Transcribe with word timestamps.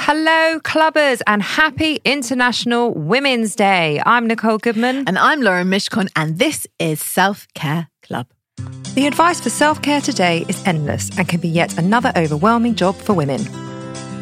Hello, 0.00 0.60
clubbers, 0.60 1.20
and 1.26 1.42
happy 1.42 1.98
International 2.04 2.94
Women's 2.94 3.56
Day. 3.56 4.00
I'm 4.06 4.28
Nicole 4.28 4.56
Goodman. 4.58 5.04
And 5.08 5.18
I'm 5.18 5.42
Lauren 5.42 5.68
Mishcon, 5.68 6.08
and 6.14 6.38
this 6.38 6.68
is 6.78 7.02
Self 7.02 7.48
Care 7.54 7.88
Club. 8.04 8.28
The 8.94 9.08
advice 9.08 9.40
for 9.40 9.50
self 9.50 9.82
care 9.82 10.00
today 10.00 10.46
is 10.48 10.64
endless 10.66 11.10
and 11.18 11.28
can 11.28 11.40
be 11.40 11.48
yet 11.48 11.76
another 11.78 12.12
overwhelming 12.16 12.76
job 12.76 12.94
for 12.94 13.12
women. 13.12 13.40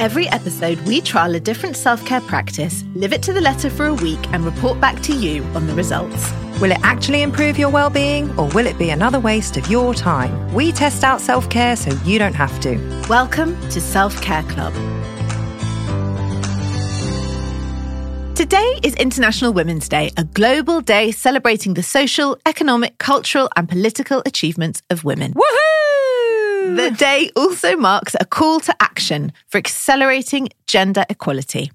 Every 0.00 0.26
episode, 0.28 0.80
we 0.80 1.02
trial 1.02 1.34
a 1.34 1.40
different 1.40 1.76
self 1.76 2.04
care 2.06 2.22
practice, 2.22 2.82
live 2.94 3.12
it 3.12 3.22
to 3.24 3.34
the 3.34 3.42
letter 3.42 3.68
for 3.68 3.86
a 3.86 3.94
week, 3.94 4.32
and 4.32 4.46
report 4.46 4.80
back 4.80 5.02
to 5.02 5.14
you 5.14 5.44
on 5.54 5.66
the 5.66 5.74
results. 5.74 6.32
Will 6.58 6.72
it 6.72 6.80
actually 6.82 7.20
improve 7.20 7.58
your 7.58 7.70
well 7.70 7.90
being, 7.90 8.30
or 8.38 8.48
will 8.48 8.66
it 8.66 8.78
be 8.78 8.90
another 8.90 9.20
waste 9.20 9.58
of 9.58 9.70
your 9.70 9.94
time? 9.94 10.52
We 10.54 10.72
test 10.72 11.04
out 11.04 11.20
self 11.20 11.50
care 11.50 11.76
so 11.76 11.90
you 12.06 12.18
don't 12.18 12.34
have 12.34 12.58
to. 12.60 12.78
Welcome 13.10 13.60
to 13.68 13.80
Self 13.80 14.20
Care 14.22 14.42
Club. 14.44 14.74
Today 18.36 18.78
is 18.82 18.94
International 18.96 19.50
Women's 19.50 19.88
Day, 19.88 20.10
a 20.18 20.24
global 20.24 20.82
day 20.82 21.10
celebrating 21.10 21.72
the 21.72 21.82
social, 21.82 22.36
economic, 22.44 22.98
cultural, 22.98 23.48
and 23.56 23.66
political 23.66 24.22
achievements 24.26 24.82
of 24.90 25.04
women. 25.04 25.32
Woohoo! 25.32 26.76
The 26.76 26.94
day 26.98 27.30
also 27.34 27.78
marks 27.78 28.14
a 28.20 28.26
call 28.26 28.60
to 28.60 28.76
action 28.78 29.32
for 29.46 29.56
accelerating 29.56 30.50
gender 30.66 31.06
equality. 31.08 31.72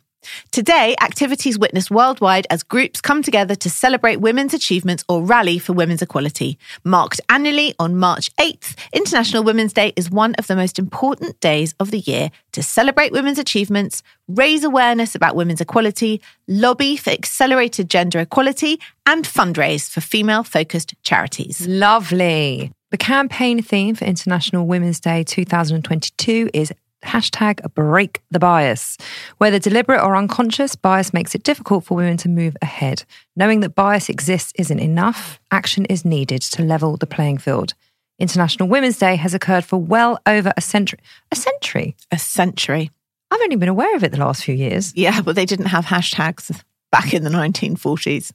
Today, 0.51 0.95
activities 1.01 1.57
witness 1.57 1.89
worldwide 1.89 2.47
as 2.49 2.63
groups 2.63 3.01
come 3.01 3.23
together 3.23 3.55
to 3.55 3.69
celebrate 3.69 4.17
women's 4.17 4.53
achievements 4.53 5.03
or 5.07 5.23
rally 5.23 5.59
for 5.59 5.73
women's 5.73 6.01
equality. 6.01 6.57
Marked 6.83 7.21
annually 7.29 7.73
on 7.79 7.97
March 7.97 8.33
8th, 8.35 8.75
International 8.93 9.43
Women's 9.43 9.73
Day 9.73 9.93
is 9.95 10.11
one 10.11 10.35
of 10.35 10.47
the 10.47 10.55
most 10.55 10.79
important 10.79 11.39
days 11.39 11.73
of 11.79 11.91
the 11.91 11.99
year 11.99 12.31
to 12.51 12.63
celebrate 12.63 13.11
women's 13.11 13.39
achievements, 13.39 14.03
raise 14.27 14.63
awareness 14.63 15.15
about 15.15 15.35
women's 15.35 15.61
equality, 15.61 16.21
lobby 16.47 16.97
for 16.97 17.11
accelerated 17.11 17.89
gender 17.89 18.19
equality, 18.19 18.79
and 19.05 19.25
fundraise 19.25 19.89
for 19.89 20.01
female 20.01 20.43
focused 20.43 20.93
charities. 21.03 21.67
Lovely. 21.67 22.71
The 22.91 22.97
campaign 22.97 23.61
theme 23.61 23.95
for 23.95 24.03
International 24.03 24.67
Women's 24.67 24.99
Day 24.99 25.23
2022 25.23 26.49
is 26.53 26.73
hashtag 27.03 27.61
break 27.73 28.21
the 28.31 28.39
bias. 28.39 28.97
Whether 29.37 29.59
deliberate 29.59 30.03
or 30.03 30.15
unconscious, 30.15 30.75
bias 30.75 31.13
makes 31.13 31.35
it 31.35 31.43
difficult 31.43 31.85
for 31.85 31.95
women 31.95 32.17
to 32.17 32.29
move 32.29 32.55
ahead. 32.61 33.03
Knowing 33.35 33.61
that 33.61 33.75
bias 33.75 34.09
exists 34.09 34.53
isn't 34.57 34.79
enough, 34.79 35.39
action 35.51 35.85
is 35.85 36.05
needed 36.05 36.41
to 36.41 36.63
level 36.63 36.97
the 36.97 37.07
playing 37.07 37.37
field. 37.37 37.73
International 38.19 38.69
Women's 38.69 38.99
Day 38.99 39.15
has 39.15 39.33
occurred 39.33 39.65
for 39.65 39.77
well 39.77 40.19
over 40.25 40.53
a 40.55 40.61
century. 40.61 40.99
A 41.31 41.35
century? 41.35 41.95
A 42.11 42.19
century. 42.19 42.91
I've 43.31 43.41
only 43.41 43.55
been 43.55 43.69
aware 43.69 43.95
of 43.95 44.03
it 44.03 44.11
the 44.11 44.19
last 44.19 44.43
few 44.43 44.53
years. 44.53 44.93
Yeah, 44.95 45.21
but 45.21 45.35
they 45.35 45.45
didn't 45.45 45.67
have 45.67 45.85
hashtags 45.85 46.61
back 46.91 47.13
in 47.13 47.23
the 47.23 47.29
1940s. 47.29 48.31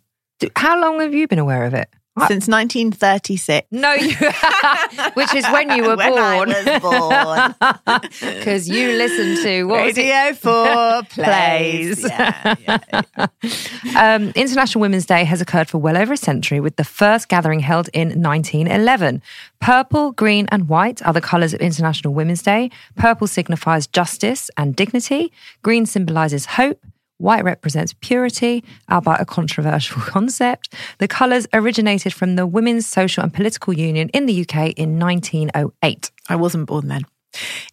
How 0.56 0.80
long 0.80 1.00
have 1.00 1.14
you 1.14 1.28
been 1.28 1.38
aware 1.38 1.64
of 1.64 1.74
it? 1.74 1.88
Since 2.28 2.48
1936. 2.48 3.68
No, 3.72 3.92
you, 3.92 4.14
which 5.14 5.34
is 5.34 5.44
when 5.50 5.70
you 5.76 5.82
were 5.82 5.96
When 5.96 6.12
I 6.18 6.44
born. 6.44 6.48
was 6.48 6.80
born. 6.80 8.00
Because 8.38 8.68
you 8.68 8.92
listened 8.92 9.38
to 9.44 9.64
what? 9.64 9.96
Radio 9.96 10.32
4 10.34 11.02
plays. 11.10 12.00
Plays. 12.00 12.02
Yeah, 12.04 12.54
yeah, 12.66 12.78
yeah. 13.18 14.14
Um, 14.14 14.32
International 14.34 14.80
Women's 14.80 15.04
Day 15.06 15.24
has 15.24 15.40
occurred 15.40 15.68
for 15.68 15.78
well 15.78 15.96
over 15.96 16.12
a 16.14 16.16
century, 16.16 16.60
with 16.60 16.76
the 16.76 16.84
first 16.84 17.28
gathering 17.28 17.60
held 17.60 17.88
in 17.92 18.22
1911. 18.22 19.20
Purple, 19.60 20.12
green, 20.12 20.46
and 20.50 20.68
white 20.68 21.04
are 21.06 21.12
the 21.12 21.20
colours 21.20 21.52
of 21.52 21.60
International 21.60 22.14
Women's 22.14 22.42
Day. 22.42 22.70
Purple 22.96 23.26
signifies 23.26 23.86
justice 23.86 24.50
and 24.56 24.74
dignity. 24.74 25.32
Green 25.62 25.84
symbolises 25.86 26.46
hope. 26.46 26.80
White 27.18 27.44
represents 27.44 27.94
purity, 28.00 28.62
albeit 28.90 29.20
a 29.20 29.24
controversial 29.24 30.00
concept. 30.02 30.74
The 30.98 31.08
colours 31.08 31.46
originated 31.52 32.12
from 32.12 32.36
the 32.36 32.46
Women's 32.46 32.86
Social 32.86 33.22
and 33.22 33.32
Political 33.32 33.74
Union 33.74 34.08
in 34.10 34.26
the 34.26 34.42
UK 34.42 34.70
in 34.72 34.98
1908. 34.98 36.10
I 36.28 36.36
wasn't 36.36 36.66
born 36.66 36.88
then. 36.88 37.02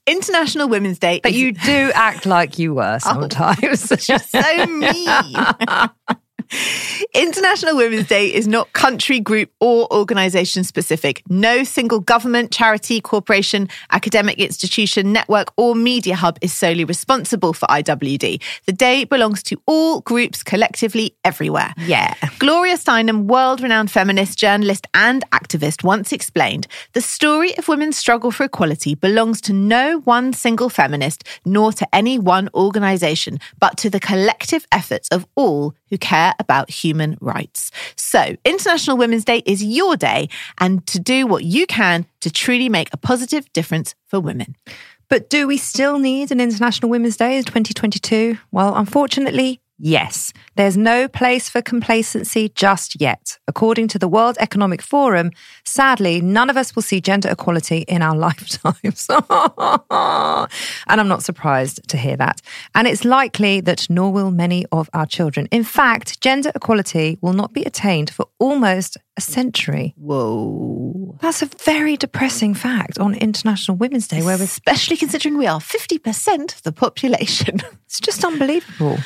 International 0.06 0.68
Women's 0.68 1.00
Day 1.00 1.20
But 1.24 1.32
is 1.32 1.38
you 1.38 1.52
do 1.54 1.92
act 1.94 2.26
like 2.26 2.60
you 2.60 2.74
were 2.74 3.00
oh, 3.06 3.28
sometimes. 3.30 4.04
so 4.30 4.66
mean. 4.66 5.08
International 7.14 7.76
Women's 7.76 8.08
Day 8.08 8.34
is 8.34 8.48
not 8.48 8.74
country, 8.74 9.20
group, 9.20 9.52
or 9.60 9.92
organisation 9.94 10.64
specific. 10.64 11.22
No 11.30 11.64
single 11.64 12.00
government, 12.00 12.52
charity, 12.52 13.02
corporation, 13.02 13.70
academic 13.92 14.40
institution, 14.40 15.14
network, 15.14 15.48
or 15.58 15.76
media 15.76 16.16
hub 16.16 16.38
is 16.42 16.54
solely 16.54 16.86
responsible 16.86 17.54
for 17.54 17.66
IWD. 17.68 18.42
The 18.66 18.74
day 18.74 19.04
belongs 19.04 19.44
to 19.44 19.62
all 19.66 20.02
groups 20.02 20.44
collectively 20.44 21.16
everywhere. 21.24 21.74
yeah. 21.78 22.14
Gloria 22.40 22.78
Steinem, 22.78 23.26
world 23.26 23.62
renowned 23.62 23.92
feminist, 23.92 24.38
journalist, 24.38 24.88
and 24.94 25.24
activist, 25.32 25.84
once 25.84 26.12
explained 26.12 26.68
the 26.94 27.02
story 27.02 27.58
of 27.58 27.68
women's 27.68 27.98
struggle 27.98 28.32
for 28.32 28.44
equality 28.44 28.96
belongs 28.96 29.42
to 29.42 29.54
no 29.54 30.00
one 30.02 30.34
single 30.34 30.70
feminist, 30.70 31.24
nor 31.46 31.72
to 31.74 31.88
any 31.96 32.20
one 32.20 32.50
organisation, 32.54 33.40
but 33.60 33.78
to 33.78 33.90
the 33.90 34.00
collective 34.00 34.68
efforts 34.72 35.08
of 35.10 35.26
all 35.36 35.76
who 35.90 35.98
care 35.98 36.33
about 36.40 36.70
human 36.70 37.18
rights. 37.22 37.72
So, 37.96 38.36
International 38.46 38.98
Women's 38.98 39.26
Day 39.26 39.44
is 39.46 39.64
your 39.64 39.96
day, 39.96 40.30
and 40.60 40.86
to 40.88 41.00
do 41.00 41.28
what 41.28 41.44
you 41.44 41.66
can 41.66 42.06
to 42.22 42.32
truly 42.32 42.70
make 42.70 42.90
a 42.94 42.98
positive 42.98 43.52
difference 43.54 43.96
for 44.08 44.20
women. 44.20 44.56
But 45.10 45.30
do 45.30 45.48
we 45.48 45.58
still 45.58 46.00
need 46.00 46.32
an 46.32 46.40
International 46.40 46.90
Women's 46.90 47.18
Day 47.18 47.38
in 47.38 47.44
2022? 47.44 48.38
Well, 48.52 48.76
unfortunately, 48.76 49.62
yes. 49.78 50.34
There's 50.56 50.78
no 50.78 51.08
place 51.08 51.50
for 51.50 51.62
complacency 51.62 52.50
just 52.50 53.00
yet. 53.02 53.38
According 53.48 53.88
to 53.90 54.00
the 54.00 54.08
World 54.08 54.38
Economic 54.40 54.82
Forum, 54.82 55.32
sadly, 55.66 56.22
none 56.22 56.50
of 56.50 56.58
us 56.58 56.76
will 56.76 56.84
see 56.84 57.02
gender 57.02 57.30
equality 57.30 57.80
in 57.88 58.02
our 58.02 58.16
lifetimes. 58.28 59.08
and 59.10 61.02
I'm 61.02 61.08
not 61.08 61.24
surprised 61.24 61.88
to 61.90 61.98
hear 61.98 62.18
that. 62.18 62.42
And 62.76 62.88
it's 62.88 63.06
likely 63.06 63.62
that 63.62 63.90
nor 63.90 64.12
will 64.12 64.32
many 64.32 64.66
of 64.72 64.90
our 64.94 65.06
children. 65.06 65.48
In 65.52 65.64
fact, 65.64 66.22
gender 66.22 66.52
equality 66.56 67.18
will 67.22 67.34
not 67.34 67.54
be 67.54 67.64
attained 67.64 68.10
for 68.10 68.28
almost 68.40 68.98
a 69.18 69.22
century. 69.22 69.94
Whoa. 69.98 71.18
That's 71.22 71.42
a 71.42 71.46
very 71.46 71.98
depressing 71.98 72.54
fact 72.54 72.98
on 72.98 73.14
International 73.16 73.78
Women's 73.78 74.08
Day, 74.08 74.22
where 74.22 74.38
we're 74.38 74.44
Especially 74.44 74.98
considering 74.98 75.38
we 75.38 75.48
are 75.48 75.60
50% 75.60 76.56
of 76.56 76.64
the 76.64 76.72
population. 76.72 77.62
It's 77.86 78.00
just 78.00 78.26
unbelievable. 78.26 78.98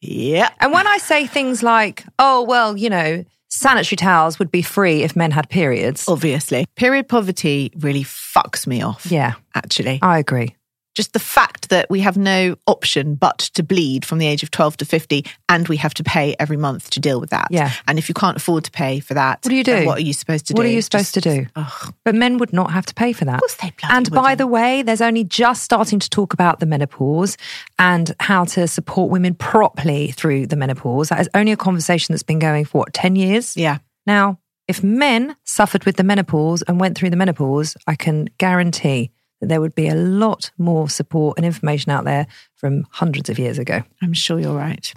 Yeah. 0.00 0.50
And 0.60 0.72
when 0.72 0.86
I 0.86 0.98
say 0.98 1.26
things 1.26 1.62
like, 1.62 2.04
oh, 2.18 2.42
well, 2.42 2.76
you 2.76 2.90
know, 2.90 3.24
sanitary 3.48 3.96
towels 3.96 4.38
would 4.38 4.50
be 4.50 4.62
free 4.62 5.02
if 5.02 5.16
men 5.16 5.30
had 5.30 5.48
periods. 5.48 6.08
Obviously. 6.08 6.66
Period 6.76 7.08
poverty 7.08 7.72
really 7.78 8.04
fucks 8.04 8.66
me 8.66 8.82
off. 8.82 9.06
Yeah, 9.10 9.34
Actually. 9.54 9.98
I 10.02 10.18
agree. 10.18 10.54
Just 10.98 11.12
the 11.12 11.20
fact 11.20 11.68
that 11.68 11.88
we 11.88 12.00
have 12.00 12.16
no 12.16 12.56
option 12.66 13.14
but 13.14 13.38
to 13.38 13.62
bleed 13.62 14.04
from 14.04 14.18
the 14.18 14.26
age 14.26 14.42
of 14.42 14.50
12 14.50 14.78
to 14.78 14.84
50 14.84 15.24
and 15.48 15.68
we 15.68 15.76
have 15.76 15.94
to 15.94 16.02
pay 16.02 16.34
every 16.40 16.56
month 16.56 16.90
to 16.90 16.98
deal 16.98 17.20
with 17.20 17.30
that. 17.30 17.46
Yeah. 17.52 17.70
And 17.86 18.00
if 18.00 18.08
you 18.08 18.14
can't 18.16 18.36
afford 18.36 18.64
to 18.64 18.72
pay 18.72 18.98
for 18.98 19.14
that, 19.14 19.38
What 19.44 19.50
do 19.50 19.54
you 19.54 19.62
do? 19.62 19.86
What 19.86 19.98
are 19.98 20.02
you 20.02 20.12
supposed 20.12 20.48
to 20.48 20.54
What 20.54 20.56
do? 20.56 20.60
What 20.62 20.70
are 20.70 20.74
you 20.74 20.82
supposed 20.82 21.14
to 21.14 21.20
do? 21.20 21.46
Ugh. 21.54 21.94
But 22.04 22.16
men 22.16 22.38
would 22.38 22.52
not 22.52 22.72
have 22.72 22.84
to 22.86 22.94
pay 22.94 23.12
for 23.12 23.24
that. 23.26 23.34
Of 23.34 23.40
course 23.42 23.54
they 23.54 23.72
bloody 23.80 23.94
And 23.94 24.10
by 24.10 24.20
wouldn't. 24.22 24.38
the 24.38 24.46
way, 24.48 24.82
there's 24.82 25.00
only 25.00 25.22
just 25.22 25.62
starting 25.62 26.00
to 26.00 26.10
talk 26.10 26.32
about 26.32 26.58
the 26.58 26.66
menopause 26.66 27.36
and 27.78 28.12
how 28.18 28.44
to 28.46 28.66
support 28.66 29.08
women 29.12 29.34
properly 29.34 30.10
through 30.10 30.48
the 30.48 30.56
menopause. 30.56 31.10
That 31.10 31.20
is 31.20 31.28
only 31.32 31.52
a 31.52 31.56
conversation 31.56 32.12
that's 32.12 32.24
been 32.24 32.40
going 32.40 32.64
for 32.64 32.78
what, 32.78 32.92
10 32.92 33.14
years? 33.14 33.56
Yeah. 33.56 33.78
Now, 34.04 34.40
if 34.66 34.82
men 34.82 35.36
suffered 35.44 35.84
with 35.84 35.96
the 35.96 36.02
menopause 36.02 36.62
and 36.62 36.80
went 36.80 36.98
through 36.98 37.10
the 37.10 37.16
menopause, 37.16 37.76
I 37.86 37.94
can 37.94 38.28
guarantee 38.38 39.12
that 39.40 39.48
there 39.48 39.60
would 39.60 39.74
be 39.74 39.88
a 39.88 39.94
lot 39.94 40.50
more 40.58 40.88
support 40.88 41.38
and 41.38 41.46
information 41.46 41.90
out 41.92 42.04
there 42.04 42.26
from 42.54 42.86
hundreds 42.90 43.28
of 43.28 43.38
years 43.38 43.58
ago. 43.58 43.82
I'm 44.02 44.12
sure 44.12 44.38
you're 44.38 44.56
right. 44.56 44.92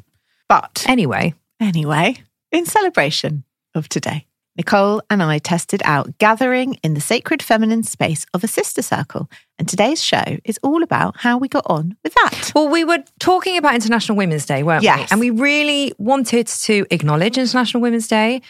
But 0.47 0.83
Anyway, 0.87 1.33
anyway, 1.59 2.15
in 2.51 2.65
celebration 2.65 3.43
of 3.73 3.87
today, 3.87 4.25
Nicole 4.57 5.01
and 5.09 5.23
I 5.23 5.37
tested 5.37 5.81
out 5.85 6.17
gathering 6.17 6.73
in 6.83 6.93
the 6.93 7.01
sacred 7.01 7.41
feminine 7.41 7.83
space 7.83 8.25
of 8.33 8.43
a 8.43 8.47
sister 8.47 8.81
circle. 8.81 9.29
And 9.57 9.67
today's 9.67 10.03
show 10.03 10.23
is 10.43 10.59
all 10.61 10.83
about 10.83 11.17
how 11.17 11.37
we 11.37 11.47
got 11.47 11.65
on 11.67 11.95
with 12.03 12.13
that. 12.15 12.51
Well, 12.53 12.67
we 12.67 12.83
were 12.83 13.01
talking 13.19 13.57
about 13.57 13.75
International 13.75 14.17
Women's 14.17 14.45
Day, 14.45 14.63
weren't 14.63 14.81
we? 14.81 14.87
Yes. 14.87 15.11
And 15.11 15.21
we 15.21 15.29
really 15.29 15.93
wanted 15.97 16.47
to 16.47 16.85
acknowledge 16.91 17.37
International 17.37 17.81
Women's 17.81 18.07
Day 18.07 18.41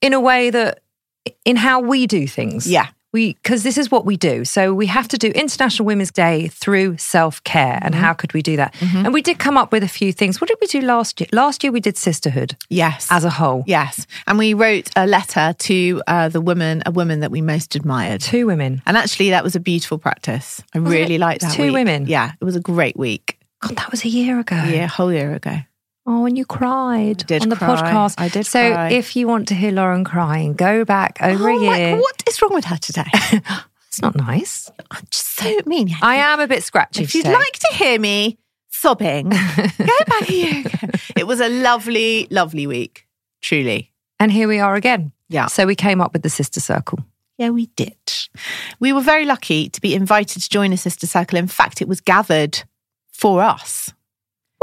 in 0.00 0.12
a 0.12 0.20
way 0.20 0.50
that 0.50 0.80
in 1.44 1.56
how 1.56 1.80
we 1.80 2.06
do 2.06 2.26
things. 2.26 2.66
Yeah. 2.66 2.88
We 3.14 3.34
because 3.42 3.62
this 3.62 3.78
is 3.78 3.90
what 3.90 4.04
we 4.04 4.16
do. 4.18 4.44
So 4.44 4.74
we 4.74 4.86
have 4.88 5.06
to 5.08 5.16
do 5.16 5.28
International 5.28 5.86
Women's 5.86 6.10
Day 6.12 6.48
through 6.48 6.98
self-care. 6.98 7.78
And 7.80 7.94
how 7.94 8.12
could 8.12 8.34
we 8.34 8.42
do 8.42 8.56
that? 8.56 8.74
And 8.82 9.14
we 9.14 9.22
did 9.22 9.38
come 9.38 9.56
up 9.56 9.72
with 9.72 9.82
a 9.84 9.88
few 9.88 10.12
things. 10.12 10.40
What 10.40 10.48
did 10.48 10.58
we 10.60 10.66
do 10.66 10.80
last 10.82 11.20
year? 11.20 11.28
Last 11.32 11.62
year 11.64 11.72
we 11.72 11.80
did 11.80 11.96
sisterhood 11.96 12.56
Yes. 12.68 13.06
as 13.10 13.24
a 13.24 13.30
whole. 13.30 13.62
yes. 13.66 14.06
And 14.26 14.36
we 14.38 14.52
wrote 14.52 14.90
a 14.96 15.06
letter 15.06 15.54
to 15.58 16.02
uh, 16.08 16.28
the 16.28 16.40
woman, 16.40 16.82
a 16.86 16.90
woman 16.90 17.20
that 17.20 17.30
we 17.30 17.40
most 17.40 17.74
admired. 17.76 18.20
Two 18.20 18.46
women. 18.46 18.82
And 18.84 18.96
actually, 18.96 19.30
that 19.30 19.44
was 19.44 19.54
a 19.56 19.60
beautiful 19.60 19.96
practice. 19.98 20.60
I 20.74 20.78
really 20.78 21.14
it? 21.14 21.20
liked 21.20 21.42
that. 21.42 21.52
Two 21.54 21.64
week. 21.64 21.72
women? 21.74 22.06
Yeah, 22.08 22.32
it 22.40 22.44
was 22.44 22.56
a 22.56 22.60
great 22.60 22.96
week. 22.96 23.38
God, 23.60 23.76
that 23.76 23.90
was 23.92 24.04
a 24.04 24.08
year 24.08 24.40
ago. 24.40 24.56
Yeah, 24.56 24.84
a 24.84 24.88
whole 24.88 25.12
year 25.12 25.32
ago. 25.34 25.56
Oh, 26.06 26.26
and 26.26 26.36
you 26.36 26.44
cried 26.44 27.30
on 27.32 27.48
the 27.48 27.56
cry. 27.56 27.68
podcast. 27.80 28.14
I 28.18 28.28
did 28.28 28.44
So 28.46 28.72
cry. 28.72 28.90
if 28.90 29.16
you 29.16 29.26
want 29.26 29.48
to 29.48 29.54
hear 29.54 29.72
Lauren 29.72 30.04
crying, 30.04 30.52
go 30.54 30.84
back 30.84 31.18
over 31.22 31.48
Oh 31.50 31.56
a 31.58 31.66
my- 31.66 31.78
year. 31.78 31.96
what 31.96 32.22
is 32.28 32.40
wrong 32.42 32.52
with 32.54 32.66
her 32.66 32.76
today? 32.76 33.04
It's 33.88 34.02
not 34.02 34.16
nice. 34.16 34.68
I'm 34.90 35.04
just 35.08 35.36
so 35.36 35.60
mean. 35.66 35.88
I 36.02 36.16
am 36.16 36.40
a 36.40 36.48
bit 36.48 36.64
scratchy. 36.64 37.04
If 37.04 37.14
you'd 37.14 37.26
today. 37.26 37.36
like 37.36 37.52
to 37.60 37.74
hear 37.74 37.96
me 38.00 38.38
sobbing, 38.70 39.28
go 39.78 39.98
back 40.08 40.28
a 40.28 40.32
year. 40.32 40.64
It 41.16 41.28
was 41.28 41.38
a 41.40 41.48
lovely, 41.48 42.26
lovely 42.28 42.66
week. 42.66 43.06
Truly. 43.40 43.92
And 44.18 44.32
here 44.32 44.48
we 44.48 44.58
are 44.58 44.74
again. 44.74 45.12
Yeah. 45.28 45.46
So 45.46 45.64
we 45.64 45.76
came 45.76 46.00
up 46.00 46.12
with 46.12 46.22
the 46.24 46.28
sister 46.28 46.58
circle. 46.58 46.98
Yeah, 47.38 47.50
we 47.50 47.66
did. 47.76 47.94
We 48.80 48.92
were 48.92 49.00
very 49.00 49.26
lucky 49.26 49.68
to 49.68 49.80
be 49.80 49.94
invited 49.94 50.42
to 50.42 50.48
join 50.50 50.72
a 50.72 50.76
sister 50.76 51.06
circle. 51.06 51.38
In 51.38 51.46
fact, 51.46 51.80
it 51.80 51.86
was 51.86 52.00
gathered 52.00 52.64
for 53.12 53.42
us. 53.42 53.92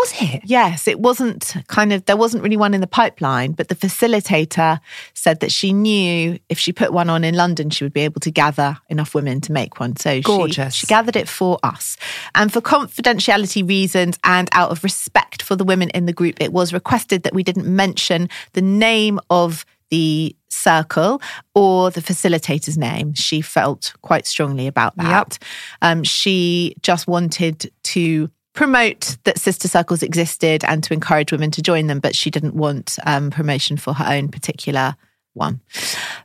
Was 0.02 0.14
it? 0.20 0.42
Yes, 0.46 0.88
it 0.88 1.00
wasn't 1.00 1.54
kind 1.68 1.94
of, 1.94 2.06
there 2.06 2.18
wasn't 2.18 2.42
really 2.42 2.58
one 2.58 2.74
in 2.74 2.82
the 2.82 2.88
pipeline, 2.88 3.52
but 3.52 3.68
the 3.68 3.76
facilitator 3.76 4.80
said 5.14 5.42
that 5.42 5.52
she 5.52 5.74
knew 5.74 6.40
if 6.50 6.58
she 6.58 6.74
put 6.74 6.92
one 6.92 7.08
on 7.08 7.24
in 7.24 7.36
London, 7.36 7.70
she 7.70 7.84
would 7.84 7.94
be 7.94 8.02
able 8.02 8.20
to 8.22 8.32
gather 8.32 8.78
enough 8.90 9.14
women 9.14 9.42
to 9.42 9.52
make 9.52 9.80
one. 9.80 9.96
So 9.96 10.16
she- 10.16 10.22
Gorgeous. 10.24 10.74
She, 10.74 10.88
gathered 10.88 11.16
it 11.16 11.30
for 11.30 11.60
us. 11.62 11.98
And 12.34 12.52
for 12.52 12.62
confidentiality 12.62 13.68
reasons 13.68 14.18
and 14.24 14.50
out 14.54 14.72
of 14.72 14.84
respect 14.84 15.44
for 15.44 15.56
the 15.56 15.64
women 15.64 15.90
in 15.92 16.08
the 16.08 16.14
group, 16.14 16.42
it 16.42 16.52
was 16.52 16.74
requested 16.74 17.22
that 17.22 17.36
we 17.36 17.44
didn't 17.44 17.68
mention 17.68 18.28
the 18.54 18.62
name 18.62 19.20
of 19.30 19.66
the 19.92 20.36
circle 20.50 21.22
or 21.54 21.92
the 21.92 22.02
facilitator's 22.02 22.78
name. 22.78 23.14
She 23.14 23.42
felt 23.42 23.94
quite 24.02 24.26
strongly 24.26 24.66
about 24.66 24.96
that. 24.98 25.38
Um, 25.84 26.04
she 26.04 26.76
just 26.82 27.08
wanted 27.08 27.72
to 27.84 28.32
promote 28.54 29.18
that 29.24 29.40
sister 29.40 29.68
circles 29.68 30.04
existed 30.04 30.64
and 30.66 30.84
to 30.84 30.94
encourage 30.94 31.32
women 31.32 31.52
to 31.52 31.62
join 31.62 31.88
them, 31.88 32.00
but 32.00 32.16
she 32.16 32.30
didn't 32.30 32.56
want 32.56 32.98
um, 33.06 33.32
promotion 33.32 33.78
for 33.78 33.94
her 33.94 34.06
own 34.06 34.30
particular 34.30 34.96
one. 35.34 35.62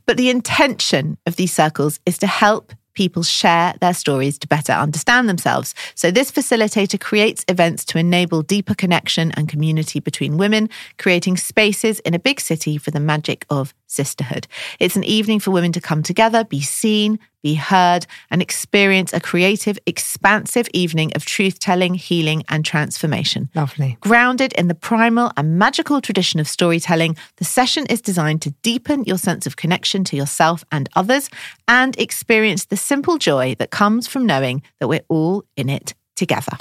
But 0.06 0.16
the 0.16 0.30
intention 0.30 1.18
of 1.26 1.36
these 1.36 1.52
circles 1.52 2.00
is 2.06 2.18
to 2.18 2.26
help 2.26 2.72
people 2.96 3.22
share 3.22 3.74
their 3.80 3.94
stories 3.94 4.38
to 4.38 4.48
better 4.48 4.72
understand 4.72 5.28
themselves. 5.28 5.74
So 5.94 6.10
this 6.10 6.32
facilitator 6.32 6.98
creates 6.98 7.44
events 7.46 7.84
to 7.86 7.98
enable 7.98 8.42
deeper 8.42 8.74
connection 8.74 9.30
and 9.32 9.48
community 9.48 10.00
between 10.00 10.38
women, 10.38 10.68
creating 10.98 11.36
spaces 11.36 12.00
in 12.00 12.14
a 12.14 12.18
big 12.18 12.40
city 12.40 12.78
for 12.78 12.90
the 12.90 12.98
magic 12.98 13.44
of 13.50 13.74
sisterhood. 13.86 14.46
It's 14.78 14.96
an 14.96 15.04
evening 15.04 15.40
for 15.40 15.50
women 15.50 15.72
to 15.72 15.80
come 15.80 16.02
together, 16.02 16.44
be 16.44 16.60
seen, 16.60 17.18
be 17.42 17.54
heard, 17.54 18.06
and 18.30 18.42
experience 18.42 19.12
a 19.12 19.20
creative, 19.20 19.78
expansive 19.86 20.68
evening 20.72 21.12
of 21.14 21.24
truth 21.24 21.58
telling, 21.58 21.94
healing, 21.94 22.42
and 22.48 22.64
transformation. 22.64 23.48
Lovely. 23.54 23.96
Grounded 24.00 24.52
in 24.54 24.68
the 24.68 24.74
primal 24.74 25.32
and 25.36 25.58
magical 25.58 26.00
tradition 26.00 26.40
of 26.40 26.48
storytelling, 26.48 27.16
the 27.36 27.44
session 27.44 27.86
is 27.86 28.00
designed 28.00 28.42
to 28.42 28.50
deepen 28.62 29.04
your 29.04 29.18
sense 29.18 29.46
of 29.46 29.56
connection 29.56 30.02
to 30.04 30.16
yourself 30.16 30.64
and 30.72 30.88
others 30.96 31.30
and 31.68 31.98
experience 32.00 32.64
the 32.64 32.76
simple 32.76 33.18
joy 33.18 33.54
that 33.58 33.70
comes 33.70 34.06
from 34.06 34.26
knowing 34.26 34.62
that 34.80 34.88
we're 34.88 35.04
all 35.08 35.44
in 35.56 35.68
it 35.68 35.94
together. 36.16 36.56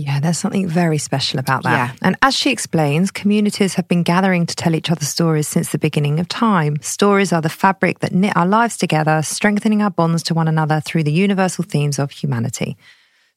Yeah, 0.00 0.18
there's 0.18 0.38
something 0.38 0.66
very 0.66 0.96
special 0.96 1.38
about 1.38 1.62
that. 1.64 1.72
Yeah. 1.90 1.96
And 2.00 2.16
as 2.22 2.34
she 2.34 2.50
explains, 2.50 3.10
communities 3.10 3.74
have 3.74 3.86
been 3.86 4.02
gathering 4.02 4.46
to 4.46 4.56
tell 4.56 4.74
each 4.74 4.90
other 4.90 5.04
stories 5.04 5.46
since 5.46 5.72
the 5.72 5.78
beginning 5.78 6.18
of 6.18 6.26
time. 6.26 6.78
Stories 6.80 7.34
are 7.34 7.42
the 7.42 7.50
fabric 7.50 7.98
that 7.98 8.14
knit 8.14 8.34
our 8.34 8.46
lives 8.46 8.78
together, 8.78 9.20
strengthening 9.22 9.82
our 9.82 9.90
bonds 9.90 10.22
to 10.22 10.34
one 10.34 10.48
another 10.48 10.80
through 10.80 11.04
the 11.04 11.12
universal 11.12 11.64
themes 11.64 11.98
of 11.98 12.10
humanity. 12.12 12.78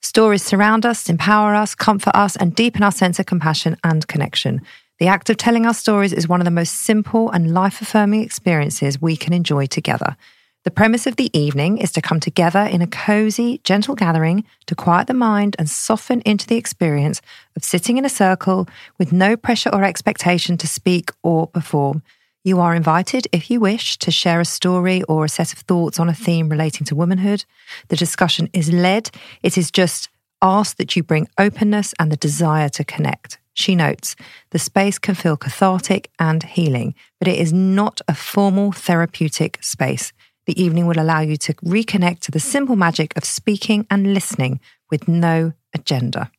Stories 0.02 0.42
surround 0.42 0.86
us, 0.86 1.10
empower 1.10 1.54
us, 1.54 1.76
comfort 1.76 2.16
us, 2.16 2.38
and 2.38 2.56
deepen 2.56 2.82
our 2.82 2.92
sense 2.92 3.20
of 3.20 3.26
compassion 3.26 3.76
and 3.84 4.08
connection. 4.08 4.62
The 5.00 5.08
act 5.08 5.30
of 5.30 5.36
telling 5.36 5.66
our 5.66 5.74
stories 5.74 6.14
is 6.14 6.30
one 6.30 6.40
of 6.40 6.46
the 6.46 6.52
most 6.52 6.74
simple 6.74 7.30
and 7.32 7.54
life 7.54 7.82
affirming 7.82 8.24
experiences 8.24 9.02
we 9.02 9.18
can 9.18 9.34
enjoy 9.34 9.66
together. 9.66 10.16
The 10.64 10.72
premise 10.72 11.06
of 11.06 11.18
the 11.18 11.30
evening 11.38 11.78
is 11.78 11.92
to 11.92 12.02
come 12.02 12.22
together 12.22 12.62
in 12.62 12.82
a 12.82 12.88
cozy, 12.88 13.60
gentle 13.66 13.96
gathering 13.96 14.46
to 14.68 14.76
quiet 14.76 15.08
the 15.08 15.14
mind 15.14 15.58
and 15.60 15.70
soften 15.70 16.22
into 16.22 16.48
the 16.48 16.56
experience 16.56 17.22
of 17.58 17.66
sitting 17.66 17.98
in 17.98 18.06
a 18.06 18.10
circle 18.10 18.70
with 18.98 19.12
no 19.12 19.36
pressure 19.36 19.70
or 19.74 19.84
expectation 19.84 20.56
to 20.58 20.66
speak 20.66 21.12
or 21.22 21.48
perform. 21.48 22.02
You 22.46 22.62
are 22.62 22.74
invited, 22.76 23.28
if 23.34 23.52
you 23.52 23.60
wish, 23.60 23.98
to 23.98 24.10
share 24.10 24.40
a 24.40 24.46
story 24.46 25.04
or 25.04 25.26
a 25.26 25.30
set 25.30 25.52
of 25.52 25.60
thoughts 25.60 26.00
on 26.00 26.08
a 26.08 26.14
theme 26.14 26.48
relating 26.48 26.86
to 26.86 26.96
womanhood. 26.96 27.44
The 27.90 27.98
discussion 27.98 28.50
is 28.54 28.72
led. 28.72 29.12
It 29.42 29.58
is 29.58 29.70
just 29.70 30.08
asked 30.42 30.78
that 30.78 30.96
you 30.96 31.04
bring 31.04 31.28
openness 31.38 31.94
and 32.00 32.10
the 32.10 32.16
desire 32.16 32.70
to 32.70 32.86
connect. 32.86 33.38
She 33.54 33.76
notes 33.76 34.16
the 34.52 34.60
space 34.60 34.98
can 34.98 35.16
feel 35.16 35.36
cathartic 35.36 36.10
and 36.20 36.42
healing, 36.42 36.96
but 37.20 37.28
it 37.28 37.38
is 37.38 37.52
not 37.52 38.00
a 38.08 38.16
formal 38.16 38.72
therapeutic 38.72 39.62
space. 39.62 40.14
The 40.46 40.62
evening 40.62 40.88
will 40.88 41.00
allow 41.00 41.22
you 41.22 41.38
to 41.38 41.54
reconnect 41.56 42.20
to 42.22 42.32
the 42.32 42.40
simple 42.40 42.76
magic 42.76 43.16
of 43.16 43.24
speaking 43.24 43.88
and 43.90 44.14
listening 44.14 44.60
with 44.92 45.08
no 45.08 45.54
agenda. 45.74 46.32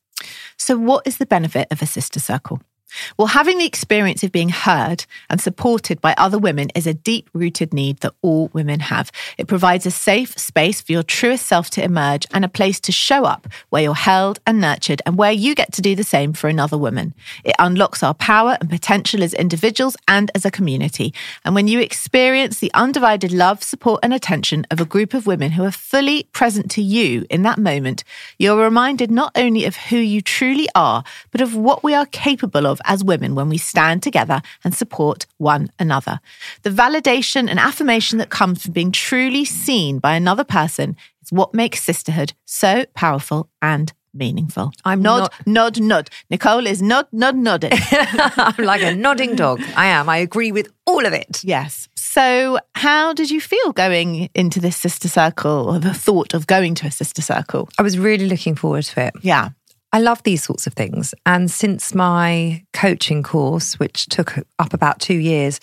So, 0.57 0.77
what 0.77 1.07
is 1.07 1.19
the 1.19 1.27
benefit 1.27 1.69
of 1.71 1.83
a 1.83 1.87
sister 1.87 2.21
circle? 2.21 2.61
Well, 3.17 3.29
having 3.29 3.59
the 3.59 3.67
experience 3.67 4.23
of 4.23 4.33
being 4.33 4.49
heard 4.49 5.07
and 5.31 5.41
supported 5.41 6.01
by 6.01 6.15
other 6.17 6.39
women 6.39 6.71
is 6.75 6.87
a 6.87 6.95
deep 6.95 7.29
rooted 7.33 7.73
need 7.73 7.99
that 7.99 8.15
all 8.23 8.51
women 8.53 8.81
have. 8.81 9.11
It 9.39 9.49
provides 9.49 9.87
a 9.87 9.91
safe 9.91 10.39
space 10.39 10.81
for 10.81 10.93
your 10.93 11.03
truest 11.03 11.47
self 11.47 11.71
to 11.71 11.85
emerge 11.85 12.27
and 12.33 12.45
a 12.45 12.49
place 12.49 12.81
to 12.81 12.93
show 12.93 13.25
up 13.25 13.49
where 13.71 13.83
you're 13.83 13.95
held 13.95 14.39
and 14.47 14.61
nurtured 14.61 15.03
and 15.07 15.17
where 15.17 15.33
you 15.33 15.55
get 15.55 15.73
to 15.75 15.83
do 15.83 15.95
the 15.95 16.05
same 16.05 16.33
for 16.33 16.49
another 16.49 16.79
woman. 16.79 17.15
It 17.45 17.57
unlocks 17.59 18.03
our 18.03 18.15
power 18.15 18.57
and 18.61 18.71
potential 18.71 19.23
as 19.23 19.35
individuals 19.35 19.97
and 20.09 20.31
as 20.35 20.45
a 20.45 20.51
community. 20.51 21.15
And 21.45 21.55
when 21.55 21.69
you 21.69 21.81
experience 21.81 22.59
the 22.59 22.73
undivided 22.75 23.33
love, 23.33 23.63
support, 23.63 24.01
and 24.03 24.15
attention 24.15 24.67
of 24.71 24.81
a 24.81 24.85
group 24.85 25.15
of 25.15 25.27
women 25.27 25.53
who 25.53 25.65
are 25.65 25.71
fully 25.71 26.29
present 26.33 26.71
to 26.73 26.83
you 26.83 27.27
in 27.31 27.43
that 27.43 27.59
moment, 27.59 28.05
you're 28.39 28.63
reminded 28.63 29.11
not 29.11 29.33
only 29.37 29.65
of 29.65 29.77
who 29.77 29.97
you 29.97 30.21
truly 30.21 30.69
are, 30.75 31.05
but 31.31 31.41
of 31.41 31.55
what 31.57 31.83
we 31.83 31.95
are 31.95 32.07
capable 32.07 32.67
of 32.67 32.81
as 32.85 33.03
women 33.05 33.35
when 33.35 33.49
we 33.49 33.59
stand 33.59 34.03
together 34.03 34.43
and 34.65 34.75
support 34.75 35.27
one 35.39 35.71
another. 35.79 36.21
The 36.63 36.71
validation 36.71 37.49
and 37.49 37.59
affirmation 37.59 38.19
that 38.19 38.31
comes 38.31 38.63
from 38.63 38.73
being 38.73 38.93
truly 38.93 39.45
seen 39.45 39.99
by 39.99 40.15
another 40.15 40.45
person 40.45 40.97
is 41.23 41.33
what 41.33 41.55
makes 41.55 41.83
sisterhood 41.83 42.33
so 42.45 42.85
powerful 42.95 43.49
and 43.63 43.93
meaningful. 44.17 44.73
I'm 44.85 45.03
nod, 45.03 45.19
not- 45.19 45.47
nod, 45.47 45.81
nod. 45.81 46.11
Nicole 46.31 46.67
is 46.69 46.81
nod, 46.81 47.09
nod, 47.11 47.35
nodding. 47.37 47.73
I'm 47.91 48.65
like 48.65 48.83
a 48.83 48.95
nodding 48.95 49.35
dog. 49.35 49.61
I 49.77 49.87
am. 49.87 50.09
I 50.09 50.19
agree 50.19 50.53
with 50.53 50.73
all 50.87 51.05
of 51.05 51.13
it. 51.13 51.43
yes. 51.43 51.89
So, 51.97 52.61
how 52.77 53.13
did 53.13 53.29
you 53.33 53.41
feel 53.41 53.73
going 53.73 54.31
into 54.37 54.61
this 54.61 54.77
sister 54.77 55.09
circle 55.09 55.69
or 55.69 55.81
the 55.81 55.93
thought 55.93 56.33
of 56.33 56.47
going 56.47 56.77
to 56.77 56.87
a 56.87 56.91
sister 56.93 57.21
circle? 57.23 57.69
I 57.77 57.83
was 57.83 57.99
really 57.99 58.29
looking 58.29 58.55
forward 58.55 58.85
to 58.85 59.07
it. 59.07 59.15
Yeah. 59.23 59.49
I 59.95 60.01
love 60.01 60.21
these 60.25 60.43
sorts 60.43 60.67
of 60.67 60.75
things. 60.75 61.15
And 61.25 61.49
since 61.49 61.95
my 61.95 62.65
coaching 62.73 63.23
course, 63.23 63.79
which 63.79 64.07
took 64.07 64.37
up 64.59 64.75
about 64.75 64.99
two 64.99 65.15
years, 65.15 65.61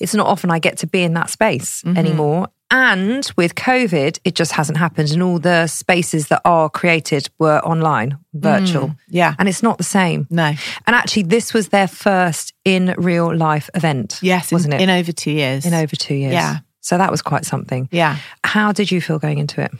it's 0.00 0.14
not 0.14 0.26
often 0.26 0.50
I 0.50 0.58
get 0.58 0.78
to 0.78 0.86
be 0.86 1.02
in 1.02 1.12
that 1.12 1.28
space 1.28 1.82
mm-hmm. 1.82 1.98
anymore. 1.98 2.48
And 2.70 3.30
with 3.36 3.56
COVID, 3.56 4.20
it 4.24 4.34
just 4.34 4.52
hasn't 4.52 4.78
happened. 4.78 5.10
And 5.10 5.22
all 5.22 5.38
the 5.38 5.66
spaces 5.66 6.28
that 6.28 6.40
are 6.46 6.70
created 6.70 7.28
were 7.38 7.58
online, 7.58 8.12
mm. 8.12 8.40
virtual. 8.40 8.96
Yeah. 9.08 9.34
And 9.38 9.50
it's 9.50 9.62
not 9.62 9.76
the 9.76 9.84
same. 9.84 10.26
No. 10.30 10.54
And 10.86 10.96
actually, 10.96 11.24
this 11.24 11.52
was 11.52 11.68
their 11.68 11.86
first 11.86 12.54
in 12.64 12.94
real 12.96 13.36
life 13.36 13.68
event. 13.74 14.18
Yes. 14.22 14.50
Wasn't 14.50 14.72
it? 14.72 14.80
In 14.80 14.88
over 14.88 15.12
two 15.12 15.30
years. 15.30 15.66
in 15.66 15.74
over 15.74 15.94
two 15.94 16.14
years. 16.14 16.32
Yeah. 16.32 16.60
So 16.80 16.96
that 16.96 17.10
was 17.10 17.20
quite 17.20 17.44
something. 17.44 17.88
Yeah. 17.92 18.16
How 18.44 18.72
did 18.72 18.90
you 18.90 19.02
feel 19.02 19.18
going 19.18 19.38
into 19.38 19.60
it? 19.60 19.72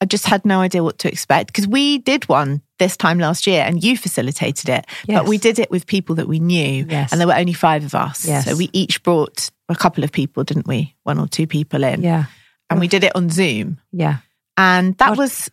I 0.00 0.04
just 0.04 0.26
had 0.26 0.44
no 0.44 0.60
idea 0.60 0.82
what 0.84 0.98
to 0.98 1.08
expect 1.08 1.46
because 1.48 1.66
we 1.66 1.98
did 1.98 2.28
one 2.28 2.60
this 2.78 2.96
time 2.96 3.18
last 3.18 3.46
year 3.46 3.62
and 3.66 3.82
you 3.82 3.96
facilitated 3.96 4.68
it, 4.68 4.86
Yes. 5.06 5.18
but 5.20 5.26
we 5.28 5.38
did 5.38 5.58
it 5.58 5.70
with 5.70 5.86
people 5.86 6.16
that 6.16 6.28
we 6.28 6.38
knew. 6.38 6.84
Yes. 6.88 7.12
And 7.12 7.20
there 7.20 7.26
were 7.28 7.34
only 7.34 7.54
five 7.54 7.84
of 7.84 7.94
us. 7.94 8.26
Yes. 8.26 8.44
So 8.44 8.54
we 8.56 8.68
each 8.74 9.02
brought 9.02 9.50
a 9.70 9.74
couple 9.74 10.04
of 10.04 10.12
people, 10.12 10.44
didn't 10.44 10.66
we? 10.66 10.94
One 11.04 11.18
or 11.18 11.26
two 11.26 11.46
people 11.46 11.82
in. 11.82 12.02
Yeah. 12.02 12.26
And 12.68 12.78
we 12.78 12.88
did 12.88 13.04
it 13.04 13.16
on 13.16 13.30
Zoom. 13.30 13.78
Yeah. 13.92 14.18
And 14.58 14.96
that 14.98 15.10
What- 15.10 15.18
was 15.18 15.50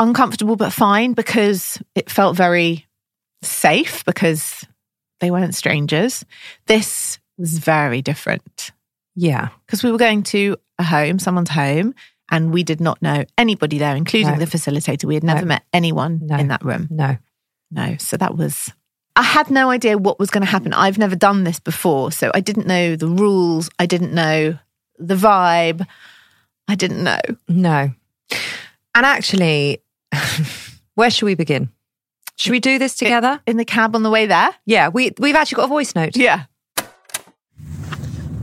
uncomfortable 0.00 0.56
but 0.56 0.72
fine 0.72 1.12
because 1.12 1.78
it 1.94 2.10
felt 2.10 2.36
very 2.36 2.86
safe 3.42 4.04
because 4.04 4.64
they 5.20 5.30
weren't 5.30 5.54
strangers. 5.54 6.24
This 6.66 7.18
was 7.38 7.58
very 7.58 8.02
different. 8.02 8.72
Yeah. 9.14 9.48
because 9.64 9.82
we 9.82 9.90
were 9.92 9.98
going 9.98 10.24
to 10.24 10.56
a 10.78 10.82
home, 10.84 11.18
someone's 11.18 11.48
home, 11.50 11.94
and 12.30 12.52
we 12.52 12.62
did 12.62 12.80
not 12.80 13.00
know 13.02 13.24
anybody 13.38 13.78
there, 13.78 13.94
including 13.96 14.32
No. 14.32 14.38
the 14.38 14.46
facilitator. 14.46 15.04
We 15.04 15.14
had 15.14 15.24
never 15.24 15.42
No. 15.42 15.46
met 15.48 15.62
anyone 15.72 16.20
No. 16.22 16.36
in 16.36 16.48
that 16.48 16.64
room. 16.64 16.88
No. 16.90 17.16
No. 17.70 17.96
So 17.98 18.16
that 18.16 18.36
was, 18.36 18.72
I 19.14 19.22
had 19.22 19.50
no 19.50 19.70
idea 19.70 19.96
what 19.98 20.18
was 20.18 20.30
going 20.30 20.44
to 20.44 20.50
happen. 20.50 20.72
I've 20.72 20.98
never 20.98 21.16
done 21.16 21.44
this 21.44 21.60
before. 21.60 22.12
So 22.12 22.30
I 22.34 22.40
didn't 22.40 22.66
know 22.66 22.96
the 22.96 23.08
rules. 23.08 23.70
I 23.78 23.86
didn't 23.86 24.12
know 24.12 24.58
the 24.98 25.14
vibe. 25.16 25.86
I 26.68 26.74
didn't 26.74 27.02
know. 27.04 27.20
No. 27.48 27.90
And 28.94 29.06
actually, 29.06 29.82
where 30.94 31.10
should 31.10 31.26
we 31.26 31.34
begin? 31.34 31.70
Should 32.38 32.52
we 32.52 32.60
do 32.60 32.78
this 32.78 32.94
together? 32.96 33.40
In 33.46 33.56
the 33.56 33.64
cab 33.64 33.94
on 33.94 34.02
the 34.02 34.10
way 34.10 34.26
there? 34.26 34.50
Yeah, 34.66 34.88
we 34.88 35.12
we've 35.18 35.34
actually 35.36 35.56
got 35.56 35.64
a 35.64 35.68
voice 35.68 35.94
note. 35.94 36.16
Yeah. 36.16 36.44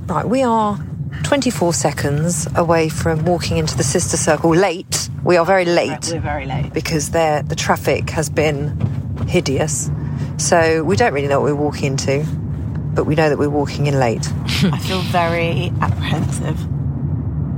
Right, 0.08 0.28
we 0.28 0.42
are 0.44 0.80
24 1.34 1.74
seconds 1.74 2.48
away 2.54 2.88
from 2.88 3.26
walking 3.26 3.58
into 3.58 3.76
the 3.76 3.84
sister 3.84 4.18
circle 4.18 4.54
late. 4.56 5.10
We 5.24 5.36
are 5.36 5.44
very 5.44 5.66
late 5.66 6.12
We're 6.12 6.20
very 6.20 6.46
late. 6.46 6.72
because 6.74 7.10
there 7.10 7.42
the 7.42 7.56
traffic 7.56 8.12
has 8.12 8.30
been 8.30 8.80
hideous. 9.28 9.90
So 10.38 10.84
we 10.84 10.96
don't 10.96 11.12
really 11.12 11.28
know 11.28 11.42
what 11.42 11.46
we're 11.52 11.56
walking 11.56 11.86
into, 11.94 12.24
but 12.94 13.06
we 13.06 13.16
know 13.16 13.30
that 13.30 13.40
we're 13.40 13.50
walking 13.50 13.88
in 13.88 14.00
late. 14.00 14.28
I 14.72 14.78
feel 14.78 15.02
very 15.02 15.72
apprehensive 15.82 16.56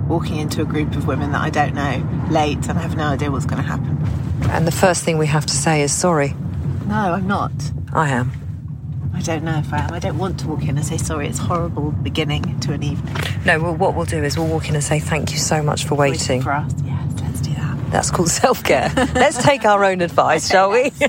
walking 0.07 0.37
into 0.37 0.61
a 0.61 0.65
group 0.65 0.95
of 0.95 1.05
women 1.05 1.33
that 1.33 1.41
I 1.41 1.49
don't 1.49 1.75
know 1.75 2.29
late 2.31 2.69
and 2.69 2.79
I 2.79 2.81
have 2.81 2.95
no 2.95 3.07
idea 3.07 3.29
what's 3.29 3.45
going 3.45 3.61
to 3.61 3.67
happen. 3.67 3.97
And 4.51 4.65
the 4.65 4.71
first 4.71 5.03
thing 5.03 5.17
we 5.17 5.27
have 5.27 5.45
to 5.47 5.53
say 5.53 5.81
is 5.81 5.91
sorry. 5.91 6.33
No, 6.87 6.95
I'm 6.95 7.27
not. 7.27 7.51
I 7.91 8.07
am. 8.11 8.31
I 9.15 9.21
don't 9.21 9.43
know 9.43 9.57
if 9.57 9.73
I 9.73 9.79
am. 9.79 9.93
I 9.93 9.99
don't 9.99 10.17
want 10.17 10.39
to 10.41 10.47
walk 10.47 10.63
in 10.63 10.77
and 10.77 10.85
say 10.85 10.97
sorry. 10.97 11.27
It's 11.27 11.39
horrible 11.39 11.91
beginning 11.91 12.59
to 12.61 12.73
an 12.73 12.83
evening. 12.83 13.15
No, 13.45 13.59
well, 13.61 13.75
what 13.75 13.95
we'll 13.95 14.05
do 14.05 14.23
is 14.23 14.37
we'll 14.37 14.47
walk 14.47 14.69
in 14.69 14.75
and 14.75 14.83
say 14.83 14.99
thank 14.99 15.31
you 15.31 15.37
so 15.37 15.63
much 15.63 15.85
for 15.85 15.95
waiting. 15.95 16.41
for 16.41 16.51
us. 16.51 16.71
Yes, 16.83 17.13
let's 17.21 17.41
do 17.41 17.53
that. 17.55 17.91
That's 17.91 18.11
called 18.11 18.29
self 18.29 18.63
care. 18.63 18.91
Let's 19.15 19.41
take 19.41 19.63
our 19.65 19.83
own 19.85 20.01
advice, 20.01 20.49
shall 20.49 20.71
we? 20.71 20.91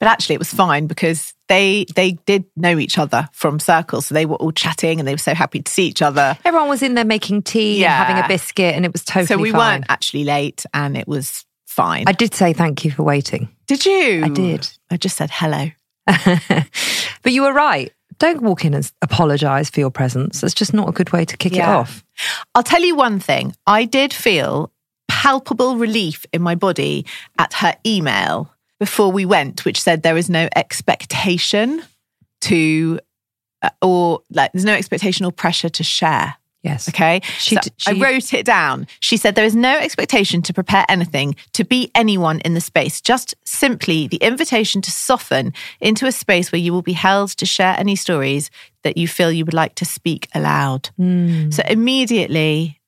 But 0.00 0.08
actually, 0.08 0.34
it 0.34 0.40
was 0.40 0.52
fine 0.52 0.88
because 0.88 1.32
they 1.46 1.86
they 1.94 2.12
did 2.26 2.44
know 2.56 2.76
each 2.80 2.98
other 2.98 3.28
from 3.32 3.60
circles, 3.60 4.06
so 4.06 4.14
they 4.14 4.26
were 4.26 4.34
all 4.34 4.50
chatting 4.50 4.98
and 4.98 5.06
they 5.06 5.14
were 5.14 5.18
so 5.18 5.32
happy 5.32 5.62
to 5.62 5.70
see 5.70 5.86
each 5.86 6.02
other. 6.02 6.36
Everyone 6.44 6.68
was 6.68 6.82
in 6.82 6.94
there 6.94 7.04
making 7.04 7.42
tea 7.42 7.80
Yeah. 7.80 8.00
and 8.00 8.08
having 8.08 8.24
a 8.24 8.26
biscuit, 8.26 8.74
and 8.74 8.84
it 8.84 8.92
was 8.92 9.04
totally 9.04 9.26
so 9.26 9.38
we 9.38 9.52
fine. 9.52 9.58
weren't 9.60 9.84
actually 9.88 10.24
late, 10.24 10.66
and 10.74 10.96
it 10.96 11.06
was 11.06 11.44
fine. 11.68 12.02
I 12.08 12.12
did 12.12 12.34
say 12.34 12.52
thank 12.52 12.84
you 12.84 12.90
for 12.90 13.04
waiting. 13.04 13.48
did 13.68 13.86
you? 13.86 14.24
I 14.24 14.28
did. 14.28 14.68
I 14.90 14.96
just 14.96 15.16
said 15.16 15.30
hello. 15.32 15.70
but 17.22 17.32
you 17.32 17.42
were 17.42 17.52
right. 17.52 17.92
Don't 18.18 18.42
walk 18.42 18.64
in 18.64 18.74
and 18.74 18.90
apologise 19.02 19.70
for 19.70 19.80
your 19.80 19.90
presence. 19.90 20.40
That's 20.40 20.54
just 20.54 20.74
not 20.74 20.88
a 20.88 20.92
good 20.92 21.12
way 21.12 21.24
to 21.24 21.36
kick 21.36 21.54
it 21.54 21.60
off. 21.62 22.04
I'll 22.54 22.62
tell 22.62 22.82
you 22.82 22.94
one 22.94 23.18
thing. 23.18 23.54
I 23.66 23.84
did 23.84 24.12
feel 24.12 24.70
palpable 25.08 25.76
relief 25.76 26.24
in 26.32 26.42
my 26.42 26.54
body 26.54 27.06
at 27.38 27.54
her 27.54 27.76
email 27.86 28.52
before 28.78 29.12
we 29.12 29.24
went, 29.24 29.64
which 29.64 29.80
said 29.80 30.02
there 30.02 30.16
is 30.16 30.28
no 30.28 30.48
expectation 30.56 31.82
to, 32.42 32.98
uh, 33.62 33.70
or 33.80 34.22
like, 34.30 34.52
there's 34.52 34.64
no 34.64 34.74
expectation 34.74 35.24
or 35.24 35.32
pressure 35.32 35.68
to 35.68 35.84
share. 35.84 36.34
Yes. 36.62 36.88
Okay. 36.88 37.20
She 37.38 37.56
So 37.56 37.60
d- 37.62 37.70
I 37.88 37.94
she- 37.94 38.00
wrote 38.00 38.32
it 38.32 38.46
down. 38.46 38.86
She 39.00 39.16
said 39.16 39.34
there 39.34 39.44
is 39.44 39.56
no 39.56 39.76
expectation 39.78 40.42
to 40.42 40.52
prepare 40.52 40.84
anything, 40.88 41.34
to 41.54 41.64
be 41.64 41.90
anyone 41.94 42.38
in 42.40 42.54
the 42.54 42.60
space, 42.60 43.00
just 43.00 43.34
simply 43.44 44.06
the 44.06 44.18
invitation 44.18 44.80
to 44.82 44.90
soften 44.92 45.52
into 45.80 46.06
a 46.06 46.12
space 46.12 46.52
where 46.52 46.60
you 46.60 46.72
will 46.72 46.82
be 46.82 46.92
held 46.92 47.30
to 47.30 47.46
share 47.46 47.74
any 47.78 47.96
stories 47.96 48.48
that 48.84 48.96
you 48.96 49.08
feel 49.08 49.32
you 49.32 49.44
would 49.44 49.54
like 49.54 49.74
to 49.76 49.84
speak 49.84 50.28
aloud. 50.34 50.90
Mm. 51.00 51.52
So 51.52 51.62
immediately 51.68 52.80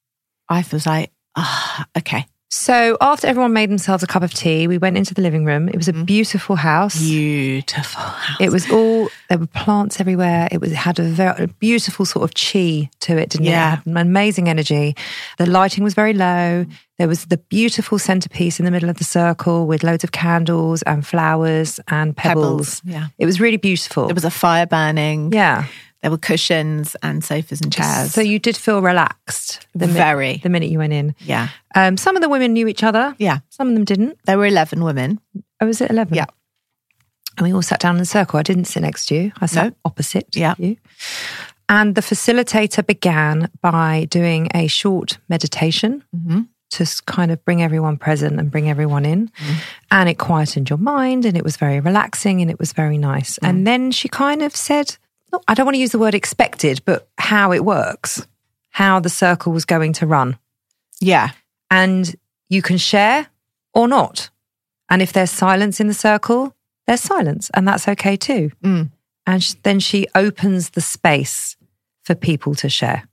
I 0.48 0.64
was 0.72 0.86
like, 0.86 1.10
ah, 1.36 1.86
okay. 1.98 2.26
So 2.54 2.96
after 3.00 3.26
everyone 3.26 3.52
made 3.52 3.68
themselves 3.68 4.04
a 4.04 4.06
cup 4.06 4.23
of 4.23 4.32
tea, 4.32 4.68
we 4.68 4.78
went 4.78 4.96
into 4.96 5.12
the 5.12 5.23
living 5.23 5.44
room. 5.44 5.68
It 5.68 5.76
was 5.76 5.88
a 5.88 5.92
mm-hmm. 5.92 6.04
beautiful 6.04 6.54
house. 6.54 7.00
Beautiful 7.00 8.00
house. 8.00 8.40
It 8.40 8.52
was 8.52 8.70
all 8.70 9.08
there 9.28 9.38
were 9.38 9.49
plants 9.49 9.99
everywhere. 9.99 10.46
It 10.52 10.61
was 10.61 10.70
it 10.70 10.76
had 10.76 11.00
a 11.00 11.02
very 11.02 11.44
a 11.44 11.49
beautiful 11.49 12.06
sort 12.06 12.23
of 12.23 12.32
chi 12.32 12.88
to 13.00 13.18
it, 13.18 13.30
didn't 13.30 13.46
Yeah. 13.46 13.80
it? 13.84 13.90
it? 13.90 13.96
Amazing 13.96 14.49
energy. 14.49 14.94
The 15.37 15.46
lighting 15.46 15.82
was 15.82 15.94
very 15.94 16.12
low. 16.12 16.64
There 16.96 17.08
was 17.08 17.25
the 17.25 17.38
beautiful 17.38 17.99
centerpiece 17.99 18.61
in 18.61 18.64
the 18.64 18.70
middle 18.70 18.88
of 18.88 18.99
the 18.99 19.04
circle 19.04 19.66
with 19.66 19.82
loads 19.82 20.04
of 20.04 20.12
candles 20.12 20.82
and 20.82 21.04
flowers 21.04 21.80
and 21.88 22.16
pebbles. 22.16 22.82
Pebbles, 22.82 22.82
yeah. 22.84 23.08
It 23.18 23.26
was 23.26 23.40
really 23.40 23.56
beautiful. 23.56 24.06
There 24.06 24.14
was 24.14 24.25
a 24.25 24.30
fire 24.30 24.66
burning. 24.66 25.32
yeah. 25.32 25.66
There 26.04 26.11
were 26.11 26.18
cushions 26.18 26.94
and 27.02 27.25
sofas 27.25 27.62
and 27.62 27.73
chairs. 27.73 28.12
So 28.12 28.20
you 28.20 28.38
did 28.38 28.58
feel 28.58 28.82
relaxed 28.82 29.66
the 29.75 29.87
mi- 29.87 29.94
Very. 29.94 30.37
the 30.42 30.50
minute 30.50 30.68
you 30.68 30.76
went 30.78 30.92
in. 30.92 31.14
yeah. 31.20 31.49
Um, 31.75 31.96
some 31.96 32.14
of 32.14 32.20
the 32.20 32.28
women 32.28 32.52
knew 32.52 32.68
each 32.68 32.82
other. 32.84 33.14
Yeah. 33.18 33.38
Some 33.49 33.68
of 33.68 33.75
them 33.75 33.84
didn't. 33.87 34.18
There 34.26 34.37
were 34.37 34.44
11 34.46 34.84
women. 34.84 35.18
Oh, 35.62 35.66
was 35.66 35.80
it 35.80 35.90
eleven? 35.90 36.14
Yeah. 36.14 36.26
And 37.38 37.46
we 37.46 37.54
all 37.54 37.62
sat 37.62 37.80
down 37.80 37.96
in 37.96 38.02
a 38.02 38.04
circle. 38.04 38.38
I 38.38 38.42
didn't 38.42 38.66
sit 38.66 38.80
next 38.82 39.06
to 39.06 39.14
you. 39.14 39.32
I 39.40 39.46
sat 39.46 39.70
No. 39.70 39.75
opposite 39.87 40.26
Yeah. 40.37 40.54
you. 40.58 40.76
And 41.70 41.94
the 41.94 42.02
facilitator 42.02 42.87
began 42.87 43.49
by 43.62 44.06
doing 44.11 44.49
a 44.54 44.66
short 44.66 45.16
meditation 45.30 46.04
Mm-hmm. 46.14 46.40
to 46.73 46.87
kind 47.06 47.30
of 47.30 47.42
bring 47.46 47.62
everyone 47.62 47.96
present 47.96 48.38
and 48.38 48.50
bring 48.50 48.68
everyone 48.68 49.06
in. 49.06 49.28
Mm. 49.28 49.56
And 49.90 50.08
it 50.08 50.18
quietened 50.18 50.68
your 50.68 50.78
mind 50.78 51.25
and 51.25 51.37
it 51.37 51.44
was 51.44 51.56
very 51.56 51.80
relaxing 51.80 52.42
and 52.42 52.50
it 52.50 52.58
was 52.58 52.73
very 52.75 52.99
nice. 52.99 53.38
Mm. 53.38 53.49
And 53.49 53.66
then 53.66 53.90
she 53.92 54.08
kind 54.08 54.42
of 54.42 54.54
said, 54.54 54.96
I 55.48 55.54
don't 55.54 55.66
want 55.66 55.74
to 55.76 55.80
use 55.80 55.92
the 55.92 55.98
word 55.98 56.14
expected, 56.14 56.82
but 56.84 57.08
how 57.18 57.52
it 57.52 57.64
works, 57.64 58.26
how 58.70 59.00
the 59.00 59.08
circle 59.08 59.52
was 59.52 59.64
going 59.64 59.92
to 59.94 60.06
run 60.06 60.38
Yeah. 61.00 61.30
and 61.70 62.14
you 62.48 62.62
can 62.62 62.76
share 62.78 63.26
or 63.72 63.88
not. 63.88 64.30
And 64.90 65.00
if 65.02 65.12
there's 65.12 65.30
silence 65.30 65.80
in 65.80 65.86
the 65.88 65.94
circle, 65.94 66.54
there's 66.86 67.00
silence, 67.00 67.50
and 67.54 67.66
that's 67.66 67.88
okay 67.88 68.16
too. 68.16 68.50
Mm. 68.62 68.90
And 69.26 69.42
sh- 69.42 69.54
then 69.62 69.80
she 69.80 70.06
opens 70.14 70.70
the 70.70 70.80
space 70.82 71.56
for 72.02 72.14
people 72.14 72.54
to 72.56 72.68
share. 72.68 73.08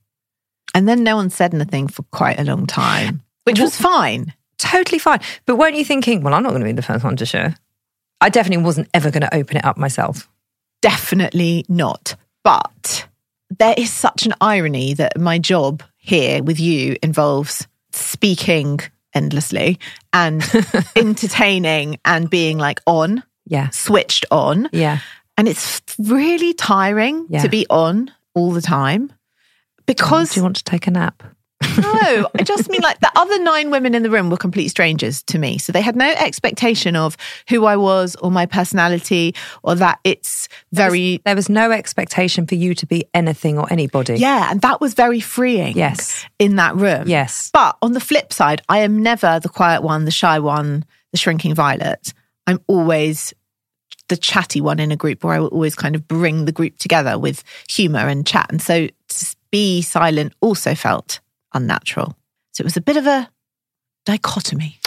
And 0.74 0.86
then 0.88 1.02
no 1.02 1.16
one 1.16 1.30
said 1.30 1.54
anything 1.54 1.88
for 1.88 2.02
quite 2.12 2.38
a 2.38 2.44
long 2.44 2.66
time, 2.66 3.22
which 3.44 3.58
was 3.58 3.76
fine. 3.76 4.34
Totally 4.58 4.98
fine. 4.98 5.20
But 5.46 5.56
weren't 5.56 5.76
you 5.76 5.84
thinking, 5.84 6.22
well, 6.22 6.34
I'm 6.34 6.42
not 6.42 6.50
going 6.50 6.60
to 6.60 6.66
be 6.66 6.72
the 6.72 6.82
first 6.82 7.02
one 7.04 7.16
to 7.16 7.26
share? 7.26 7.56
I 8.20 8.28
definitely 8.28 8.62
wasn't 8.64 8.88
ever 8.94 9.10
going 9.10 9.22
to 9.22 9.34
open 9.34 9.56
it 9.56 9.64
up 9.64 9.76
myself. 9.76 10.28
Definitely 10.82 11.64
not. 11.68 12.14
But 12.44 13.06
there 13.58 13.74
is 13.78 13.90
such 13.92 14.26
an 14.26 14.34
irony 14.40 14.92
that 14.94 15.18
my 15.18 15.38
job 15.38 15.82
here 15.96 16.42
with 16.42 16.60
you 16.60 16.96
involves 17.02 17.66
speaking 17.92 18.80
endlessly 19.14 19.78
and 20.12 20.42
entertaining 20.96 21.98
and 22.04 22.28
being 22.28 22.58
like 22.58 22.80
on, 22.86 23.22
Yeah. 23.46 23.68
switched 23.70 24.26
on. 24.30 24.68
Yeah. 24.72 24.98
And 25.38 25.48
it's 25.48 25.80
really 25.98 26.52
tiring 26.54 27.26
Yeah. 27.30 27.42
to 27.42 27.48
be 27.48 27.66
on 27.70 28.10
all 28.34 28.52
the 28.52 28.62
time 28.62 29.06
Do 29.08 29.14
because 29.86 30.36
you 30.36 30.42
want 30.42 30.56
to 30.56 30.64
take 30.64 30.86
a 30.86 30.90
nap? 30.90 31.22
No, 31.78 32.28
I 32.38 32.42
just 32.44 32.68
mean 32.68 32.80
like 32.82 33.00
the 33.00 33.10
other 33.16 33.38
nine 33.42 33.70
women 33.70 33.94
in 33.94 34.02
the 34.02 34.10
room 34.10 34.30
were 34.30 34.36
complete 34.36 34.68
strangers 34.68 35.22
to 35.24 35.38
me. 35.38 35.58
So 35.58 35.72
they 35.72 35.80
had 35.80 35.96
no 35.96 36.10
expectation 36.18 36.96
of 36.96 37.16
who 37.48 37.64
I 37.64 37.76
was 37.76 38.16
or 38.16 38.30
my 38.30 38.46
personality 38.46 39.34
or 39.62 39.74
that 39.76 40.00
it's 40.04 40.48
very, 40.72 41.20
There 41.24 41.34
was 41.36 41.48
no 41.48 41.70
expectation 41.70 42.46
for 42.46 42.54
you 42.54 42.74
to 42.74 42.86
be 42.86 43.04
anything 43.14 43.58
or 43.58 43.66
anybody. 43.72 44.14
yeah. 44.16 44.50
And 44.50 44.60
that 44.62 44.80
was 44.80 44.94
very 44.94 45.20
freeing. 45.20 45.76
Yes. 45.76 46.26
In 46.38 46.56
that 46.56 46.74
room. 46.76 47.08
Yes. 47.08 47.50
But 47.52 47.76
on 47.82 47.92
the 47.92 48.00
flip 48.00 48.32
side, 48.32 48.62
I 48.68 48.78
am 48.80 49.02
never 49.02 49.40
the 49.40 49.48
quiet 49.48 49.82
one, 49.82 50.04
the 50.04 50.10
shy 50.10 50.38
one, 50.38 50.84
the 51.12 51.18
shrinking 51.18 51.54
violet. 51.54 52.12
I'm 52.46 52.60
always 52.66 53.32
the 54.08 54.16
chatty 54.16 54.60
one 54.60 54.78
in 54.80 54.90
a 54.90 54.96
group 54.96 55.24
where 55.24 55.34
I 55.34 55.38
will 55.40 55.48
always 55.48 55.74
kind 55.74 55.94
of 55.94 56.06
bring 56.08 56.44
the 56.44 56.52
group 56.52 56.76
together 56.78 57.18
with 57.18 57.44
humor 57.68 58.00
and 58.08 58.26
chat. 58.26 58.46
And 58.50 58.60
so 58.60 58.88
to 59.08 59.36
be 59.50 59.80
silent 59.82 60.32
also 60.40 60.74
felt 60.74 61.20
unnatural. 61.54 62.16
So 62.52 62.62
it 62.62 62.64
was 62.64 62.76
a 62.76 62.80
bit 62.80 62.96
of 62.96 63.06
a 63.06 63.28
dichotomy. 64.06 64.78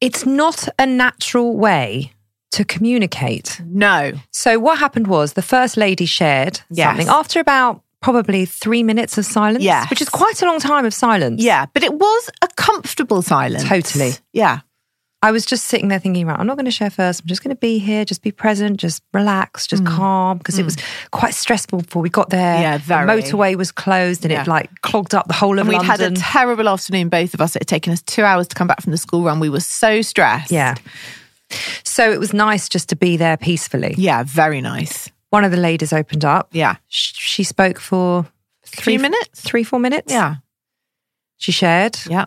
It's 0.00 0.26
not 0.26 0.68
a 0.78 0.86
natural 0.86 1.56
way 1.56 2.12
to 2.52 2.64
communicate. 2.64 3.60
No. 3.64 4.12
So 4.30 4.58
what 4.58 4.78
happened 4.78 5.06
was 5.08 5.32
the 5.32 5.42
first 5.42 5.76
lady 5.76 6.06
shared 6.06 6.60
Yes. 6.70 6.88
something 6.88 7.08
after 7.08 7.40
about 7.40 7.82
probably 8.00 8.44
three 8.44 8.82
minutes 8.82 9.18
of 9.18 9.24
silence, 9.24 9.64
Yes. 9.64 9.90
which 9.90 10.00
is 10.00 10.08
quite 10.08 10.40
a 10.42 10.46
long 10.46 10.60
time 10.60 10.84
of 10.84 10.94
silence. 10.94 11.42
Yeah, 11.42 11.66
but 11.72 11.82
it 11.82 11.92
was 11.94 12.30
a 12.42 12.48
comfortable 12.56 13.22
silence. 13.22 13.64
Totally. 13.64 14.12
Yeah. 14.32 14.60
I 15.22 15.32
was 15.32 15.44
just 15.46 15.64
sitting 15.66 15.88
there 15.88 15.98
thinking, 15.98 16.26
right, 16.26 16.38
I'm 16.38 16.46
not 16.46 16.56
going 16.56 16.66
to 16.66 16.70
share 16.70 16.90
first. 16.90 17.22
I'm 17.22 17.26
just 17.26 17.42
going 17.42 17.54
to 17.54 17.58
be 17.58 17.78
here, 17.78 18.04
just 18.04 18.22
be 18.22 18.30
present, 18.30 18.78
just 18.78 19.02
relax, 19.12 19.66
just 19.66 19.84
calm, 19.84 20.38
because 20.38 20.58
it 20.58 20.64
was 20.64 20.76
quite 21.10 21.34
stressful 21.34 21.80
before 21.80 22.02
we 22.02 22.10
got 22.10 22.30
there. 22.30 22.58
Mm. 22.58 22.60
Yeah, 22.60 22.78
The 22.78 23.12
motorway 23.12 23.56
was 23.56 23.72
closed 23.72 24.24
and 24.24 24.30
Yeah. 24.32 24.42
it 24.42 24.46
like 24.46 24.70
clogged 24.82 25.14
up 25.14 25.26
the 25.26 25.32
whole 25.34 25.58
of 25.58 25.66
And 25.66 25.68
we'd 25.70 25.82
had 25.82 26.00
a 26.00 26.10
terrible 26.12 26.68
afternoon, 26.68 27.08
both 27.08 27.32
of 27.34 27.40
us. 27.40 27.56
It 27.56 27.62
had 27.62 27.68
taken 27.68 27.92
us 27.92 28.02
two 28.02 28.22
hours 28.22 28.46
to 28.48 28.54
come 28.54 28.66
back 28.68 28.82
from 28.82 28.92
the 28.92 28.98
school 28.98 29.22
run. 29.24 29.40
We 29.40 29.48
were 29.48 29.60
so 29.60 30.02
stressed. 30.02 30.52
yeah. 30.52 30.74
So 31.84 32.12
it 32.12 32.20
was 32.20 32.32
nice 32.32 32.68
just 32.68 32.88
to 32.90 32.96
be 32.96 33.16
there 33.16 33.36
peacefully. 33.36 33.94
Yeah, 33.96 34.22
very 34.24 34.60
nice. 34.60 35.10
One 35.30 35.44
of 35.44 35.50
the 35.50 35.56
ladies 35.56 35.92
opened 35.92 36.24
up. 36.24 36.48
Yeah. 36.52 36.76
She 36.88 37.42
spoke 37.42 37.80
for 37.80 38.26
Three 38.64 38.98
minutes? 38.98 39.40
three, 39.40 39.64
four 39.64 39.78
minutes. 39.78 40.12
Yeah. 40.12 40.36
She 41.38 41.52
shared. 41.52 41.98
Yeah. 42.08 42.26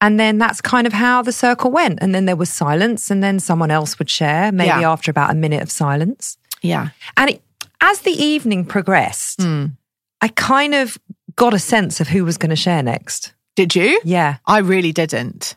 And 0.00 0.18
then 0.18 0.38
that's 0.38 0.60
kind 0.60 0.86
of 0.86 0.92
how 0.92 1.22
the 1.22 1.32
circle 1.32 1.70
went. 1.70 1.98
And 2.00 2.14
then 2.14 2.24
there 2.24 2.36
was 2.36 2.48
silence, 2.50 3.10
and 3.10 3.22
then 3.22 3.38
someone 3.38 3.70
else 3.70 3.98
would 3.98 4.08
share, 4.10 4.50
maybe 4.52 4.68
Yeah. 4.68 4.90
after 4.90 5.10
about 5.10 5.30
a 5.30 5.34
minute 5.34 5.62
of 5.62 5.70
silence. 5.70 6.38
Yeah. 6.62 6.88
And 7.16 7.30
it, 7.30 7.42
as 7.80 8.00
the 8.00 8.12
evening 8.12 8.64
progressed, 8.64 9.40
Mm. 9.40 9.72
I 10.22 10.28
kind 10.28 10.74
of 10.74 10.98
got 11.36 11.54
a 11.54 11.58
sense 11.58 12.00
of 12.00 12.08
who 12.08 12.24
was 12.24 12.36
going 12.38 12.50
to 12.50 12.56
share 12.56 12.82
next. 12.82 13.32
Did 13.56 13.74
you? 13.74 14.00
Yeah, 14.04 14.36
I 14.46 14.58
really 14.58 14.92
didn't 14.92 15.56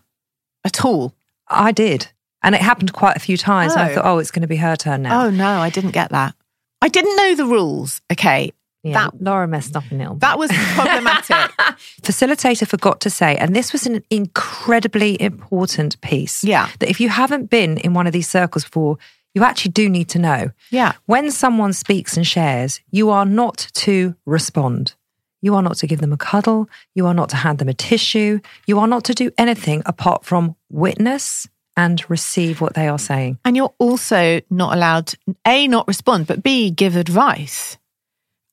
at 0.66 0.84
all. 0.86 1.14
I 1.50 1.72
did. 1.72 2.08
And 2.42 2.56
it 2.56 2.62
happened 2.62 2.92
quite 2.94 3.16
a 3.16 3.20
few 3.20 3.38
times. 3.38 3.74
And 3.74 3.82
I 3.82 3.92
Oh. 3.92 3.96
thought, 3.96 4.06
oh, 4.06 4.18
it's 4.20 4.32
going 4.32 4.42
to 4.42 4.48
be 4.48 4.58
her 4.58 4.76
turn 4.76 5.04
now. 5.04 5.24
Oh, 5.26 5.30
no, 5.30 5.60
I 5.62 5.70
didn't 5.70 5.92
get 5.92 6.10
that. 6.12 6.36
I 6.82 6.90
didn't 6.90 7.16
know 7.16 7.36
the 7.36 7.46
rules. 7.46 8.02
Okay. 8.12 8.52
Yeah, 8.84 9.06
that- 9.10 9.22
Laura 9.22 9.48
messed 9.48 9.76
up 9.76 9.84
a 9.92 9.96
little. 9.96 10.16
That 10.16 10.38
was 10.38 10.52
problematic. 10.76 11.36
Facilitator 12.02 12.68
forgot 12.68 13.00
to 13.02 13.10
say, 13.10 13.36
and 13.38 13.56
this 13.56 13.72
was 13.74 13.86
an 13.88 14.04
incredibly 14.10 15.20
important 15.22 16.00
piece. 16.02 16.44
Yeah. 16.44 16.70
That 16.80 16.90
if 16.90 17.00
you 17.00 17.10
haven't 17.10 17.50
been 17.50 17.78
in 17.78 17.94
one 17.94 18.08
of 18.08 18.14
these 18.14 18.28
circles 18.28 18.64
before, 18.66 18.98
you 19.34 19.44
actually 19.44 19.72
do 19.72 19.90
need 19.90 20.10
to 20.10 20.20
know. 20.20 20.52
yeah. 20.70 20.94
When 21.06 21.32
someone 21.32 21.74
speaks 21.74 22.18
and 22.18 22.28
shares, 22.28 22.82
you 22.92 23.10
are 23.10 23.26
not 23.26 23.68
to 23.74 24.16
respond. 24.26 24.94
You 25.42 25.56
are 25.56 25.62
not 25.64 25.78
to 25.78 25.88
give 25.88 26.00
them 26.00 26.14
a 26.14 26.18
cuddle. 26.18 26.70
You 26.94 27.08
are 27.08 27.14
not 27.14 27.30
to 27.30 27.36
hand 27.38 27.58
them 27.60 27.68
a 27.68 27.74
tissue. 27.74 28.40
You 28.68 28.80
are 28.80 28.88
not 28.88 29.04
to 29.06 29.14
do 29.14 29.32
anything 29.38 29.82
apart 29.86 30.24
from 30.24 30.56
witness 30.70 31.48
and 31.76 32.08
receive 32.10 32.62
what 32.62 32.76
they 32.76 32.88
are 32.88 33.00
saying. 33.00 33.40
And 33.44 33.58
you're 33.58 33.74
also 33.80 34.40
not 34.52 34.74
allowed, 34.74 35.14
A, 35.48 35.68
not 35.68 35.88
respond, 35.88 36.28
but 36.28 36.44
B, 36.44 36.70
give 36.70 36.96
advice. 36.96 37.78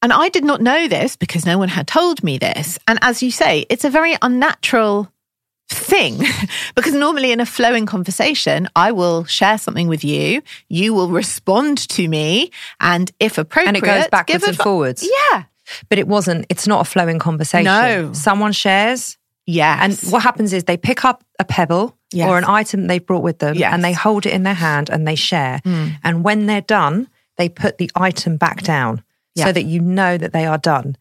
And 0.03 0.13
I 0.13 0.29
did 0.31 0.45
not 0.45 0.61
know 0.63 0.89
this 0.89 1.17
because 1.17 1.45
no 1.45 1.59
one 1.59 1.69
had 1.69 1.87
told 1.87 2.23
me 2.25 2.39
this. 2.39 2.79
And 2.89 2.99
as 3.03 3.23
you 3.23 3.31
say, 3.31 3.67
it's 3.69 3.85
a 3.85 3.91
very 3.91 4.17
unnatural 4.23 5.13
thing 5.69 6.23
because 6.75 6.95
normally 6.95 7.33
in 7.33 7.41
a 7.41 7.47
flowing 7.47 7.87
conversation, 7.87 8.69
I 8.75 8.93
will 8.93 9.25
share 9.25 9.59
something 9.59 9.89
with 9.89 10.03
you, 10.03 10.43
you 10.69 10.95
will 10.95 11.09
respond 11.09 11.79
to 11.91 12.09
me, 12.09 12.51
and 12.81 13.11
if 13.21 13.39
appropriate, 13.39 13.69
And 13.69 13.77
it 13.77 13.83
goes 13.85 14.09
backwards 14.09 14.45
and 14.45 14.57
forwards. 14.57 15.07
Yeah. 15.33 15.45
But 15.89 15.99
it 15.99 16.09
wasn't, 16.09 16.47
it's 16.49 16.67
not 16.67 16.81
a 16.81 16.85
flowing 16.91 17.19
conversation. 17.19 17.65
No. 17.65 18.13
Someone 18.13 18.53
shares, 18.53 19.17
Yes. 19.47 20.03
and 20.05 20.13
what 20.13 20.23
happens 20.23 20.53
is 20.53 20.65
they 20.65 20.77
pick 20.77 21.05
up 21.05 21.23
a 21.39 21.45
pebble 21.45 21.97
Yes. 22.13 22.29
or 22.29 22.39
an 22.39 22.45
item 22.45 22.87
they've 22.89 23.05
brought 23.05 23.23
with 23.23 23.39
them 23.39 23.55
Yes. 23.55 23.73
and 23.73 23.85
they 23.85 23.93
hold 23.93 24.27
it 24.27 24.33
in 24.33 24.43
their 24.43 24.55
hand 24.55 24.91
and 24.91 25.07
they 25.07 25.15
share. 25.15 25.61
Hmm. 25.65 25.89
And 26.03 26.25
when 26.25 26.47
they're 26.47 26.61
done, 26.61 27.09
they 27.37 27.49
put 27.49 27.79
the 27.79 27.89
item 27.95 28.37
back 28.37 28.63
down 28.63 29.05
Yeah. 29.35 29.47
so 29.47 29.53
that 29.53 29.65
you 29.65 29.81
know 29.81 30.17
that 30.19 30.33
they 30.33 30.45
are 30.47 30.59
done. 30.59 30.97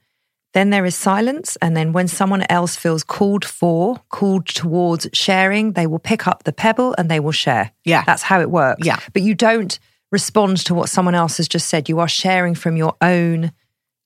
Then 0.53 0.69
there 0.71 0.85
is 0.85 0.95
silence. 0.95 1.57
And 1.61 1.75
then 1.77 1.93
when 1.93 2.07
someone 2.07 2.43
else 2.49 2.75
feels 2.75 3.03
called 3.03 3.45
for, 3.45 3.97
called 4.09 4.45
towards 4.47 5.07
sharing, 5.13 5.73
they 5.73 5.85
will 5.87 5.99
pick 5.99 6.27
up 6.27 6.43
the 6.43 6.53
pebble 6.53 6.95
and 6.97 7.09
they 7.09 7.19
will 7.19 7.31
share. 7.31 7.71
Yeah. 7.85 8.03
That's 8.05 8.23
how 8.23 8.39
it 8.41 8.49
works. 8.49 8.85
Yeah. 8.85 8.99
But 9.13 9.21
you 9.21 9.35
don't 9.35 9.77
respond 10.11 10.57
to 10.65 10.73
what 10.73 10.89
someone 10.89 11.13
else 11.15 11.37
has 11.37 11.47
just 11.47 11.67
said. 11.69 11.87
You 11.89 11.99
are 11.99 12.07
sharing 12.07 12.55
from 12.55 12.77
your 12.77 12.95
own 13.01 13.51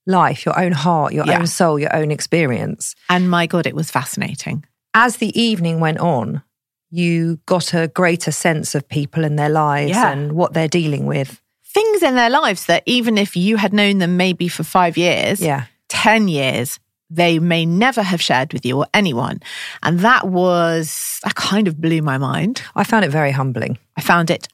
life, 0.05 0.45
your 0.45 0.59
own 0.59 0.73
heart, 0.73 1.13
your 1.13 1.25
Yeah. 1.25 1.39
own 1.39 1.47
soul, 1.47 1.79
your 1.79 1.95
own 1.95 2.11
experience 2.11 2.93
and 3.09 3.29
my 3.29 3.47
God, 3.47 3.65
it 3.65 3.75
was 3.75 3.89
fascinating. 3.91 4.65
as 4.95 5.17
the 5.17 5.37
evening 5.41 5.79
went 5.79 5.97
on, 5.99 6.43
you 6.91 7.39
got 7.47 7.73
a 7.73 7.87
greater 7.87 8.31
sense 8.31 8.75
of 8.75 8.87
people 8.87 9.23
and 9.25 9.39
their 9.39 9.49
lives 9.49 9.89
Yeah. 9.91 10.11
and 10.11 10.33
what 10.33 10.53
they're 10.53 10.67
dealing 10.67 11.05
with. 11.07 11.41
Things 11.73 12.03
in 12.03 12.15
their 12.15 12.29
lives 12.29 12.65
that 12.67 12.83
even 12.85 13.17
if 13.17 13.35
you 13.35 13.57
had 13.57 13.73
known 13.73 13.97
them 13.97 14.15
maybe 14.17 14.47
for 14.47 14.63
five 14.63 14.97
years, 14.97 15.41
Yeah. 15.41 15.65
10 15.89 16.27
years, 16.27 16.79
they 17.09 17.39
may 17.39 17.65
never 17.65 18.01
have 18.01 18.21
shared 18.21 18.53
with 18.53 18.65
you 18.65 18.77
or 18.77 18.87
anyone. 18.93 19.39
And 19.83 19.99
that 19.99 20.27
was, 20.27 21.19
that 21.23 21.35
kind 21.35 21.67
of 21.67 21.79
blew 21.79 22.01
my 22.01 22.17
mind. 22.17 22.61
I 22.75 22.83
found 22.83 23.05
it 23.05 23.11
very 23.11 23.31
humbling. 23.31 23.77
I 23.97 24.01
found 24.01 24.29
it 24.31 24.47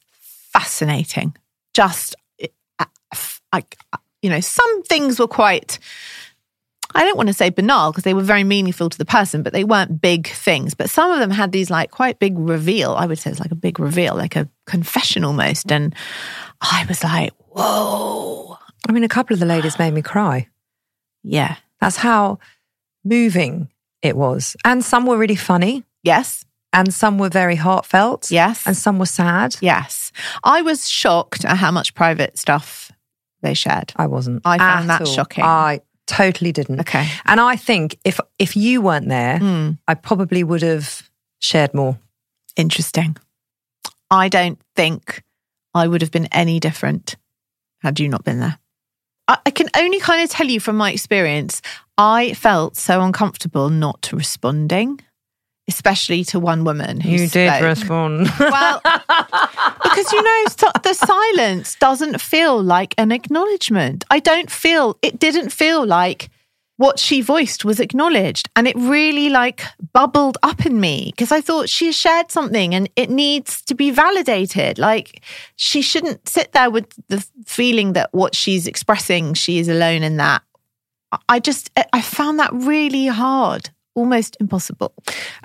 fascinating. 0.53 1.35
Just, 1.73 2.15
uh, 2.79 2.85
like, 3.53 3.77
you 4.21 4.29
know, 4.29 4.41
some 4.41 4.83
things 4.83 5.19
were 5.19 5.27
quite, 5.27 5.79
I 6.95 7.05
don't 7.05 7.15
want 7.17 7.27
to 7.27 7.33
say 7.33 7.49
banal 7.49 7.91
because 7.91 8.03
they 8.03 8.13
were 8.13 8.23
very 8.23 8.43
meaningful 8.43 8.89
to 8.89 8.97
the 8.97 9.05
person, 9.05 9.43
but 9.43 9.53
they 9.53 9.63
weren't 9.63 10.01
big 10.01 10.27
things. 10.27 10.73
But 10.73 10.89
some 10.89 11.11
of 11.11 11.19
them 11.19 11.31
had 11.31 11.51
these 11.51 11.69
like 11.69 11.91
quite 11.91 12.19
big 12.19 12.37
reveal. 12.37 12.93
I 12.93 13.05
would 13.05 13.19
say 13.19 13.29
it's 13.31 13.39
like 13.39 13.51
a 13.51 13.55
big 13.55 13.79
reveal, 13.79 14.15
like 14.15 14.35
a 14.35 14.49
confession 14.69 15.23
almost. 15.25 15.71
And 15.71 15.93
I 16.61 16.85
was 16.87 17.03
like, 17.03 17.31
whoa. 17.49 18.57
I 18.87 18.91
mean, 18.91 19.03
a 19.03 19.09
couple 19.09 19.33
of 19.33 19.39
the 19.39 19.45
ladies 19.45 19.77
made 19.79 19.93
me 19.93 20.01
cry. 20.01 20.47
Yeah. 21.23 21.55
That's 21.81 21.97
how 21.97 22.39
moving 23.03 23.69
it 24.01 24.15
was. 24.15 24.55
And 24.63 24.83
some 24.83 25.05
were 25.05 25.17
really 25.17 25.35
funny 25.35 25.83
Yes. 26.03 26.45
and 26.71 26.93
some 26.93 27.17
were 27.17 27.29
very 27.29 27.55
heartfelt. 27.55 28.31
Yes. 28.31 28.65
And 28.65 28.75
some 28.77 28.99
were 28.99 29.05
sad. 29.05 29.55
Yes. 29.61 30.11
I 30.43 30.61
was 30.61 30.87
shocked 30.89 31.43
at 31.45 31.57
how 31.57 31.71
much 31.71 31.93
private 31.93 32.37
stuff 32.37 32.91
they 33.41 33.53
shared. 33.53 33.93
I 33.95 34.07
wasn't. 34.07 34.41
I 34.45 34.57
found 34.57 34.89
that 34.89 35.01
all. 35.01 35.07
shocking. 35.07 35.43
I 35.43 35.81
totally 36.07 36.51
didn't. 36.51 36.79
Okay. 36.81 37.07
And 37.25 37.39
I 37.39 37.55
think 37.55 37.97
if 38.03 38.19
if 38.37 38.55
you 38.55 38.81
weren't 38.81 39.07
there, 39.09 39.39
Hmm. 39.39 39.71
I 39.87 39.93
probably 39.95 40.43
would 40.43 40.61
have 40.61 41.09
shared 41.39 41.73
more. 41.73 41.97
Interesting. 42.55 43.15
I 44.11 44.29
don't 44.29 44.59
think 44.75 45.23
I 45.73 45.87
would 45.87 46.01
have 46.01 46.11
been 46.11 46.27
any 46.27 46.59
different 46.59 47.15
had 47.81 47.99
you 47.99 48.09
not 48.09 48.23
been 48.23 48.39
there. 48.39 48.59
I, 49.27 49.37
I 49.45 49.51
can 49.51 49.69
only 49.75 49.99
kind 49.99 50.23
of 50.23 50.29
tell 50.29 50.47
you 50.47 50.59
from 50.59 50.77
my 50.77 50.91
experience, 50.91 51.61
I 51.97 52.33
felt 52.33 52.75
so 52.75 53.01
uncomfortable 53.01 53.69
not 53.69 54.09
responding, 54.11 54.99
especially 55.67 56.23
to 56.25 56.39
one 56.39 56.63
woman 56.63 56.99
who 56.99 57.17
spoke. 57.17 57.31
Did 57.31 57.63
respond. 57.63 58.29
Well, 58.39 58.81
because 58.83 60.11
you 60.11 60.23
know, 60.23 60.43
the 60.83 60.93
silence 60.93 61.75
doesn't 61.75 62.21
feel 62.21 62.61
like 62.61 62.93
an 62.97 63.11
acknowledgement. 63.11 64.03
I 64.09 64.19
don't 64.19 64.51
feel, 64.51 64.97
it 65.01 65.19
didn't 65.19 65.49
feel 65.49 65.85
like 65.85 66.29
what 66.79 66.97
she 66.97 67.19
voiced 67.19 67.65
was 67.65 67.81
acknowledged. 67.81 68.49
And 68.55 68.65
it 68.65 68.75
really 68.77 69.27
like 69.27 69.63
bubbled 69.91 70.37
up 70.43 70.65
in 70.65 70.79
me 70.79 71.11
because 71.13 71.29
I 71.29 71.41
thought 71.41 71.67
she 71.67 71.91
shared 71.91 72.31
something 72.31 72.73
and 72.73 72.89
it 72.95 73.09
needs 73.09 73.61
to 73.63 73.75
be 73.75 73.91
validated. 73.91 74.79
Like 74.79 75.21
she 75.57 75.81
shouldn't 75.81 76.29
sit 76.29 76.53
there 76.53 76.69
with 76.71 76.85
the 77.09 77.19
feeling 77.45 77.91
that 77.93 78.09
what 78.13 78.33
she's 78.33 78.65
expressing, 78.65 79.33
she 79.33 79.59
is 79.59 79.67
alone 79.67 80.03
in 80.03 80.15
that. 80.17 80.41
I- 81.27 81.39
just, 81.41 81.69
I 81.91 82.01
found 82.01 82.39
that 82.39 82.53
really 82.53 83.07
hard. 83.07 83.69
Almost 83.95 84.37
impossible. 84.39 84.93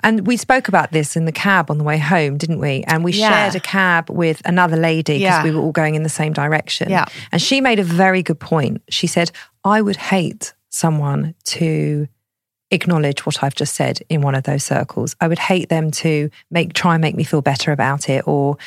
And 0.03 0.25
we 0.25 0.37
spoke 0.37 0.69
about 0.69 0.93
this 0.93 1.17
in 1.17 1.25
the 1.25 1.33
cab 1.33 1.69
on 1.69 1.77
the 1.77 1.83
way 1.83 1.97
home, 1.97 2.37
didn't 2.37 2.59
we? 2.59 2.85
And 2.87 3.03
we 3.03 3.11
Yeah. 3.11 3.27
shared 3.29 3.55
a 3.55 3.59
cab 3.59 4.09
with 4.09 4.41
another 4.45 4.77
lady 4.77 5.15
because 5.19 5.21
Yeah. 5.21 5.43
we 5.43 5.51
were 5.51 5.59
all 5.59 5.73
going 5.73 5.95
in 5.95 6.03
the 6.03 6.09
same 6.21 6.31
direction. 6.31 6.89
Yeah. 6.89 7.03
And 7.33 7.41
she 7.41 7.59
made 7.59 7.79
a 7.79 7.83
very 7.83 8.23
good 8.23 8.39
point. 8.39 8.83
She 8.89 9.07
said, 9.07 9.31
I 9.65 9.81
would 9.81 9.97
hate 9.97 10.53
someone 10.75 11.33
to 11.45 12.07
acknowledge 12.71 13.25
what 13.25 13.43
I've 13.43 13.55
just 13.55 13.75
said 13.75 14.01
in 14.09 14.21
one 14.21 14.35
of 14.35 14.43
those 14.43 14.63
circles. 14.63 15.15
I 15.21 15.27
would 15.27 15.39
hate 15.39 15.69
them 15.69 15.91
to 15.91 16.29
make 16.51 16.73
try 16.73 16.95
and 16.95 17.01
make 17.01 17.15
me 17.15 17.23
feel 17.23 17.41
better 17.41 17.71
about 17.71 18.09
it 18.09 18.27
or 18.27 18.57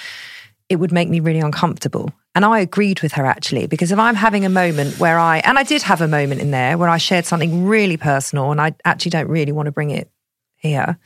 it 0.68 0.76
would 0.76 0.92
make 0.92 1.08
me 1.08 1.20
really 1.20 1.40
uncomfortable. 1.40 2.10
And 2.34 2.44
I 2.44 2.60
agreed 2.60 3.00
with 3.00 3.12
her 3.12 3.26
actually, 3.26 3.66
because 3.66 3.90
if 3.90 3.98
I'm 3.98 4.14
having 4.14 4.44
a 4.44 4.50
moment 4.50 4.98
where 4.98 5.18
I, 5.18 5.38
and 5.38 5.58
I 5.58 5.62
did 5.62 5.82
have 5.82 6.00
a 6.00 6.08
moment 6.08 6.40
in 6.40 6.50
there 6.50 6.78
where 6.78 6.88
I 6.88 6.98
shared 6.98 7.26
something 7.26 7.66
really 7.66 7.96
personal 7.96 8.52
and 8.52 8.60
I 8.60 8.74
actually 8.84 9.10
don't 9.10 9.28
really 9.28 9.52
want 9.52 9.66
to 9.66 9.72
bring 9.72 9.90
it 9.90 10.10
here. 10.56 10.98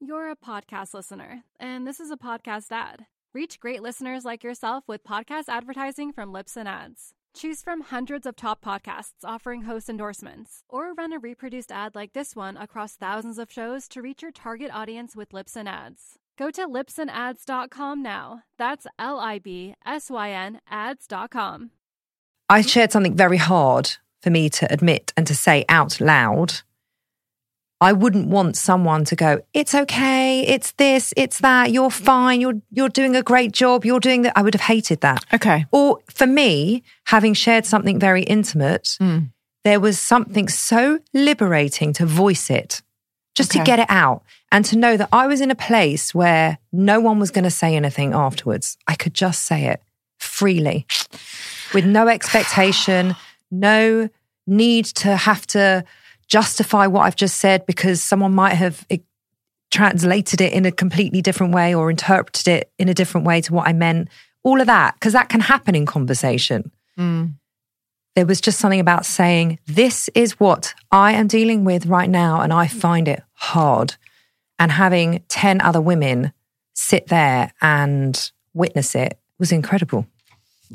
You're 0.00 0.30
a 0.30 0.36
podcast 0.36 0.94
listener, 0.94 1.42
and 1.58 1.84
this 1.84 1.98
is 1.98 2.12
a 2.12 2.16
podcast 2.16 2.70
ad. 2.70 3.06
Reach 3.34 3.58
great 3.58 3.82
listeners 3.82 4.24
like 4.24 4.44
yourself 4.44 4.84
with 4.86 5.02
podcast 5.02 5.44
advertising 5.48 6.12
from 6.12 6.32
Libsyn 6.32 6.66
Ads. 6.66 7.14
Choose 7.38 7.62
from 7.62 7.82
hundreds 7.82 8.26
of 8.26 8.34
top 8.34 8.64
podcasts 8.64 9.22
offering 9.22 9.62
host 9.62 9.88
endorsements, 9.88 10.64
or 10.68 10.92
run 10.92 11.12
a 11.12 11.20
reproduced 11.20 11.70
ad 11.70 11.94
like 11.94 12.12
this 12.12 12.34
one 12.34 12.56
across 12.56 12.96
thousands 12.96 13.38
of 13.38 13.48
shows 13.48 13.86
to 13.90 14.02
reach 14.02 14.22
your 14.22 14.32
target 14.32 14.72
audience 14.74 15.14
with 15.14 15.30
Libsyn 15.30 15.68
Ads. 15.68 16.18
Go 16.36 16.50
to 16.50 16.66
libsynads.com 16.66 18.02
now. 18.02 18.42
That's 18.58 18.88
L 18.98 19.20
I 19.20 19.38
B 19.38 19.76
S 19.86 20.10
Y 20.10 20.30
N 20.30 20.60
ads.com. 20.68 21.70
I 22.48 22.60
shared 22.60 22.90
something 22.90 23.14
very 23.14 23.36
hard 23.36 23.92
for 24.20 24.30
me 24.30 24.50
to 24.50 24.72
admit 24.72 25.12
and 25.16 25.24
to 25.28 25.36
say 25.36 25.64
out 25.68 26.00
loud. 26.00 26.62
I 27.80 27.92
wouldn't 27.92 28.28
want 28.28 28.56
someone 28.56 29.04
to 29.04 29.14
go, 29.14 29.40
it's 29.54 29.74
okay, 29.74 30.40
it's 30.46 30.72
this, 30.72 31.14
it's 31.16 31.38
that, 31.38 31.70
you're 31.70 31.90
fine, 31.90 32.40
you're 32.40 32.60
you're 32.72 32.88
doing 32.88 33.14
a 33.14 33.22
great 33.22 33.52
job, 33.52 33.84
you're 33.84 34.00
doing 34.00 34.22
that. 34.22 34.32
I 34.36 34.42
would 34.42 34.54
have 34.54 34.62
hated 34.62 35.00
that. 35.02 35.24
Okay. 35.32 35.64
Or 35.70 35.98
for 36.12 36.26
me, 36.26 36.82
having 37.06 37.34
shared 37.34 37.64
something 37.66 37.98
very 38.00 38.22
intimate, 38.24 38.96
Mm. 39.00 39.30
there 39.64 39.78
was 39.80 39.98
something 39.98 40.48
so 40.48 40.98
liberating 41.14 41.92
to 41.94 42.04
voice 42.06 42.50
it, 42.50 42.82
just 43.36 43.52
to 43.52 43.62
get 43.62 43.78
it 43.78 43.86
out 43.88 44.22
and 44.50 44.64
to 44.64 44.76
know 44.76 44.96
that 44.96 45.08
I 45.12 45.28
was 45.28 45.40
in 45.40 45.50
a 45.52 45.54
place 45.54 46.12
where 46.12 46.58
no 46.72 46.98
one 46.98 47.20
was 47.20 47.30
going 47.30 47.44
to 47.44 47.50
say 47.50 47.76
anything 47.76 48.12
afterwards. 48.12 48.76
I 48.88 48.96
could 48.96 49.14
just 49.14 49.42
say 49.42 49.66
it 49.66 49.80
freely. 50.18 50.84
with 51.74 51.84
no 51.86 52.08
expectation, 52.08 53.14
no 53.52 54.08
need 54.48 54.86
to 54.86 55.14
have 55.16 55.46
to 55.48 55.84
justify 56.28 56.86
what 56.86 57.02
I've 57.02 57.16
just 57.16 57.38
said 57.38 57.66
because 57.66 58.02
someone 58.02 58.34
might 58.34 58.54
have 58.54 58.86
translated 59.70 60.40
it 60.40 60.52
in 60.52 60.64
a 60.64 60.72
completely 60.72 61.20
different 61.22 61.54
way 61.54 61.74
or 61.74 61.90
interpreted 61.90 62.48
it 62.48 62.70
in 62.78 62.88
a 62.88 62.94
different 62.94 63.26
way 63.26 63.40
to 63.40 63.52
what 63.52 63.66
I 63.66 63.72
meant. 63.72 64.08
All 64.42 64.60
of 64.60 64.66
that, 64.66 64.94
because 64.94 65.12
that 65.14 65.28
can 65.28 65.40
happen 65.40 65.74
in 65.74 65.86
conversation. 65.86 66.70
Hmm. 66.96 67.26
There 68.14 68.26
was 68.26 68.40
just 68.40 68.58
something 68.58 68.80
about 68.80 69.06
saying, 69.06 69.58
This 69.66 70.08
is 70.14 70.40
what 70.40 70.74
I 70.90 71.12
am 71.12 71.26
dealing 71.26 71.64
with 71.64 71.86
right 71.86 72.08
now, 72.08 72.40
and 72.40 72.52
I 72.52 72.66
find 72.66 73.08
it 73.08 73.22
hard. 73.34 73.94
And 74.58 74.72
having 74.72 75.22
10 75.28 75.60
other 75.60 75.80
women 75.80 76.32
sit 76.74 77.08
there 77.08 77.52
and 77.60 78.30
witness 78.54 78.94
it 78.94 79.18
was 79.38 79.52
incredible. 79.52 80.06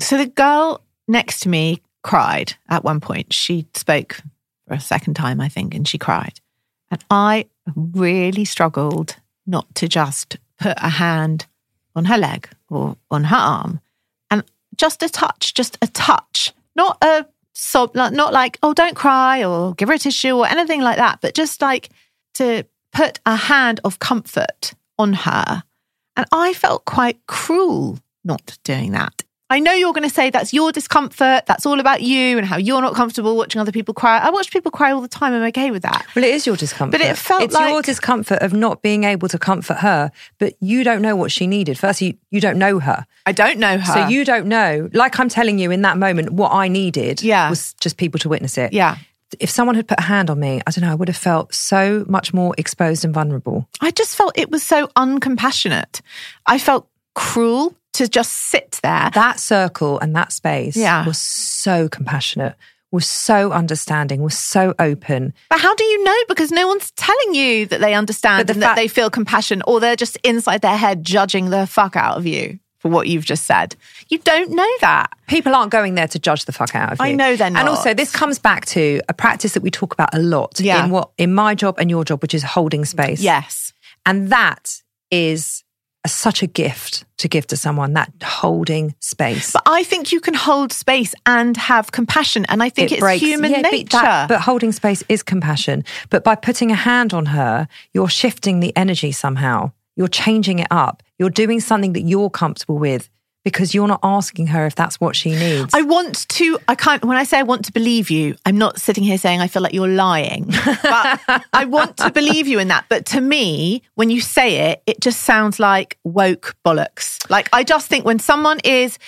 So 0.00 0.16
the 0.16 0.26
girl 0.26 0.82
next 1.06 1.40
to 1.40 1.48
me 1.48 1.82
cried 2.02 2.54
at 2.68 2.84
one 2.84 3.00
point. 3.00 3.32
She 3.32 3.66
spoke 3.74 4.18
for 4.66 4.74
a 4.74 4.80
second 4.80 5.14
time, 5.14 5.40
I 5.40 5.48
think, 5.48 5.74
and 5.74 5.86
she 5.86 5.98
cried. 5.98 6.40
And 6.90 7.04
I 7.10 7.46
really 7.74 8.44
struggled 8.44 9.16
not 9.46 9.72
to 9.76 9.88
just 9.88 10.38
put 10.58 10.76
a 10.78 10.88
hand 10.88 11.46
on 11.96 12.06
her 12.06 12.18
leg 12.18 12.48
or 12.68 12.96
on 13.10 13.24
her 13.24 13.36
arm 13.36 13.80
and 14.30 14.42
just 14.76 15.02
a 15.02 15.08
touch, 15.08 15.54
just 15.54 15.78
a 15.82 15.86
touch, 15.88 16.52
not 16.74 16.98
a 17.02 17.26
sob, 17.52 17.94
not 17.94 18.32
like, 18.32 18.58
oh, 18.62 18.74
don't 18.74 18.96
cry 18.96 19.44
or 19.44 19.74
give 19.74 19.88
her 19.88 19.94
a 19.94 19.98
tissue 19.98 20.36
or 20.36 20.46
anything 20.46 20.80
like 20.80 20.96
that, 20.96 21.20
but 21.20 21.34
just 21.34 21.60
like 21.60 21.90
to 22.34 22.64
put 22.92 23.20
a 23.26 23.36
hand 23.36 23.80
of 23.84 23.98
comfort 23.98 24.74
on 24.98 25.12
her. 25.12 25.62
And 26.16 26.26
I 26.32 26.54
felt 26.54 26.84
quite 26.84 27.26
cruel 27.26 27.98
not 28.24 28.58
doing 28.64 28.92
that. 28.92 29.23
I 29.50 29.60
know 29.60 29.72
you're 29.72 29.92
going 29.92 30.08
to 30.08 30.14
say 30.14 30.30
that's 30.30 30.54
your 30.54 30.72
discomfort. 30.72 31.44
That's 31.46 31.66
all 31.66 31.78
about 31.78 32.00
you 32.00 32.38
and 32.38 32.46
how 32.46 32.56
you're 32.56 32.80
not 32.80 32.94
comfortable 32.94 33.36
watching 33.36 33.60
other 33.60 33.72
people 33.72 33.92
cry. 33.92 34.18
I 34.18 34.30
watch 34.30 34.50
people 34.50 34.70
cry 34.70 34.90
all 34.90 35.02
the 35.02 35.08
time. 35.08 35.34
I'm 35.34 35.42
okay 35.48 35.70
with 35.70 35.82
that. 35.82 36.06
Well, 36.16 36.24
it 36.24 36.30
is 36.30 36.46
your 36.46 36.56
discomfort. 36.56 36.98
But 36.98 37.06
it 37.06 37.18
felt 37.18 37.40
like 37.40 37.50
it's 37.50 37.70
your 37.72 37.82
discomfort 37.82 38.40
of 38.40 38.54
not 38.54 38.80
being 38.80 39.04
able 39.04 39.28
to 39.28 39.38
comfort 39.38 39.78
her, 39.78 40.10
but 40.38 40.54
you 40.60 40.82
don't 40.82 41.02
know 41.02 41.14
what 41.14 41.30
she 41.30 41.46
needed. 41.46 41.78
First, 41.78 42.00
you, 42.00 42.14
you 42.30 42.40
don't 42.40 42.58
know 42.58 42.78
her. 42.80 43.06
I 43.26 43.32
don't 43.32 43.58
know 43.58 43.76
her. 43.78 43.92
So 43.92 44.08
you 44.08 44.24
don't 44.24 44.46
know, 44.46 44.88
like 44.94 45.20
I'm 45.20 45.28
telling 45.28 45.58
you 45.58 45.70
in 45.70 45.82
that 45.82 45.98
moment, 45.98 46.30
what 46.30 46.52
I 46.52 46.68
needed 46.68 47.22
Yeah. 47.22 47.50
was 47.50 47.74
just 47.74 47.98
people 47.98 48.18
to 48.20 48.28
witness 48.30 48.56
it. 48.56 48.72
Yeah. 48.72 48.96
If 49.40 49.50
someone 49.50 49.74
had 49.74 49.86
put 49.88 49.98
a 49.98 50.02
hand 50.04 50.30
on 50.30 50.40
me, 50.40 50.62
I 50.66 50.70
don't 50.70 50.84
know, 50.84 50.90
I 50.90 50.94
would 50.94 51.08
have 51.08 51.16
felt 51.16 51.52
so 51.52 52.04
much 52.08 52.32
more 52.32 52.54
exposed 52.56 53.04
and 53.04 53.12
vulnerable. 53.12 53.68
I 53.80 53.90
just 53.90 54.16
felt 54.16 54.38
it 54.38 54.50
was 54.50 54.62
so 54.62 54.86
uncompassionate. 54.96 56.00
I 56.46 56.58
felt 56.58 56.88
cruel 57.14 57.74
to 57.94 58.08
just 58.08 58.32
sit 58.32 58.78
there. 58.82 59.10
That 59.14 59.40
circle 59.40 59.98
and 59.98 60.14
that 60.14 60.32
space 60.32 60.76
Yeah. 60.76 61.06
was 61.06 61.18
so 61.18 61.88
compassionate, 61.88 62.54
was 62.92 63.06
so 63.06 63.50
understanding, 63.52 64.22
was 64.22 64.38
so 64.38 64.74
open. 64.78 65.32
But 65.50 65.60
how 65.60 65.74
do 65.74 65.84
you 65.84 66.04
know? 66.04 66.16
Because 66.28 66.50
no 66.52 66.66
one's 66.68 66.90
telling 66.92 67.34
you 67.34 67.66
that 67.66 67.80
they 67.80 67.94
understand 67.94 68.46
the 68.48 68.52
and 68.52 68.62
that 68.62 68.76
they 68.76 68.86
feel 68.88 69.10
compassion, 69.10 69.62
or 69.66 69.80
they're 69.80 69.96
just 69.96 70.16
inside 70.22 70.60
their 70.62 70.76
head 70.76 71.02
judging 71.04 71.50
the 71.50 71.66
fuck 71.66 71.96
out 71.96 72.16
of 72.16 72.26
you 72.26 72.58
for 72.78 72.90
what 72.90 73.08
you've 73.08 73.24
just 73.24 73.46
said. 73.46 73.74
You 74.10 74.18
don't 74.18 74.50
know 74.50 74.70
that. 74.82 75.10
People 75.26 75.54
aren't 75.54 75.72
going 75.72 75.94
there 75.94 76.06
to 76.06 76.18
judge 76.18 76.44
the 76.44 76.52
fuck 76.52 76.74
out 76.74 76.92
of 76.92 76.98
you. 76.98 77.04
I 77.06 77.12
know 77.12 77.34
they're 77.34 77.48
not. 77.50 77.60
And 77.60 77.68
also, 77.68 77.94
this 77.94 78.12
comes 78.12 78.38
back 78.38 78.66
to 78.66 79.00
a 79.08 79.14
practice 79.14 79.54
that 79.54 79.62
we 79.62 79.70
talk 79.70 79.94
about 79.94 80.14
a 80.14 80.18
lot 80.18 80.60
Yeah. 80.60 80.84
in 80.84 80.90
what 80.90 81.10
in 81.16 81.32
my 81.34 81.54
job 81.54 81.76
and 81.78 81.88
your 81.88 82.04
job, 82.04 82.20
which 82.20 82.34
is 82.34 82.42
holding 82.42 82.84
space. 82.84 83.20
Yes. 83.20 83.72
And 84.04 84.28
that 84.30 84.82
is 85.10 85.63
such 86.06 86.42
a 86.42 86.46
gift 86.46 87.04
to 87.18 87.28
give 87.28 87.46
to 87.46 87.56
someone, 87.56 87.94
that 87.94 88.12
holding 88.22 88.94
space. 89.00 89.52
But 89.52 89.62
I 89.66 89.82
think 89.84 90.12
you 90.12 90.20
can 90.20 90.34
hold 90.34 90.72
space 90.72 91.14
and 91.26 91.56
have 91.56 91.92
compassion. 91.92 92.44
And 92.48 92.62
I 92.62 92.68
think 92.68 92.90
It 92.90 92.96
it's 92.96 93.00
breaks- 93.00 93.22
human 93.22 93.52
yeah, 93.52 93.62
but 93.62 93.72
nature. 93.72 93.88
that- 93.98 94.28
but 94.28 94.40
holding 94.42 94.72
space 94.72 95.02
is 95.08 95.22
compassion. 95.22 95.84
But 96.10 96.24
by 96.24 96.34
putting 96.34 96.70
a 96.70 96.74
hand 96.74 97.14
on 97.14 97.26
her, 97.26 97.68
you're 97.92 98.08
shifting 98.08 98.60
the 98.60 98.76
energy 98.76 99.12
somehow. 99.12 99.72
You're 99.96 100.08
changing 100.08 100.58
it 100.58 100.66
up. 100.70 101.02
You're 101.18 101.30
doing 101.30 101.60
something 101.60 101.92
that 101.94 102.02
you're 102.02 102.30
comfortable 102.30 102.78
with 102.78 103.08
because 103.44 103.74
you're 103.74 103.86
not 103.86 104.00
asking 104.02 104.48
her 104.48 104.66
if 104.66 104.74
that's 104.74 104.98
what 105.00 105.14
she 105.14 105.30
needs. 105.30 105.72
I 105.74 105.82
want 105.82 106.26
to, 106.30 106.58
I 106.66 106.74
can't, 106.74 107.04
when 107.04 107.16
I 107.16 107.24
say 107.24 107.38
I 107.38 107.42
want 107.42 107.66
to 107.66 107.72
believe 107.72 108.10
you, 108.10 108.36
I'm 108.46 108.56
not 108.56 108.80
sitting 108.80 109.04
here 109.04 109.18
saying 109.18 109.40
I 109.40 109.48
feel 109.48 109.62
like 109.62 109.74
you're 109.74 109.86
lying, 109.86 110.46
but 110.46 111.20
I 111.52 111.66
want 111.66 111.98
to 111.98 112.10
believe 112.10 112.48
you 112.48 112.58
in 112.58 112.68
that. 112.68 112.86
But 112.88 113.04
to 113.06 113.20
me, 113.20 113.82
when 113.94 114.08
you 114.08 114.20
say 114.22 114.70
it, 114.70 114.82
it 114.86 115.00
just 115.00 115.22
sounds 115.22 115.60
like 115.60 115.98
woke 116.04 116.56
bollocks. 116.64 117.18
Like, 117.30 117.48
I 117.52 117.64
just 117.64 117.88
think 117.88 118.06
when 118.06 118.18
someone 118.18 118.60
is 118.64 118.98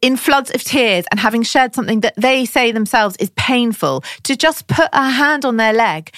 in 0.00 0.16
floods 0.16 0.50
of 0.50 0.64
tears 0.64 1.04
and 1.10 1.20
having 1.20 1.42
shared 1.42 1.74
something 1.74 2.00
that 2.00 2.14
they 2.16 2.46
say 2.46 2.72
themselves 2.72 3.16
is 3.16 3.30
painful, 3.36 4.02
to 4.22 4.34
just 4.34 4.66
put 4.66 4.88
a 4.92 5.10
hand 5.10 5.44
on 5.44 5.58
their 5.58 5.74
leg 5.74 6.10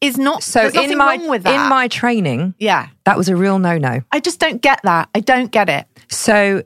is 0.00 0.18
not, 0.18 0.42
so 0.42 0.68
in 0.68 0.96
my 0.96 1.16
wrong 1.16 1.28
with 1.28 1.42
that. 1.44 1.54
in 1.54 1.68
my 1.68 1.88
training, 1.88 2.54
yeah. 2.58 2.88
that 3.04 3.16
was 3.16 3.28
a 3.28 3.36
real 3.36 3.58
no-no. 3.58 4.00
I 4.12 4.20
just 4.20 4.40
don't 4.40 4.62
get 4.62 4.80
that. 4.84 5.08
I 5.14 5.20
don't 5.20 5.50
get 5.50 5.68
it. 5.68 5.86
So 6.08 6.62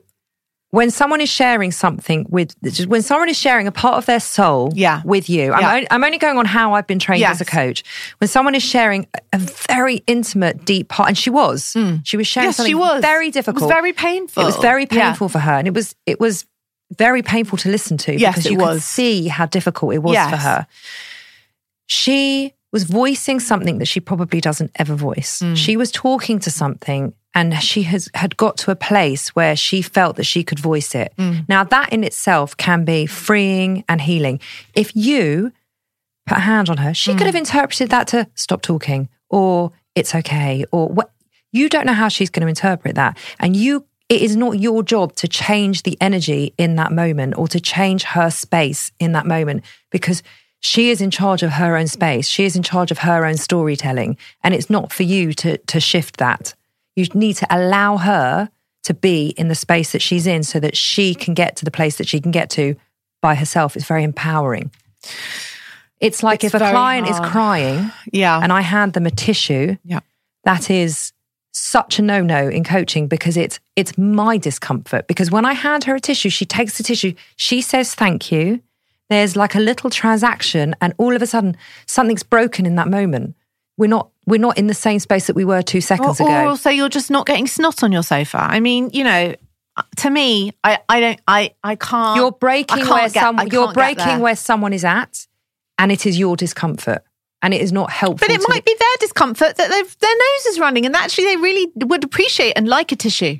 when 0.75 0.89
someone 0.91 1.21
is 1.21 1.29
sharing 1.29 1.71
something 1.71 2.25
with, 2.29 2.53
when 2.87 3.01
someone 3.01 3.29
is 3.29 3.37
sharing 3.37 3.65
a 3.67 3.71
part 3.71 3.95
of 3.97 4.05
their 4.05 4.19
soul 4.19 4.71
Yeah. 4.75 5.01
with 5.05 5.29
you, 5.29 5.53
I'm, 5.53 5.61
Yeah. 5.61 5.73
only, 5.75 5.87
I'm 5.91 6.03
only 6.03 6.17
going 6.17 6.37
on 6.37 6.45
how 6.45 6.73
I've 6.73 6.85
been 6.87 6.99
trained 6.99 7.23
as 7.23 7.39
a 7.41 7.45
coach. 7.45 7.83
When 8.19 8.27
someone 8.27 8.55
is 8.55 8.63
sharing 8.63 9.07
a- 9.33 9.37
very 9.39 9.97
intimate, 10.07 10.65
deep 10.65 10.89
part, 10.89 11.07
and 11.09 11.17
she 11.17 11.29
was, 11.29 11.75
she 12.03 12.17
was 12.17 12.27
sharing 12.27 12.47
Yes, 12.49 12.57
something 12.57 12.69
she 12.71 12.75
was. 12.75 13.01
very 13.01 13.27
It 13.29 13.33
difficult. 13.33 13.63
was 13.63 13.71
very 13.71 13.93
painful. 13.93 14.43
It 14.43 14.45
was 14.47 14.57
very 14.57 14.85
Yeah. 14.91 15.07
painful 15.07 15.29
for 15.29 15.39
her, 15.39 15.53
and 15.53 15.67
it 15.67 15.73
was 15.73 15.95
it 16.05 16.19
was 16.19 16.45
very 16.97 17.21
painful 17.23 17.57
to 17.59 17.69
listen 17.69 17.97
to 17.97 18.11
Yes, 18.13 18.33
because 18.35 18.45
it 18.45 18.51
you 18.51 18.57
could 18.59 18.81
see 18.81 19.27
how 19.27 19.45
difficult 19.45 19.93
it 19.93 20.03
was 20.03 20.17
for 20.29 20.35
her. 20.37 20.67
She 21.87 22.53
was 22.71 22.83
voicing 22.83 23.39
something 23.39 23.77
that 23.79 23.85
she 23.87 23.99
probably 23.99 24.41
doesn't 24.41 24.71
ever 24.75 24.95
voice. 24.95 25.39
Mm. 25.41 25.55
She 25.55 25.77
was 25.77 25.91
talking 25.91 26.39
to 26.39 26.49
something 26.51 27.13
and 27.35 27.53
she 27.61 27.83
has 27.83 28.09
had 28.15 28.37
got 28.37 28.57
to 28.57 28.71
a 28.71 28.75
place 28.75 29.29
where 29.35 29.55
she 29.55 29.81
felt 29.81 30.15
that 30.15 30.23
she 30.23 30.43
could 30.43 30.59
voice 30.59 30.95
it. 30.95 31.13
Mm. 31.17 31.47
Now 31.47 31.63
that 31.65 31.91
in 31.93 32.03
itself 32.03 32.55
can 32.57 32.85
be 32.85 33.05
freeing 33.05 33.83
and 33.87 34.01
healing. 34.01 34.39
If 34.73 34.95
you 34.95 35.51
put 36.25 36.37
a 36.37 36.41
hand 36.41 36.69
on 36.69 36.77
her, 36.77 36.93
she 36.93 37.11
Mm. 37.11 37.17
could 37.17 37.27
have 37.27 37.35
interpreted 37.35 37.89
that 37.89 38.07
to 38.07 38.27
stop 38.33 38.61
talking 38.61 39.09
or 39.29 39.71
it's 39.93 40.15
okay 40.15 40.65
or 40.71 40.87
what 40.87 41.11
you 41.51 41.69
don't 41.69 41.85
know 41.85 41.93
how 41.93 42.07
she's 42.07 42.29
going 42.29 42.41
to 42.41 42.47
interpret 42.47 42.95
that. 42.95 43.17
And 43.39 43.55
you 43.55 43.85
it 44.07 44.21
is 44.21 44.35
not 44.35 44.59
your 44.59 44.83
job 44.83 45.15
to 45.15 45.27
change 45.27 45.81
the 45.81 45.97
energy 45.99 46.53
in 46.59 46.75
that 46.75 46.91
moment 46.91 47.33
or 47.37 47.47
to 47.47 47.59
change 47.59 48.03
her 48.03 48.29
space 48.29 48.91
in 48.99 49.13
that 49.13 49.25
moment 49.25 49.63
because 49.89 50.21
she 50.59 50.91
is 50.91 51.01
in 51.01 51.09
charge 51.09 51.41
of 51.41 51.51
her 51.53 51.75
own 51.75 51.87
space. 51.87 52.27
She 52.27 52.45
is 52.45 52.55
in 52.55 52.61
charge 52.61 52.91
of 52.91 52.99
her 52.99 53.25
own 53.25 53.37
storytelling. 53.37 54.15
And 54.43 54.53
it's 54.53 54.69
not 54.69 54.93
for 54.93 55.01
you 55.03 55.33
to, 55.33 55.57
to 55.57 55.79
shift 55.79 56.17
that. 56.17 56.53
You 56.95 57.05
need 57.13 57.33
to 57.37 57.47
allow 57.49 57.97
her 57.97 58.49
to 58.83 58.93
be 58.93 59.29
in 59.37 59.47
the 59.47 59.55
space 59.55 59.91
that 59.91 60.01
she's 60.01 60.27
in 60.27 60.43
so 60.43 60.59
that 60.59 60.77
she 60.77 61.15
can 61.15 61.33
get 61.33 61.55
to 61.57 61.65
the 61.65 61.71
place 61.71 61.97
that 61.97 62.07
she 62.07 62.19
can 62.21 62.31
get 62.31 62.49
to 62.51 62.75
by 63.21 63.35
herself. 63.35 63.75
It's 63.75 63.85
very 63.85 64.03
empowering. 64.03 64.71
It's 65.99 66.21
like 66.23 66.43
It's 66.43 66.53
if 66.53 66.61
a 66.61 66.69
client 66.71 67.07
hard. 67.07 67.25
is 67.25 67.31
crying 67.31 67.91
Yeah. 68.11 68.39
and 68.41 68.51
I 68.51 68.61
hand 68.61 68.93
them 68.93 69.05
a 69.05 69.11
tissue, 69.11 69.77
yeah. 69.83 69.99
that 70.43 70.69
is 70.69 71.13
such 71.51 71.99
a 71.99 72.01
no-no 72.01 72.49
in 72.49 72.65
coaching 72.65 73.07
because 73.07 73.37
it's 73.37 73.61
it's 73.77 73.97
my 73.97 74.37
discomfort 74.37 75.07
because 75.07 75.31
when 75.31 75.45
I 75.45 75.53
hand 75.53 75.85
her 75.85 75.95
a 75.95 76.01
tissue 76.01 76.29
she 76.29 76.45
takes 76.45 76.75
the 76.77 76.83
tissue 76.83 77.13
she 77.37 77.61
says 77.61 77.95
thank 77.95 78.29
you 78.29 78.59
there's 79.09 79.37
like 79.37 79.55
a 79.55 79.59
little 79.61 79.89
transaction 79.89 80.75
and 80.81 80.93
all 80.97 81.15
of 81.15 81.21
a 81.21 81.25
sudden 81.25 81.55
something's 81.85 82.23
broken 82.23 82.65
in 82.65 82.75
that 82.75 82.89
moment 82.89 83.35
we're 83.77 83.87
not 83.87 84.09
we're 84.25 84.39
not 84.39 84.57
in 84.57 84.67
the 84.67 84.73
same 84.73 84.99
space 84.99 85.27
that 85.27 85.35
we 85.35 85.45
were 85.45 85.61
2 85.61 85.81
seconds 85.81 86.19
or, 86.19 86.27
ago 86.27 86.43
or 86.43 86.47
also 86.47 86.69
you're 86.69 86.89
just 86.89 87.11
not 87.11 87.25
getting 87.25 87.47
snot 87.47 87.83
on 87.83 87.91
your 87.91 88.03
sofa. 88.03 88.39
I 88.39 88.59
mean, 88.59 88.89
you 88.93 89.03
know, 89.03 89.35
to 89.97 90.09
me, 90.09 90.51
I, 90.63 90.79
I 90.89 90.99
don't, 90.99 91.21
I, 91.27 91.53
I 91.63 91.75
can't. 91.75 92.17
you're 92.17 92.31
breaking 92.31 92.77
can't 92.77 92.89
where 92.89 93.09
get- 93.09 93.21
some 93.21 93.39
you're 93.51 93.73
breaking 93.73 94.19
where 94.19 94.35
someone 94.35 94.73
is 94.73 94.85
at 94.85 95.27
and 95.77 95.91
it 95.91 96.05
is 96.05 96.17
your 96.17 96.35
discomfort 96.37 97.03
and 97.41 97.53
it 97.53 97.61
is 97.61 97.71
not 97.71 97.91
helpful 97.91 98.27
But 98.27 98.33
it 98.33 98.41
might 98.47 98.65
the- 98.65 98.71
be 98.71 98.75
their 98.79 98.87
discomfort 98.99 99.57
that 99.57 99.69
their 99.69 100.15
nose 100.15 100.45
is 100.47 100.59
running, 100.59 100.85
and 100.85 100.95
actually 100.95 101.25
they 101.25 101.37
really 101.37 101.71
would 101.75 102.03
appreciate 102.03 102.53
and 102.55 102.67
like 102.67 102.91
a 102.91 102.95
tissue 102.95 103.37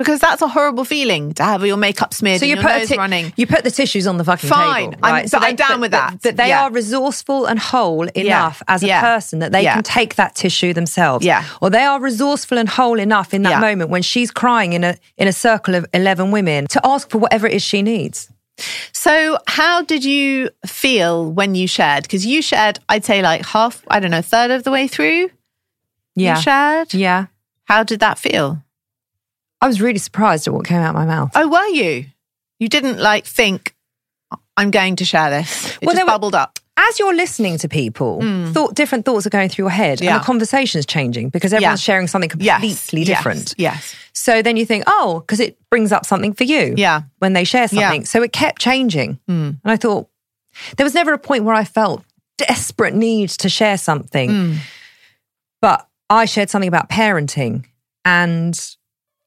because 0.00 0.18
that's 0.18 0.40
a 0.40 0.48
horrible 0.48 0.84
feeling 0.84 1.32
to 1.34 1.42
have 1.44 1.64
your 1.64 1.76
makeup 1.76 2.14
smeared 2.14 2.40
So 2.40 2.44
and 2.44 2.50
you 2.50 2.56
your 2.56 2.64
put 2.64 2.88
ti- 2.88 2.96
running. 2.96 3.32
you 3.36 3.46
put 3.46 3.64
the 3.64 3.70
tissues 3.70 4.06
on 4.06 4.16
the 4.16 4.24
fucking 4.24 4.48
Fine. 4.48 4.90
table, 4.92 4.98
I'm- 5.04 5.14
right? 5.14 5.30
but 5.30 5.42
I'm 5.42 5.56
down 5.56 5.80
with 5.82 5.90
but- 5.90 6.10
that. 6.10 6.22
But 6.22 6.36
they 6.38 6.48
Yeah. 6.48 6.62
are 6.64 6.70
resourceful 6.70 7.44
and 7.44 7.58
whole 7.58 8.08
enough 8.14 8.62
as 8.66 8.82
a 8.82 8.86
Yeah. 8.86 9.02
person 9.02 9.40
that 9.40 9.52
they 9.52 9.62
Yeah. 9.62 9.74
can 9.74 9.82
take 9.82 10.14
that 10.16 10.34
tissue 10.34 10.72
themselves. 10.72 11.24
Yeah. 11.24 11.44
Or 11.60 11.68
they 11.68 11.82
are 11.84 12.00
resourceful 12.00 12.56
and 12.58 12.68
whole 12.68 12.98
enough 12.98 13.34
in 13.34 13.42
that 13.42 13.50
Yeah. 13.50 13.60
moment 13.60 13.90
when 13.90 14.02
she's 14.02 14.30
crying 14.30 14.72
in 14.72 14.82
a 14.84 14.96
in 15.18 15.28
a 15.28 15.32
circle 15.32 15.74
of 15.74 15.84
eleven 15.92 16.30
women 16.30 16.66
to 16.68 16.80
ask 16.82 17.10
for 17.10 17.18
whatever 17.18 17.46
it 17.46 17.52
is 17.52 17.62
she 17.62 17.82
needs. 17.82 18.28
So, 18.92 19.38
how 19.46 19.82
did 19.82 20.04
you 20.04 20.50
feel 20.66 21.30
when 21.32 21.54
you 21.54 21.66
shared? 21.66 22.02
Because 22.04 22.26
you 22.26 22.42
shared, 22.42 22.78
I'd 22.90 23.04
say, 23.04 23.22
like 23.22 23.46
half, 23.46 23.82
I 23.88 24.00
don't 24.00 24.10
know, 24.10 24.18
a 24.18 24.22
third 24.22 24.50
of 24.50 24.64
the 24.64 24.70
way 24.70 24.86
through. 24.86 25.30
Yeah. 26.14 26.36
You 26.36 26.42
shared. 26.42 26.94
Yeah. 26.94 27.26
How 27.64 27.84
did 27.84 28.00
that 28.00 28.18
feel? 28.18 28.62
I 29.60 29.66
was 29.66 29.80
really 29.80 29.98
surprised 29.98 30.46
at 30.46 30.54
what 30.54 30.64
came 30.66 30.78
out 30.78 30.90
of 30.90 30.94
my 30.94 31.06
mouth. 31.06 31.32
Oh, 31.34 31.48
were 31.48 31.66
you? 31.68 32.06
You 32.58 32.68
didn't 32.68 32.98
like 32.98 33.24
think, 33.26 33.74
I'm 34.56 34.70
going 34.70 34.96
to 34.96 35.04
share 35.04 35.30
this. 35.30 35.76
It 35.76 35.86
Well, 35.86 35.94
just 35.94 36.06
bubbled 36.06 36.34
up. 36.34 36.58
As 36.76 36.98
you're 36.98 37.14
listening 37.14 37.58
to 37.58 37.68
people, 37.68 38.20
thought 38.52 38.74
different 38.74 39.04
thoughts 39.04 39.26
are 39.26 39.30
going 39.30 39.50
through 39.50 39.64
your 39.64 39.70
head. 39.70 40.00
Yeah. 40.00 40.14
and 40.14 40.22
the 40.22 40.24
conversation's 40.24 40.86
changing 40.86 41.28
because 41.28 41.52
everyone's 41.52 41.82
sharing 41.82 42.06
something 42.06 42.30
completely 42.30 42.68
yes, 42.68 42.90
different. 42.90 43.54
Yes. 43.58 43.94
So 44.14 44.40
then 44.40 44.56
you 44.56 44.64
think, 44.64 44.84
oh, 44.86 45.20
because 45.20 45.40
it 45.40 45.58
brings 45.68 45.92
up 45.92 46.06
something 46.06 46.32
for 46.32 46.44
you. 46.44 46.74
Yeah. 46.78 47.02
When 47.18 47.34
they 47.34 47.44
share 47.44 47.68
Yeah. 47.70 47.88
something. 47.88 48.06
So 48.06 48.22
it 48.22 48.32
kept 48.32 48.60
changing. 48.62 49.18
Mm. 49.28 49.60
And 49.62 49.72
I 49.72 49.76
thought, 49.76 50.08
there 50.78 50.84
was 50.84 50.94
never 50.94 51.12
a 51.12 51.18
point 51.18 51.44
where 51.44 51.54
I 51.54 51.64
felt 51.64 52.02
desperate 52.38 52.94
need 52.94 53.28
to 53.30 53.50
share 53.50 53.76
something. 53.76 54.30
Mm. 54.30 54.56
But 55.60 55.86
I 56.08 56.24
shared 56.24 56.48
something 56.48 56.68
about 56.68 56.88
parenting 56.88 57.66
and 58.06 58.58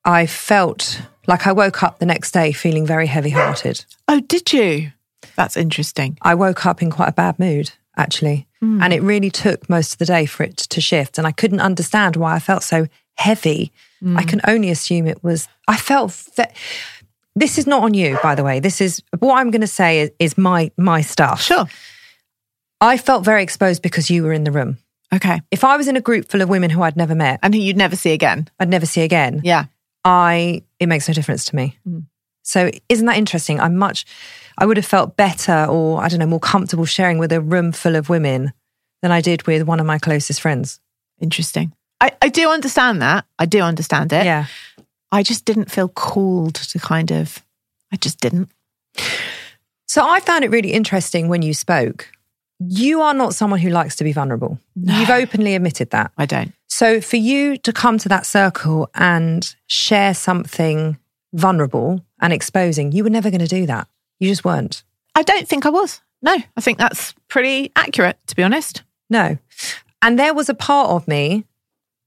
I 0.05 0.25
felt 0.25 1.01
like 1.27 1.47
I 1.47 1.51
woke 1.51 1.83
up 1.83 1.99
the 1.99 2.05
next 2.05 2.31
day 2.31 2.51
feeling 2.51 2.85
very 2.85 3.07
heavy 3.07 3.29
hearted. 3.29 3.85
Oh, 4.07 4.19
did 4.19 4.51
you? 4.51 4.91
That's 5.35 5.57
interesting. 5.57 6.17
I 6.21 6.35
woke 6.35 6.65
up 6.65 6.81
in 6.81 6.91
quite 6.91 7.09
a 7.09 7.13
bad 7.13 7.39
mood, 7.39 7.71
actually. 7.95 8.47
Hmm. 8.59 8.81
And 8.81 8.93
it 8.93 9.01
really 9.01 9.31
took 9.31 9.69
most 9.69 9.93
of 9.93 9.99
the 9.99 10.05
day 10.05 10.25
for 10.25 10.43
it 10.43 10.57
to 10.57 10.81
shift. 10.81 11.17
And 11.17 11.25
I 11.25 11.31
couldn't 11.31 11.61
understand 11.61 12.15
why 12.15 12.35
I 12.35 12.39
felt 12.39 12.63
so 12.63 12.87
heavy. 13.15 13.71
Hmm. 14.01 14.17
I 14.17 14.23
can 14.23 14.41
only 14.47 14.69
assume 14.69 15.07
it 15.07 15.23
was, 15.23 15.47
I 15.67 15.77
felt 15.77 16.11
that. 16.35 16.55
This 17.35 17.57
is 17.57 17.65
not 17.65 17.81
on 17.81 17.95
you, 17.95 18.19
by 18.21 18.35
the 18.35 18.43
way. 18.43 18.59
This 18.59 18.79
is 18.79 19.01
what 19.17 19.39
I'm 19.39 19.49
going 19.49 19.61
to 19.61 19.67
say 19.67 20.01
is, 20.01 20.11
is 20.19 20.37
my 20.37 20.69
my 20.77 21.01
stuff. 21.01 21.41
Sure. 21.41 21.65
I 22.79 22.95
felt 22.97 23.25
very 23.25 23.41
exposed 23.41 23.81
because 23.81 24.11
you 24.11 24.21
were 24.21 24.33
in 24.33 24.43
the 24.43 24.51
room. 24.51 24.77
Okay. 25.11 25.41
If 25.49 25.63
I 25.63 25.75
was 25.75 25.87
in 25.87 25.95
a 25.95 26.01
group 26.01 26.29
full 26.29 26.41
of 26.41 26.49
women 26.49 26.69
who 26.69 26.83
I'd 26.83 26.95
never 26.95 27.15
met, 27.15 27.39
And 27.41 27.55
who 27.55 27.59
you'd 27.59 27.75
never 27.75 27.95
see 27.95 28.11
again. 28.11 28.49
I'd 28.59 28.69
never 28.69 28.85
see 28.85 29.01
again. 29.01 29.41
Yeah. 29.43 29.65
I 30.05 30.63
it 30.79 30.87
makes 30.87 31.07
no 31.07 31.13
difference 31.13 31.45
to 31.45 31.55
me. 31.55 31.77
Mm. 31.87 32.05
So 32.43 32.71
isn't 32.89 33.05
that 33.05 33.17
interesting? 33.17 33.59
I'm 33.59 33.77
much 33.77 34.05
I 34.57 34.65
would 34.65 34.77
have 34.77 34.85
felt 34.85 35.17
better 35.17 35.65
or 35.69 36.01
I 36.01 36.09
don't 36.09 36.19
know, 36.19 36.25
more 36.25 36.39
comfortable 36.39 36.85
sharing 36.85 37.17
with 37.17 37.31
a 37.31 37.41
room 37.41 37.71
full 37.71 37.95
of 37.95 38.09
women 38.09 38.53
than 39.01 39.11
I 39.11 39.21
did 39.21 39.45
with 39.47 39.63
one 39.63 39.79
of 39.79 39.85
my 39.85 39.97
closest 39.97 40.41
friends. 40.41 40.79
Interesting. 41.19 41.73
I, 42.01 42.11
I 42.21 42.29
do 42.29 42.49
understand 42.49 43.01
that. 43.01 43.25
I 43.39 43.45
do 43.45 43.61
understand 43.61 44.11
it. 44.13 44.25
Yeah. 44.25 44.45
I 45.11 45.23
just 45.23 45.45
didn't 45.45 45.71
feel 45.71 45.87
called 45.87 46.55
to 46.55 46.79
kind 46.79 47.11
of, 47.11 47.43
I 47.91 47.97
just 47.97 48.19
didn't. 48.19 48.49
So 49.87 50.05
I 50.05 50.19
found 50.19 50.43
it 50.43 50.51
really 50.51 50.73
interesting 50.73 51.27
when 51.27 51.41
you 51.41 51.53
spoke. 51.53 52.11
You 52.69 53.01
are 53.01 53.13
not 53.13 53.33
someone 53.35 53.59
who 53.59 53.69
likes 53.69 53.95
to 53.97 54.03
be 54.03 54.11
vulnerable. 54.11 54.59
No. 54.75 54.99
You've 54.99 55.09
openly 55.09 55.55
admitted 55.55 55.89
that. 55.91 56.11
I 56.17 56.25
don't. 56.25 56.53
So 56.67 57.01
for 57.01 57.17
you 57.17 57.57
to 57.57 57.71
come 57.73 57.97
to 57.99 58.09
that 58.09 58.25
circle 58.25 58.89
and 58.95 59.55
share 59.67 60.13
something 60.13 60.97
vulnerable 61.33 62.03
and 62.21 62.33
exposing, 62.33 62.91
you 62.91 63.03
were 63.03 63.09
never 63.09 63.29
going 63.29 63.41
to 63.41 63.47
do 63.47 63.65
that. 63.67 63.87
You 64.19 64.29
just 64.29 64.45
weren't. 64.45 64.83
I 65.15 65.23
don't 65.23 65.47
think 65.47 65.65
I 65.65 65.69
was. 65.69 66.01
No, 66.21 66.35
I 66.55 66.61
think 66.61 66.77
that's 66.77 67.13
pretty 67.27 67.71
accurate, 67.75 68.17
to 68.27 68.35
be 68.35 68.43
honest. 68.43 68.83
No. 69.09 69.37
And 70.01 70.17
there 70.17 70.33
was 70.33 70.49
a 70.49 70.53
part 70.53 70.89
of 70.89 71.07
me 71.07 71.45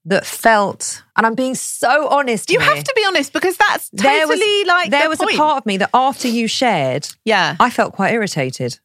that 0.07 0.25
felt, 0.25 1.03
and 1.17 1.27
I'm 1.27 1.35
being 1.35 1.55
so 1.55 2.09
honest. 2.09 2.49
You 2.51 2.61
here, 2.61 2.75
have 2.75 2.85
to 2.85 2.93
be 2.97 3.05
honest 3.07 3.33
because 3.33 3.57
that's 3.57 3.91
totally 3.91 4.09
there 4.09 4.27
was, 4.29 4.67
like 4.67 4.91
there 4.91 5.03
the 5.05 5.09
was 5.09 5.19
point. 5.19 5.35
a 5.35 5.37
part 5.37 5.59
of 5.59 5.67
me 5.67 5.77
that 5.79 5.91
after 5.93 6.29
you 6.29 6.47
shared, 6.49 7.09
Yeah. 7.25 7.57
I 7.59 7.71
felt 7.71 7.93
quite 7.93 8.13
irritated. 8.15 8.79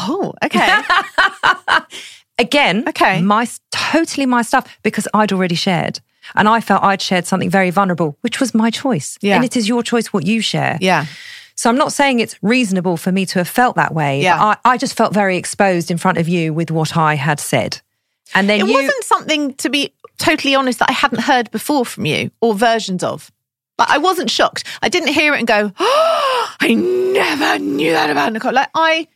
Oh, 0.00 0.32
okay. 0.44 0.80
Again, 2.38 2.84
Okay. 2.88 3.20
my 3.20 3.48
totally 3.72 4.24
my 4.26 4.42
stuff 4.42 4.78
because 4.82 5.08
I'd 5.12 5.32
already 5.32 5.56
shared. 5.56 6.00
And 6.36 6.46
I 6.48 6.60
felt 6.60 6.82
I'd 6.84 7.02
shared 7.02 7.26
something 7.26 7.50
very 7.50 7.70
vulnerable, 7.70 8.16
which 8.20 8.38
was 8.38 8.54
my 8.54 8.70
choice. 8.70 9.18
Yeah. 9.22 9.36
And 9.36 9.44
it 9.44 9.56
is 9.56 9.66
your 9.68 9.82
choice 9.82 10.12
what 10.12 10.24
you 10.26 10.40
share. 10.40 10.78
yeah. 10.80 11.06
So 11.56 11.68
I'm 11.68 11.76
not 11.76 11.92
saying 11.92 12.20
it's 12.20 12.36
reasonable 12.40 12.96
for 12.96 13.10
me 13.10 13.26
to 13.26 13.40
have 13.40 13.48
felt 13.48 13.74
that 13.74 13.92
way. 13.92 14.22
Yeah. 14.22 14.40
I, 14.40 14.56
I 14.64 14.76
just 14.78 14.96
felt 14.96 15.12
very 15.12 15.36
exposed 15.36 15.90
in 15.90 15.98
front 15.98 16.16
of 16.18 16.28
you 16.28 16.54
with 16.54 16.70
what 16.70 16.96
I 16.96 17.14
had 17.16 17.40
said. 17.40 17.80
And 18.32 18.48
then 18.48 18.60
It 18.60 18.68
you 18.68 18.74
wasn't 18.74 19.02
something, 19.02 19.54
to 19.54 19.68
be 19.68 19.92
totally 20.18 20.54
honest, 20.54 20.78
that 20.78 20.88
I 20.90 20.92
hadn't 20.92 21.22
heard 21.22 21.50
before 21.50 21.84
from 21.84 22.06
you 22.06 22.30
or 22.40 22.54
versions 22.54 23.02
of. 23.02 23.32
Like, 23.76 23.90
I 23.90 23.98
wasn't 23.98 24.30
shocked. 24.30 24.62
I 24.82 24.88
didn't 24.88 25.08
hear 25.14 25.34
it 25.34 25.38
and 25.38 25.48
go, 25.48 25.72
oh, 25.80 26.54
I 26.60 26.74
never 26.74 27.58
knew 27.58 27.90
that 27.90 28.10
about 28.10 28.32
Nicole. 28.32 28.52
Like, 28.52 28.70
I, 28.76 29.08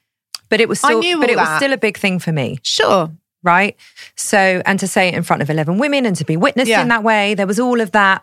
but 0.52 0.60
it 0.60 0.68
was 0.68 0.78
I 0.84 0.88
still 0.88 1.18
but 1.20 1.30
it 1.30 1.36
was 1.36 1.56
still 1.56 1.72
a 1.72 1.78
big 1.78 1.96
thing 1.98 2.18
for 2.20 2.30
me. 2.32 2.58
sure. 2.62 3.10
right? 3.42 3.74
So, 4.14 4.38
and 4.66 4.78
to 4.78 4.86
say 4.86 5.08
it 5.08 5.14
in 5.14 5.24
front 5.24 5.42
of 5.42 5.50
11 5.50 5.78
women 5.78 6.06
and 6.06 6.14
to 6.16 6.24
be 6.24 6.36
witnessed 6.36 6.68
Yeah. 6.70 6.82
in 6.82 6.88
that 6.88 7.02
way, 7.02 7.34
there 7.34 7.46
was 7.48 7.58
all 7.58 7.80
of 7.80 7.90
that 7.92 8.22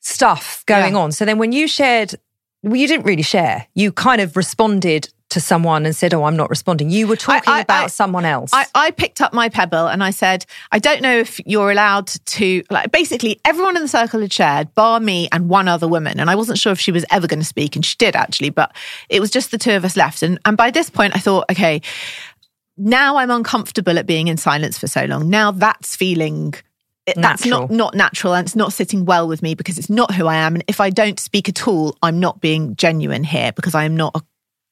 stuff 0.00 0.62
going 0.66 0.92
Yeah. 0.94 1.00
on. 1.00 1.12
So 1.12 1.24
then 1.24 1.38
when 1.38 1.52
you 1.52 1.66
shared, 1.66 2.14
well, 2.62 2.76
you 2.76 2.86
didn't 2.86 3.06
really 3.06 3.22
share. 3.22 3.66
You 3.74 3.90
kind 3.92 4.20
of 4.20 4.36
responded 4.36 5.08
to 5.34 5.40
someone 5.40 5.84
and 5.86 5.94
said, 5.94 6.12
Oh, 6.14 6.24
I'm 6.24 6.36
not 6.36 6.50
responding. 6.50 6.90
You 6.90 7.06
were 7.06 7.14
talking 7.16 7.52
I- 7.52 7.60
about 7.60 7.84
I- 7.84 7.86
someone 7.88 8.24
else. 8.24 8.50
I, 8.52 8.66
I 8.74 8.90
picked 8.90 9.20
up 9.20 9.32
my 9.32 9.48
pebble 9.48 9.86
and 9.86 10.02
I 10.02 10.10
said, 10.10 10.44
I 10.72 10.78
don't 10.80 11.02
know 11.02 11.16
if 11.16 11.38
you're 11.46 11.70
allowed 11.70 12.06
to, 12.08 12.62
like, 12.70 12.90
basically 12.90 13.40
everyone 13.44 13.76
in 13.76 13.82
the 13.82 13.88
circle 13.88 14.20
had 14.20 14.32
shared, 14.32 14.74
bar 14.74 14.98
me 14.98 15.28
and 15.30 15.48
one 15.48 15.68
other 15.68 15.86
woman. 15.86 16.18
And 16.18 16.28
I 16.30 16.34
wasn't 16.34 16.58
sure 16.58 16.72
if 16.72 16.80
she 16.80 16.90
was 16.92 17.04
ever 17.10 17.26
going 17.26 17.40
to 17.40 17.46
speak, 17.46 17.76
and 17.76 17.84
she 17.84 17.96
did 17.98 18.16
actually, 18.16 18.50
but 18.50 18.74
it 19.08 19.20
was 19.20 19.30
just 19.30 19.50
the 19.50 19.58
two 19.58 19.72
of 19.72 19.84
us 19.84 19.96
left. 19.96 20.22
And, 20.22 20.38
and 20.44 20.56
by 20.56 20.70
this 20.70 20.90
point, 20.90 21.14
I 21.14 21.18
thought, 21.18 21.44
okay, 21.52 21.80
now 22.76 23.16
I'm 23.18 23.30
uncomfortable 23.30 23.98
at 23.98 24.06
being 24.06 24.28
in 24.28 24.36
silence 24.36 24.78
for 24.78 24.86
so 24.86 25.04
long. 25.04 25.30
Now 25.30 25.50
that's 25.50 25.94
feeling. 25.96 26.54
it- 27.06 27.16
That's 27.16 27.44
not 27.46 27.70
not 27.70 27.94
natural 27.94 28.34
and 28.34 28.46
it's 28.46 28.56
not 28.56 28.72
sitting 28.72 29.04
well 29.04 29.28
with 29.28 29.42
me 29.42 29.54
because 29.54 29.78
it's 29.78 29.90
not 29.90 30.14
who 30.14 30.26
I 30.26 30.36
am. 30.36 30.54
And 30.54 30.64
if 30.68 30.80
I 30.80 30.90
don't 30.90 31.20
speak 31.20 31.48
at 31.48 31.68
all, 31.68 31.96
I'm 32.02 32.18
not 32.18 32.40
being 32.40 32.74
genuine 32.76 33.24
here 33.24 33.52
because 33.52 33.74
I 33.74 33.84
am 33.84 33.94
not 33.96 34.12
a 34.16 34.22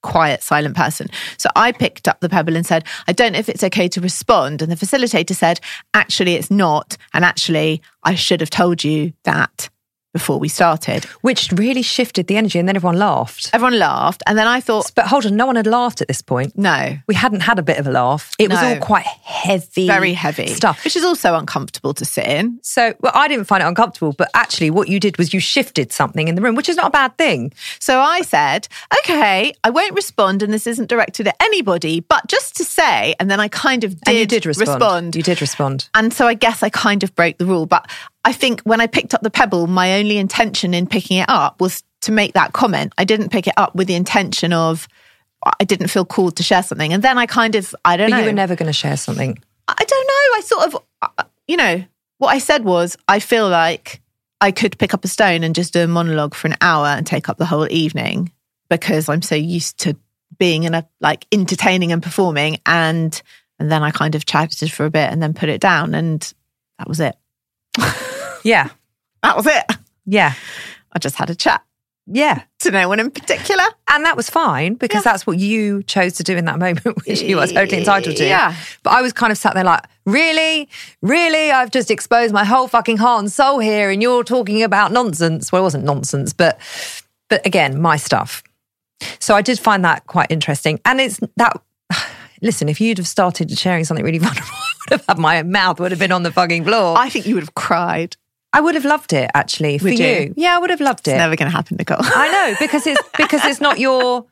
quiet, 0.02 0.42
silent 0.42 0.76
person. 0.76 1.08
So 1.38 1.48
I 1.56 1.72
picked 1.72 2.08
up 2.08 2.20
the 2.20 2.28
pebble 2.28 2.56
and 2.56 2.66
said, 2.66 2.84
I 3.06 3.12
don't 3.12 3.32
know 3.32 3.38
if 3.38 3.48
it's 3.48 3.64
okay 3.64 3.88
to 3.88 4.00
respond. 4.00 4.62
And 4.62 4.70
the 4.70 4.76
facilitator 4.76 5.34
said, 5.34 5.60
actually, 5.94 6.34
it's 6.34 6.50
not. 6.50 6.96
And 7.14 7.24
actually, 7.24 7.82
I 8.02 8.14
should 8.14 8.40
have 8.40 8.50
told 8.50 8.84
you 8.84 9.12
that 9.24 9.70
before 10.12 10.38
we 10.38 10.48
started. 10.48 11.04
which 11.22 11.50
really 11.52 11.82
shifted 11.82 12.26
the 12.26 12.36
energy 12.36 12.58
and 12.58 12.68
then 12.68 12.76
everyone 12.76 12.98
laughed. 12.98 13.50
Everyone 13.52 13.78
laughed. 13.78 14.22
And 14.26 14.36
then 14.38 14.46
I 14.46 14.60
thought, 14.60 14.90
But 14.94 15.06
hold 15.06 15.24
on, 15.26 15.36
no 15.36 15.46
one 15.46 15.56
had 15.56 15.66
laughed 15.66 16.00
at 16.00 16.08
this 16.08 16.20
point. 16.22 16.56
no, 16.56 16.98
We 17.06 17.14
hadn't 17.14 17.40
had 17.40 17.58
a 17.58 17.62
bit 17.62 17.78
of 17.78 17.86
a 17.86 17.90
laugh. 17.90 18.34
It 18.38 18.50
was 18.50 18.58
all 18.62 18.76
quite 18.76 19.06
heavy. 19.06 19.86
very 19.86 20.12
heavy 20.12 20.48
stuff. 20.48 20.84
which 20.84 20.96
is 20.96 21.04
also 21.04 21.34
uncomfortable 21.34 21.94
to 21.94 22.04
sit 22.04 22.26
in. 22.26 22.58
So, 22.62 22.94
well, 23.00 23.12
I 23.14 23.28
didn't 23.28 23.44
find 23.46 23.62
it 23.62 23.66
uncomfortable, 23.66 24.12
but 24.12 24.30
actually, 24.34 24.70
what 24.70 24.88
you 24.88 25.00
did 25.00 25.18
was 25.18 25.32
you 25.32 25.40
shifted 25.40 25.92
something 25.92 26.28
in 26.28 26.34
the 26.34 26.42
room, 26.42 26.54
which 26.54 26.68
is 26.68 26.76
not 26.76 26.86
a 26.86 26.90
bad 26.90 27.16
thing. 27.18 27.52
So 27.78 28.00
I 28.00 28.22
said, 28.22 28.68
okay, 28.98 29.52
I 29.64 29.70
won't 29.70 29.94
respond, 29.94 30.42
and 30.42 30.52
this 30.52 30.66
isn't 30.66 30.88
directed 30.88 31.28
at 31.28 31.36
anybody, 31.40 32.00
but 32.00 32.26
just 32.28 32.56
to 32.56 32.64
say, 32.64 33.14
and 33.18 33.30
then 33.30 33.40
I 33.40 33.48
kind 33.48 33.84
of 33.84 33.92
did, 34.00 34.08
and 34.08 34.18
you 34.18 34.26
did 34.26 34.46
respond. 34.46 35.16
You 35.16 35.22
did 35.22 35.40
respond. 35.40 35.88
And 35.94 36.12
so 36.12 36.26
I 36.26 36.34
guess 36.34 36.62
I 36.62 36.68
kind 36.70 37.02
of 37.02 37.14
broke 37.14 37.38
the 37.38 37.46
rule. 37.46 37.66
But 37.66 37.88
I 38.24 38.32
think 38.32 38.60
when 38.62 38.80
I 38.80 38.86
picked 38.86 39.14
up 39.14 39.22
the 39.22 39.30
pebble, 39.30 39.66
my 39.66 39.94
only 39.98 40.18
intention 40.18 40.74
in 40.74 40.86
picking 40.86 41.18
it 41.18 41.26
up 41.28 41.60
was 41.60 41.82
to 42.02 42.12
make 42.12 42.34
that 42.34 42.52
comment. 42.52 42.92
I 42.98 43.04
didn't 43.04 43.30
pick 43.30 43.46
it 43.46 43.54
up 43.56 43.74
with 43.74 43.88
the 43.88 43.94
intention 43.94 44.52
of, 44.52 44.86
I 45.58 45.64
didn't 45.64 45.88
feel 45.88 46.04
called 46.04 46.36
to 46.36 46.42
share 46.42 46.62
something. 46.62 46.92
And 46.92 47.02
then 47.02 47.18
I 47.18 47.26
kind 47.26 47.54
of, 47.56 47.74
I 47.84 47.96
don't 47.96 48.10
But 48.10 48.16
know. 48.16 48.22
you 48.22 48.26
were 48.28 48.32
never 48.32 48.54
going 48.54 48.68
to 48.68 48.72
share 48.72 48.96
something. 48.96 49.36
I 49.66 49.84
don't 49.84 50.06
know. 50.06 50.36
I 50.36 50.40
sort 50.44 50.66
of, 50.66 50.82
uh, 51.02 51.24
you 51.48 51.56
know, 51.56 51.84
what 52.18 52.28
I 52.28 52.38
said 52.38 52.64
was, 52.64 52.96
I 53.08 53.18
feel 53.18 53.48
like 53.48 54.00
I 54.40 54.52
could 54.52 54.78
pick 54.78 54.94
up 54.94 55.04
a 55.04 55.08
stone 55.08 55.42
and 55.42 55.54
just 55.54 55.72
do 55.72 55.80
a 55.82 55.88
monologue 55.88 56.34
for 56.34 56.46
an 56.46 56.56
hour 56.60 56.86
and 56.86 57.06
take 57.06 57.28
up 57.28 57.38
the 57.38 57.46
whole 57.46 57.66
evening 57.70 58.30
because 58.68 59.08
I'm 59.08 59.22
so 59.22 59.34
used 59.34 59.78
to 59.80 59.96
being 60.38 60.62
in 60.62 60.74
a 60.74 60.88
like 61.00 61.26
entertaining 61.32 61.92
and 61.92 62.02
performing. 62.02 62.58
And 62.66 63.20
and 63.58 63.70
then 63.70 63.82
I 63.82 63.90
kind 63.90 64.14
of 64.14 64.26
chatted 64.26 64.72
for 64.72 64.86
a 64.86 64.90
bit 64.90 65.10
and 65.10 65.22
then 65.22 65.34
put 65.34 65.48
it 65.48 65.60
down, 65.60 65.94
and 65.94 66.20
that 66.78 66.88
was 66.88 66.98
it. 67.00 67.14
Yeah. 68.42 68.68
That 69.22 69.36
was 69.36 69.46
it. 69.46 69.64
Yeah. 70.06 70.34
I 70.92 70.98
just 70.98 71.16
had 71.16 71.30
a 71.30 71.34
chat 71.34 71.62
Yeah. 72.06 72.42
to 72.60 72.70
no 72.70 72.88
one 72.88 72.98
in 73.00 73.10
particular. 73.10 73.62
And 73.88 74.04
that 74.04 74.16
was 74.16 74.28
fine 74.28 74.74
because 74.74 75.04
Yeah. 75.04 75.12
that's 75.12 75.26
what 75.26 75.38
you 75.38 75.82
chose 75.84 76.14
to 76.14 76.22
do 76.22 76.36
in 76.36 76.44
that 76.46 76.58
moment, 76.58 76.84
which 77.06 77.22
you 77.22 77.38
are 77.38 77.46
totally 77.46 77.78
entitled 77.78 78.16
to. 78.16 78.24
Yeah. 78.26 78.54
But 78.82 78.90
I 78.90 79.02
was 79.02 79.12
kind 79.12 79.30
of 79.30 79.38
sat 79.38 79.54
there 79.54 79.64
like, 79.64 79.84
really? 80.06 80.68
Really? 81.02 81.50
I've 81.52 81.70
just 81.70 81.90
exposed 81.90 82.32
my 82.34 82.44
whole 82.44 82.68
fucking 82.68 82.96
heart 82.96 83.20
and 83.20 83.30
soul 83.32 83.58
here 83.60 83.90
and 83.90 84.02
you're 84.02 84.24
talking 84.24 84.62
about 84.62 84.92
nonsense. 84.92 85.52
Well, 85.52 85.62
it 85.62 85.64
wasn't 85.64 85.84
nonsense, 85.84 86.32
but 86.32 86.58
but 87.28 87.44
again, 87.46 87.80
my 87.80 87.96
stuff. 87.96 88.42
So 89.18 89.34
I 89.34 89.42
did 89.42 89.58
find 89.58 89.84
that 89.84 90.06
quite 90.06 90.30
interesting. 90.30 90.80
And 90.84 91.00
it's 91.00 91.20
that 91.36 91.60
listen, 92.42 92.68
if 92.68 92.80
you'd 92.80 92.98
have 92.98 93.06
started 93.06 93.56
sharing 93.56 93.84
something 93.84 94.04
really 94.04 94.18
vulnerable, 94.26 94.48
I 94.52 94.72
would 94.90 95.00
have 95.00 95.06
had 95.06 95.18
my 95.18 95.42
mouth 95.42 95.78
would 95.80 95.92
have 95.92 96.00
been 96.00 96.12
on 96.12 96.24
the 96.24 96.32
fucking 96.32 96.64
floor. 96.64 96.98
I, 96.98 97.04
I 97.04 97.08
think 97.08 97.26
you 97.26 97.34
would 97.36 97.44
have 97.44 97.54
cried. 97.54 98.16
Would 98.60 98.74
have 98.74 98.84
loved 98.84 99.12
it 99.12 99.30
actually 99.34 99.78
for 99.78 99.84
Would 99.84 99.98
you. 99.98 100.06
you? 100.06 100.34
Yeah, 100.36 100.56
I 100.56 100.58
would 100.58 100.70
have 100.70 100.80
loved 100.80 101.08
it. 101.08 101.12
It's 101.12 101.18
never 101.18 101.36
going 101.36 101.50
to 101.50 101.56
happen, 101.56 101.76
Nicole. 101.78 101.98
I 102.00 102.30
know 102.30 102.56
because 102.60 102.86
it's 102.86 103.00
because 103.16 103.44
it's 103.44 103.60
not 103.60 103.78
your. 103.78 104.26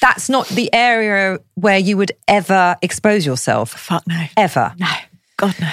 That's 0.00 0.28
not 0.28 0.48
the 0.48 0.72
area 0.74 1.38
where 1.54 1.78
you 1.78 1.96
would 1.96 2.12
ever 2.28 2.76
expose 2.82 3.24
yourself. 3.24 3.70
Fuck 3.72 4.06
no. 4.06 4.24
Ever. 4.36 4.74
No, 4.78 4.86
God, 5.38 5.54
no. 5.60 5.70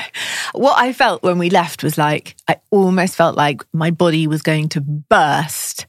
What 0.54 0.78
I 0.80 0.94
felt 0.94 1.22
when 1.22 1.38
we 1.38 1.50
left 1.50 1.84
was 1.84 1.98
like, 1.98 2.36
I 2.48 2.58
almost 2.70 3.16
felt 3.18 3.36
like 3.36 3.62
my 3.74 3.92
body 3.92 4.28
was 4.28 4.42
going 4.42 4.70
to 4.70 4.80
burst 4.82 5.86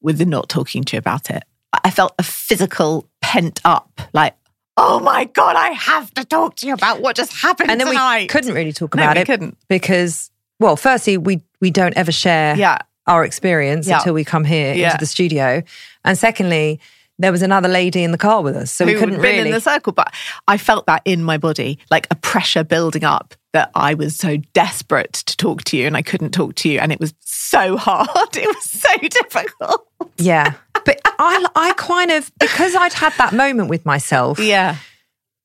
with 0.00 0.16
the 0.18 0.24
not 0.24 0.48
talking 0.48 0.84
to 0.84 0.96
you 0.96 0.98
about 0.98 1.28
it. 1.30 1.42
I 1.84 1.90
felt 1.90 2.14
a 2.18 2.22
physical 2.22 3.08
pent 3.20 3.60
up, 3.64 4.00
like, 4.14 4.36
oh 4.78 4.98
my 5.00 5.24
God, 5.24 5.56
I 5.56 5.70
have 5.72 6.12
to 6.14 6.24
talk 6.24 6.56
to 6.56 6.66
you 6.66 6.72
about 6.74 7.00
what 7.02 7.14
just 7.16 7.32
happened 7.34 7.70
and 7.70 7.78
then 7.80 7.88
tonight. 7.88 8.22
we 8.22 8.26
couldn't 8.28 8.54
really 8.54 8.72
talk 8.72 8.94
No, 8.94 9.02
about 9.02 9.16
it 9.18 9.26
couldn't. 9.26 9.56
because, 9.68 10.30
well, 10.62 10.76
firstly, 10.76 11.16
we 11.18 11.42
we 11.60 11.70
don't 11.70 11.96
ever 11.96 12.12
share 12.12 12.56
Yeah. 12.56 12.78
our 13.06 13.24
experience 13.24 13.86
Yeah. 13.86 13.98
until 13.98 14.14
we 14.14 14.24
come 14.24 14.44
here 14.44 14.74
Yeah. 14.74 14.86
into 14.86 14.98
the 14.98 15.06
studio, 15.06 15.62
and 16.04 16.16
secondly, 16.18 16.80
there 17.18 17.30
was 17.32 17.42
another 17.42 17.68
lady 17.68 18.02
in 18.02 18.10
the 18.10 18.18
car 18.18 18.42
with 18.42 18.56
us, 18.56 18.72
so 18.72 18.84
we 18.84 18.94
couldn't 18.94 19.20
really. 19.20 19.48
in 19.48 19.54
the 19.54 19.60
circle. 19.60 19.92
But 19.92 20.12
I 20.48 20.56
felt 20.58 20.86
that 20.86 21.02
in 21.04 21.22
my 21.22 21.38
body, 21.38 21.78
like 21.90 22.06
a 22.10 22.14
pressure 22.16 22.64
building 22.64 23.04
up 23.04 23.34
that 23.52 23.70
I 23.74 23.94
was 23.94 24.16
so 24.16 24.38
desperate 24.54 25.12
to 25.12 25.36
talk 25.36 25.62
to 25.64 25.76
you 25.76 25.86
and 25.86 25.94
I 25.96 26.02
couldn't 26.02 26.30
talk 26.32 26.54
to 26.56 26.68
you. 26.70 26.78
And 26.80 26.90
it 26.90 26.98
was 26.98 27.12
so 27.20 27.76
hard. 27.76 28.08
It 28.36 28.46
was 28.48 28.64
so 28.64 28.96
difficult. 28.96 29.86
yeah, 30.16 30.54
but 30.86 31.00
I 31.18 31.46
I 31.54 31.74
kind 31.76 32.10
of 32.10 32.32
because 32.40 32.74
I'd 32.74 32.94
had 32.94 33.12
that 33.18 33.32
moment 33.34 33.68
with 33.68 33.84
myself. 33.84 34.38
Yeah. 34.38 34.76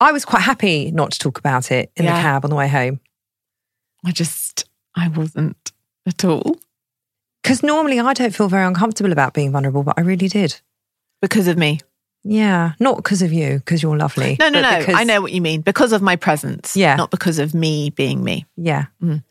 I 0.00 0.10
was 0.12 0.24
quite 0.24 0.42
happy 0.42 0.90
not 0.92 1.10
to 1.12 1.18
talk 1.18 1.38
about 1.38 1.70
it 1.70 1.90
in 1.96 2.04
Yeah. 2.04 2.16
the 2.16 2.22
cab 2.22 2.44
on 2.44 2.50
the 2.50 2.56
way 2.56 2.68
home 2.68 3.00
I 4.06 4.12
just, 4.12 4.64
I 4.98 5.08
wasn't 5.08 5.72
at 6.06 6.24
all 6.24 6.56
because 7.42 7.62
normally 7.62 8.00
I 8.00 8.12
don't 8.14 8.34
feel 8.34 8.48
very 8.48 8.66
uncomfortable 8.66 9.12
about 9.12 9.32
being 9.34 9.52
vulnerable, 9.52 9.82
but 9.82 9.94
I 9.96 10.02
really 10.02 10.28
did. 10.28 10.60
because 11.22 11.46
of 11.48 11.56
me. 11.56 11.80
Yeah, 12.24 12.72
not 12.80 12.96
because 12.96 13.22
of 13.22 13.32
you, 13.32 13.58
because 13.58 13.82
you're 13.82 13.96
lovely. 13.96 14.36
No, 14.40 14.48
no, 14.50 14.60
no. 14.60 14.78
because- 14.80 14.96
I 14.96 15.04
know 15.04 15.20
what 15.22 15.32
you 15.32 15.40
mean. 15.40 15.60
Because 15.62 15.92
of 15.92 16.02
my 16.02 16.16
presence. 16.16 16.76
Yeah. 16.76 16.96
Not 16.96 17.10
because 17.10 17.38
of 17.38 17.54
me 17.54 17.90
being 17.90 18.22
me. 18.24 18.44
Yeah. 18.56 18.86
Mm. 19.02 19.22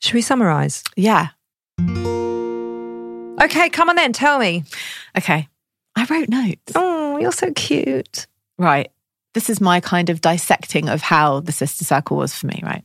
Should 0.00 0.14
we 0.14 0.20
summarize? 0.22 0.84
Yeah. 0.96 1.28
Okay, 3.40 3.70
come 3.70 3.88
on 3.88 3.96
then. 3.96 4.12
Tell 4.12 4.38
me. 4.38 4.64
Okay. 5.16 5.48
I 5.96 6.04
wrote 6.04 6.28
notes. 6.28 6.72
Oh, 6.74 7.18
you're 7.18 7.32
so 7.32 7.52
cute. 7.52 8.26
Right. 8.58 8.90
This 9.34 9.48
is 9.48 9.60
my 9.60 9.80
kind 9.80 10.10
of 10.10 10.20
dissecting 10.20 10.88
of 10.88 11.00
how 11.00 11.40
the 11.40 11.52
sister 11.52 11.84
circle 11.84 12.16
was 12.16 12.34
for 12.34 12.46
me, 12.46 12.60
right? 12.64 12.84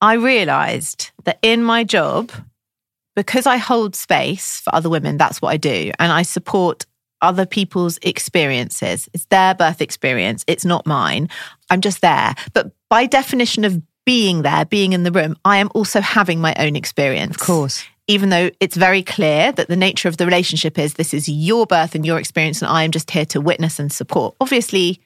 I 0.00 0.14
realized 0.14 1.10
that 1.24 1.38
in 1.42 1.62
my 1.62 1.84
job, 1.84 2.30
because 3.14 3.46
I 3.46 3.56
hold 3.56 3.94
space 3.96 4.60
for 4.60 4.74
other 4.74 4.90
women, 4.90 5.16
that's 5.16 5.40
what 5.40 5.48
I 5.48 5.56
do. 5.56 5.90
And 5.98 6.12
I 6.12 6.22
support 6.22 6.84
other 7.22 7.46
people's 7.46 7.98
experiences. 8.02 9.08
It's 9.14 9.24
their 9.26 9.54
birth 9.54 9.80
experience, 9.80 10.44
it's 10.46 10.64
not 10.64 10.86
mine. 10.86 11.28
I'm 11.70 11.80
just 11.80 12.02
there. 12.02 12.34
But 12.52 12.72
by 12.90 13.06
definition 13.06 13.64
of 13.64 13.80
being 14.04 14.42
there, 14.42 14.64
being 14.66 14.92
in 14.92 15.02
the 15.02 15.10
room, 15.10 15.36
I 15.44 15.56
am 15.56 15.70
also 15.74 16.00
having 16.00 16.40
my 16.40 16.54
own 16.58 16.76
experience 16.76 17.34
Of 17.36 17.40
course. 17.40 17.84
even 18.06 18.28
though 18.28 18.50
it's 18.60 18.76
very 18.76 19.02
clear 19.02 19.50
that 19.52 19.68
the 19.68 19.76
nature 19.76 20.08
of 20.08 20.18
the 20.18 20.26
relationship 20.26 20.78
is 20.78 20.94
this 20.94 21.12
is 21.14 21.28
your 21.28 21.66
birth 21.66 21.94
and 21.94 22.04
your 22.06 22.18
experience, 22.18 22.60
and 22.62 22.70
I 22.70 22.84
am 22.84 22.90
just 22.92 23.10
here 23.10 23.26
to 23.26 23.40
witness 23.40 23.78
and 23.80 23.90
support. 23.90 24.36
Obviously, 24.40 25.00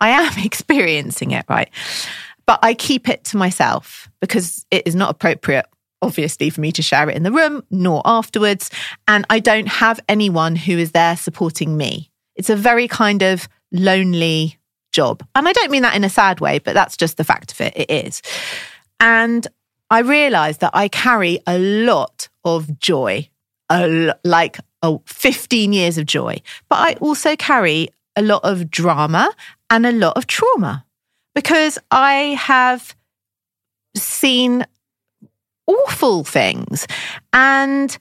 I 0.00 0.10
am 0.10 0.32
experiencing 0.44 1.30
it, 1.30 1.46
right? 1.48 1.70
But 2.46 2.58
I 2.62 2.74
keep 2.74 3.08
it 3.08 3.24
to 3.24 3.36
myself 3.36 4.10
because 4.20 4.66
it 4.70 4.86
is 4.86 4.94
not 4.94 5.10
appropriate, 5.10 5.66
obviously, 6.00 6.50
for 6.50 6.60
me 6.60 6.72
to 6.72 6.82
share 6.82 7.08
it 7.08 7.16
in 7.16 7.22
the 7.22 7.32
room 7.32 7.62
nor 7.70 8.02
afterwards. 8.04 8.70
And 9.08 9.24
I 9.30 9.38
don't 9.38 9.68
have 9.68 10.00
anyone 10.08 10.56
who 10.56 10.78
is 10.78 10.92
there 10.92 11.16
supporting 11.16 11.76
me. 11.76 12.10
It's 12.36 12.50
a 12.50 12.56
very 12.56 12.88
kind 12.88 13.22
of 13.22 13.48
lonely 13.72 14.58
job. 14.92 15.26
And 15.34 15.48
I 15.48 15.52
don't 15.52 15.70
mean 15.70 15.82
that 15.82 15.96
in 15.96 16.04
a 16.04 16.10
sad 16.10 16.40
way, 16.40 16.58
but 16.58 16.74
that's 16.74 16.96
just 16.96 17.16
the 17.16 17.24
fact 17.24 17.52
of 17.52 17.60
it. 17.60 17.72
It 17.76 17.90
is. 17.90 18.22
And 19.00 19.46
I 19.90 20.00
realized 20.00 20.60
that 20.60 20.70
I 20.74 20.88
carry 20.88 21.40
a 21.46 21.58
lot 21.58 22.28
of 22.44 22.78
joy, 22.78 23.28
a, 23.70 24.14
like 24.24 24.58
oh, 24.82 25.02
15 25.06 25.72
years 25.72 25.98
of 25.98 26.06
joy, 26.06 26.40
but 26.68 26.76
I 26.76 26.94
also 26.94 27.36
carry 27.36 27.88
a 28.16 28.22
lot 28.22 28.44
of 28.44 28.70
drama 28.70 29.32
and 29.70 29.86
a 29.86 29.92
lot 29.92 30.16
of 30.16 30.26
trauma 30.26 30.84
because 31.34 31.78
I 31.90 32.36
have 32.38 32.94
seen 33.96 34.64
awful 35.66 36.24
things. 36.24 36.86
And 37.32 37.96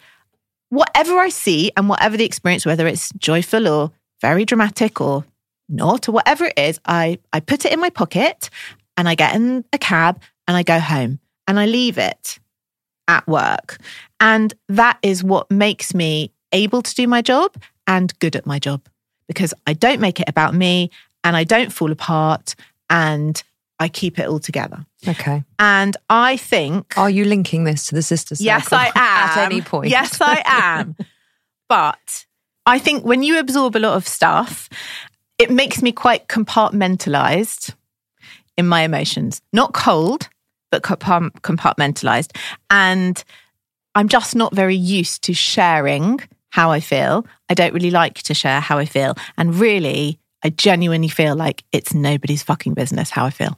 whatever 0.70 1.20
I 1.20 1.30
see 1.30 1.72
and 1.78 1.90
whatever 1.90 2.18
the 2.18 2.26
experience, 2.26 2.66
whether 2.66 2.88
it's 2.88 3.12
joyful 3.18 3.68
or 3.68 3.92
very 4.22 4.46
dramatic 4.46 5.02
or 5.02 5.26
not, 5.70 6.08
or 6.08 6.14
whatever 6.14 6.46
it 6.46 6.58
is, 6.58 6.80
I, 6.86 7.20
I 7.34 7.40
put 7.40 7.66
it 7.66 7.74
in 7.74 7.80
my 7.80 7.90
pocket 7.90 8.50
and 8.98 9.08
I 9.08 9.16
get 9.16 9.36
in 9.36 9.66
a 9.74 9.78
cab 9.78 10.22
and 10.48 10.58
I 10.58 10.64
go 10.64 10.80
home 10.80 11.20
and 11.48 11.60
I 11.60 11.66
leave 11.66 11.98
it 11.98 12.40
at 13.08 13.28
work. 13.28 13.78
And 14.20 14.54
that 14.70 14.98
is 15.02 15.24
what 15.24 15.50
makes 15.50 15.94
me 15.94 16.32
able 16.52 16.82
to 16.82 16.96
do 16.96 17.08
my 17.08 17.22
job 17.22 17.56
and 17.88 18.18
good 18.20 18.36
at 18.36 18.46
my 18.46 18.60
job 18.60 18.88
because 19.28 19.54
I 19.66 19.74
don't 19.74 20.02
make 20.02 20.20
it 20.20 20.30
about 20.30 20.54
me 20.54 20.92
and 21.24 21.36
I 21.36 21.44
don't 21.44 21.72
fall 21.72 21.92
apart 21.92 22.56
and 22.92 23.42
I 23.80 23.90
keep 23.90 24.20
it 24.20 24.28
all 24.28 24.40
together. 24.40 24.86
Okay. 25.08 25.44
And 25.58 25.98
I 26.08 26.38
think 26.38 26.96
Are 26.98 27.10
you 27.10 27.26
linking 27.26 27.64
this 27.64 27.88
to 27.88 27.96
the 27.96 28.04
sister 28.04 28.36
circle? 28.36 28.46
Yes, 28.46 28.72
I 28.72 28.86
am. 28.96 29.30
At 29.30 29.38
any 29.38 29.62
point. 29.62 29.90
Yes, 29.90 30.22
I 30.22 30.44
am. 30.46 30.96
but 31.70 32.26
I 32.68 32.78
think 32.78 33.04
when 33.04 33.24
you 33.24 33.40
absorb 33.40 33.76
a 33.76 33.80
lot 33.80 33.98
of 33.98 34.08
stuff, 34.08 34.70
it 35.40 35.50
makes 35.50 35.82
me 35.82 35.92
quite 35.92 36.28
compartmentalized 36.28 37.74
in 38.56 38.68
my 38.68 38.82
emotions. 38.82 39.42
Not 39.52 39.74
cold, 39.74 40.30
but 40.70 40.84
compartmentalized. 40.84 42.38
And 42.70 43.24
I'm 43.96 44.08
just 44.08 44.36
not 44.36 44.54
very 44.54 44.76
used 44.76 45.24
to 45.24 45.34
sharing 45.34 46.20
how 46.50 46.70
I 46.70 46.82
feel. 46.82 47.26
I 47.50 47.56
don't 47.56 47.74
really 47.74 47.92
like 47.92 48.22
to 48.24 48.36
share 48.36 48.60
how 48.60 48.78
I 48.78 48.86
feel. 48.86 49.16
And 49.38 49.56
really, 49.56 50.20
I 50.44 50.50
genuinely 50.50 51.08
feel 51.08 51.36
like 51.36 51.64
it's 51.72 51.94
nobody's 51.94 52.44
fucking 52.44 52.74
business 52.74 53.10
how 53.10 53.26
I 53.26 53.30
feel. 53.30 53.58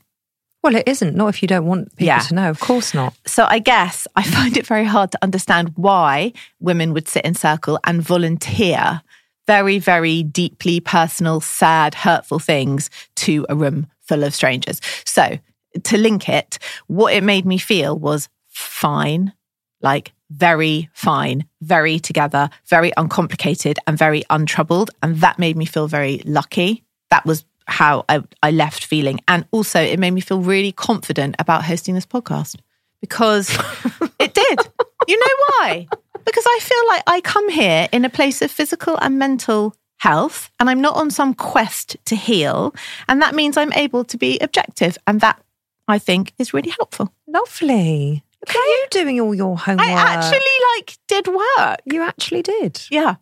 Well, 0.63 0.75
it 0.75 0.87
isn't. 0.87 1.15
Not 1.15 1.27
if 1.27 1.41
you 1.41 1.47
don't 1.47 1.65
want 1.65 1.89
people 1.91 2.05
Yeah. 2.05 2.19
to 2.19 2.33
know. 2.35 2.49
Of 2.49 2.59
course 2.59 2.93
not. 2.93 3.13
So 3.25 3.45
I 3.49 3.59
guess 3.59 4.07
I 4.15 4.23
find 4.37 4.55
it 4.55 4.65
very 4.65 4.85
hard 4.85 5.11
to 5.11 5.19
understand 5.21 5.73
why 5.75 6.31
women 6.59 6.93
would 6.93 7.07
sit 7.07 7.25
in 7.25 7.33
circle 7.35 7.79
and 7.83 8.01
volunteer 8.01 9.01
very, 9.45 9.77
very 9.77 10.23
deeply 10.23 10.79
personal, 10.79 11.41
sad, 11.41 11.93
hurtful 11.95 12.39
things 12.39 12.89
to 13.15 13.45
a 13.49 13.55
room 13.55 13.87
full 13.99 14.23
of 14.23 14.33
strangers. 14.33 14.79
So 15.05 15.37
to 15.83 15.97
link 15.97 16.29
it, 16.29 16.59
what 16.87 17.13
it 17.13 17.23
made 17.23 17.45
me 17.45 17.57
feel 17.57 17.97
was 17.99 18.29
fine, 18.47 19.33
like 19.81 20.13
very 20.35 20.89
fine, 20.93 21.45
very 21.61 21.99
together, 21.99 22.49
very 22.67 22.91
uncomplicated, 22.97 23.79
and 23.87 23.97
very 23.97 24.23
untroubled. 24.29 24.91
And 25.01 25.17
that 25.17 25.39
made 25.39 25.55
me 25.55 25.65
feel 25.65 25.87
very 25.87 26.21
lucky. 26.25 26.83
That 27.09 27.25
was 27.25 27.45
how 27.67 28.05
I, 28.09 28.23
I 28.41 28.51
left 28.51 28.85
feeling. 28.85 29.19
And 29.27 29.45
also, 29.51 29.79
it 29.79 29.99
made 29.99 30.11
me 30.11 30.21
feel 30.21 30.41
really 30.41 30.71
confident 30.71 31.35
about 31.39 31.63
hosting 31.63 31.95
this 31.95 32.05
podcast 32.05 32.57
because 33.01 33.49
it 34.19 34.33
did. 34.33 34.59
You 35.07 35.19
know 35.19 35.35
why? 35.47 35.87
Because 36.25 36.45
I 36.47 36.59
feel 36.61 36.87
like 36.87 37.03
I 37.07 37.21
come 37.21 37.49
here 37.49 37.87
in 37.91 38.05
a 38.05 38.09
place 38.09 38.41
of 38.41 38.49
physical 38.49 38.97
and 39.01 39.19
mental 39.19 39.75
health, 39.97 40.51
and 40.59 40.69
I'm 40.69 40.81
not 40.81 40.95
on 40.95 41.11
some 41.11 41.33
quest 41.33 41.97
to 42.05 42.15
heal. 42.15 42.73
And 43.07 43.21
that 43.21 43.35
means 43.35 43.57
I'm 43.57 43.73
able 43.73 44.03
to 44.05 44.17
be 44.17 44.39
objective. 44.39 44.97
And 45.05 45.21
that 45.21 45.41
I 45.87 45.99
think 45.99 46.33
is 46.37 46.53
really 46.53 46.71
helpful. 46.71 47.13
Lovely. 47.27 48.23
At 48.49 48.55
you 48.55 48.85
doing 48.91 49.19
all 49.19 49.33
your 49.33 49.57
homework. 49.57 49.87
I 49.87 49.91
actually 49.91 50.39
like 50.77 50.97
did 51.07 51.27
work. 51.27 51.79
You 51.85 52.03
actually 52.03 52.41
did. 52.41 52.81
Yeah. 52.89 53.15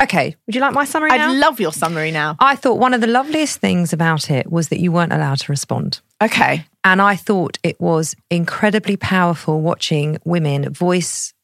Okay. 0.00 0.36
Would 0.46 0.54
you 0.54 0.60
like 0.60 0.74
my 0.74 0.84
summary 0.84 1.10
I'd 1.10 1.18
now? 1.18 1.32
love 1.34 1.60
your 1.60 1.72
summary 1.72 2.10
now. 2.10 2.36
I 2.38 2.56
thought 2.56 2.78
one 2.78 2.94
of 2.94 3.00
the 3.00 3.06
loveliest 3.06 3.58
things 3.58 3.92
about 3.92 4.30
it 4.30 4.50
was 4.50 4.68
that 4.68 4.80
you 4.80 4.92
weren't 4.92 5.12
allowed 5.12 5.38
to 5.40 5.52
respond. 5.52 6.00
Okay. 6.22 6.64
And 6.84 7.02
I 7.02 7.16
thought 7.16 7.58
it 7.62 7.80
was 7.80 8.14
incredibly 8.30 8.96
powerful 8.96 9.60
watching 9.60 10.18
women 10.24 10.72
voice 10.72 11.34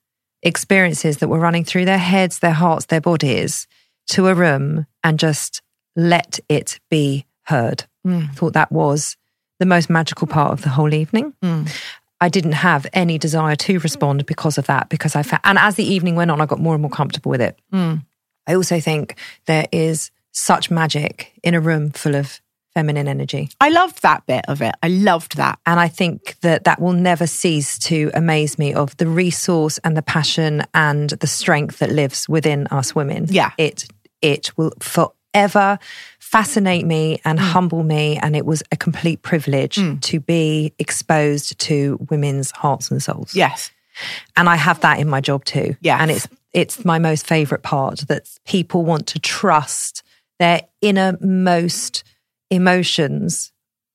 experiences 0.42 1.18
that 1.18 1.28
were 1.28 1.38
running 1.38 1.64
through 1.64 1.84
their 1.84 1.98
heads, 1.98 2.38
their 2.38 2.52
hearts, 2.52 2.86
their 2.86 3.00
bodies 3.00 3.66
to 4.10 4.28
a 4.28 4.34
room 4.34 4.86
and 5.02 5.18
just 5.18 5.62
let 5.96 6.38
it 6.48 6.78
be 6.90 7.26
heard. 7.44 7.84
Mm. 8.06 8.34
Thought 8.34 8.54
that 8.54 8.72
was 8.72 9.16
the 9.58 9.66
most 9.66 9.90
magical 9.90 10.26
part 10.26 10.52
of 10.52 10.62
the 10.62 10.68
whole 10.70 10.94
evening. 10.94 11.34
Mm. 11.42 11.70
I 12.22 12.28
didn't 12.28 12.52
have 12.52 12.86
any 12.92 13.18
desire 13.18 13.56
to 13.56 13.80
respond 13.80 14.26
because 14.26 14.56
of 14.56 14.66
that, 14.68 14.88
because 14.88 15.16
I 15.16 15.24
found, 15.24 15.40
and 15.42 15.58
as 15.58 15.74
the 15.74 15.82
evening 15.82 16.14
went 16.14 16.30
on, 16.30 16.40
I 16.40 16.46
got 16.46 16.60
more 16.60 16.72
and 16.72 16.80
more 16.80 16.88
comfortable 16.88 17.30
with 17.30 17.40
it. 17.40 17.58
Mm. 17.72 18.04
I 18.46 18.54
also 18.54 18.78
think 18.78 19.16
there 19.46 19.66
is 19.72 20.12
such 20.30 20.70
magic 20.70 21.32
in 21.42 21.54
a 21.54 21.60
room 21.60 21.90
full 21.90 22.14
of 22.14 22.40
feminine 22.74 23.08
energy. 23.08 23.50
I 23.60 23.70
loved 23.70 24.02
that 24.02 24.24
bit 24.26 24.44
of 24.46 24.62
it. 24.62 24.72
I 24.84 24.86
loved 24.86 25.36
that. 25.36 25.58
And 25.66 25.80
I 25.80 25.88
think 25.88 26.36
that 26.42 26.62
that 26.62 26.80
will 26.80 26.92
never 26.92 27.26
cease 27.26 27.76
to 27.90 28.12
amaze 28.14 28.56
me 28.56 28.72
of 28.72 28.96
the 28.98 29.08
resource 29.08 29.78
and 29.78 29.96
the 29.96 30.02
passion 30.02 30.62
and 30.74 31.10
the 31.10 31.26
strength 31.26 31.80
that 31.80 31.90
lives 31.90 32.28
within 32.28 32.68
us 32.68 32.94
women. 32.94 33.26
Yeah. 33.30 33.50
It 33.58 33.88
it 34.22 34.56
will 34.56 34.72
forever 35.32 35.78
fascinate 36.18 36.86
me 36.86 37.20
and 37.24 37.38
mm. 37.38 37.42
humble 37.42 37.82
me 37.82 38.16
and 38.18 38.34
it 38.34 38.46
was 38.46 38.62
a 38.72 38.76
complete 38.76 39.22
privilege 39.22 39.76
mm. 39.76 40.00
to 40.00 40.20
be 40.20 40.72
exposed 40.78 41.58
to 41.58 41.98
women's 42.10 42.50
hearts 42.52 42.90
and 42.90 43.02
souls. 43.02 43.34
Yes. 43.34 43.70
And 44.36 44.48
I 44.48 44.56
have 44.56 44.80
that 44.80 44.98
in 44.98 45.08
my 45.08 45.20
job 45.20 45.44
too. 45.44 45.76
Yeah. 45.80 45.98
And 46.00 46.10
it's 46.10 46.28
it's 46.54 46.84
my 46.84 46.98
most 46.98 47.26
favorite 47.26 47.62
part 47.62 48.00
that 48.08 48.28
people 48.46 48.84
want 48.84 49.06
to 49.08 49.18
trust 49.18 50.02
their 50.38 50.62
innermost 50.80 52.04
emotions 52.50 53.52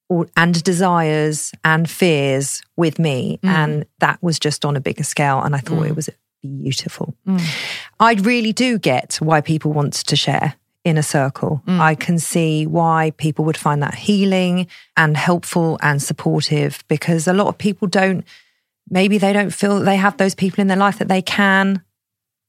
or, 0.10 0.28
and 0.36 0.64
desires 0.64 1.52
and 1.64 1.90
fears 1.90 2.62
with 2.76 2.98
me. 2.98 3.40
Mm. 3.44 3.50
And 3.50 3.86
that 4.00 4.22
was 4.22 4.40
just 4.40 4.66
on 4.66 4.76
a 4.76 4.80
bigger 4.80 5.04
scale. 5.04 5.42
And 5.42 5.56
I 5.56 5.60
thought 5.60 5.84
mm. 5.84 5.90
it 5.90 5.96
was 5.96 6.10
beautiful. 6.42 7.16
I 8.00 8.14
really 8.14 8.54
do 8.54 8.80
get 8.80 9.16
why 9.16 9.42
people 9.42 9.74
want 9.74 9.94
to 9.94 10.16
share 10.16 10.56
in 10.88 10.98
a 10.98 11.04
circle. 11.04 11.62
Mm. 11.68 11.80
I 11.80 11.96
can 11.96 12.18
see 12.20 12.66
why 12.66 13.12
people 13.18 13.46
would 13.46 13.58
find 13.58 13.82
that 13.84 13.96
healing 13.96 14.68
and 14.96 15.16
helpful 15.18 15.78
and 15.82 16.02
supportive 16.02 16.84
because 16.88 17.28
a 17.28 17.34
lot 17.34 17.48
of 17.48 17.58
people 17.58 17.88
don't, 17.88 18.26
maybe 18.90 19.18
they 19.18 19.34
don't 19.34 19.52
feel 19.54 19.80
that 19.80 19.86
they 19.86 19.98
have 19.98 20.18
those 20.18 20.36
people 20.36 20.62
in 20.62 20.68
their 20.68 20.78
life 20.78 20.98
that 21.00 21.08
they 21.08 21.22
can 21.22 21.82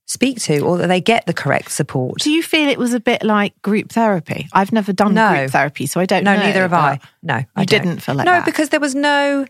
speak 0.07 0.41
to 0.41 0.61
or 0.61 0.79
that 0.79 0.87
they 0.87 1.01
get 1.03 1.27
the 1.27 1.35
correct 1.35 1.71
support. 1.71 2.19
Do 2.21 2.31
you 2.31 2.43
feel 2.43 2.69
it 2.69 2.79
was 2.79 2.95
a 2.95 3.01
bit 3.01 3.23
like 3.23 3.61
group 3.61 3.91
therapy? 3.93 4.49
I've 4.55 4.73
never 4.73 4.93
done 4.93 5.13
No. 5.15 5.31
group 5.35 5.51
therapy, 5.51 5.85
so 5.87 6.01
I 6.01 6.07
don't 6.07 6.25
No, 6.25 6.35
know. 6.35 6.43
neither 6.43 6.63
have 6.63 6.73
I. 6.73 6.99
No, 7.23 7.35
I 7.55 7.61
You 7.61 7.67
didn't 7.67 7.99
feel 8.01 8.15
like 8.15 8.25
that. 8.25 8.31
no, 8.33 8.39
that? 8.39 8.47
because 8.47 8.71
there 8.71 8.81
was 8.81 8.95
no, 8.95 9.45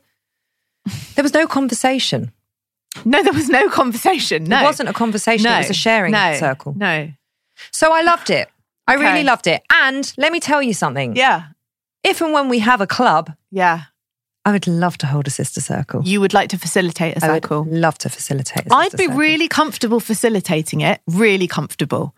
there 1.14 1.22
was 1.22 1.34
no 1.34 1.46
conversation. 1.46 2.32
No, 3.04 3.22
there 3.22 3.34
was 3.34 3.48
no 3.48 3.68
conversation. 3.68 4.44
No. 4.44 4.60
It 4.60 4.64
wasn't 4.64 4.88
a 4.88 4.92
conversation. 4.92 5.44
no. 5.44 5.54
It 5.54 5.58
was 5.58 5.70
a 5.70 5.74
sharing 5.74 6.10
no. 6.10 6.34
circle. 6.34 6.74
No. 6.76 7.12
So 7.70 7.92
I 7.92 8.02
loved 8.02 8.28
it. 8.30 8.48
I 8.88 8.94
Okay. 8.94 9.04
really 9.04 9.24
loved 9.24 9.46
it. 9.46 9.62
And 9.70 10.12
let 10.16 10.32
me 10.32 10.40
tell 10.40 10.62
you 10.62 10.74
something. 10.74 11.14
Yeah. 11.16 11.42
If 12.02 12.20
and 12.20 12.32
when 12.32 12.48
we 12.48 12.58
have 12.60 12.80
a 12.80 12.86
club, 12.86 13.32
Yeah. 13.50 13.82
I 14.44 14.52
would 14.52 14.66
love 14.66 14.96
to 14.98 15.06
hold 15.06 15.26
a 15.26 15.30
sister 15.30 15.60
circle. 15.60 16.00
You 16.04 16.20
would 16.22 16.32
like 16.32 16.48
to 16.50 16.58
facilitate 16.58 17.16
a 17.18 17.24
I 17.24 17.28
would 17.32 17.42
circle. 17.44 17.66
love 17.68 17.98
to 17.98 18.08
facilitate. 18.08 18.66
I'd 18.72 18.92
be 18.92 19.04
circle. 19.04 19.18
really 19.18 19.46
comfortable 19.48 20.00
facilitating 20.00 20.80
it, 20.80 21.00
really 21.06 21.46
comfortable. 21.46 22.14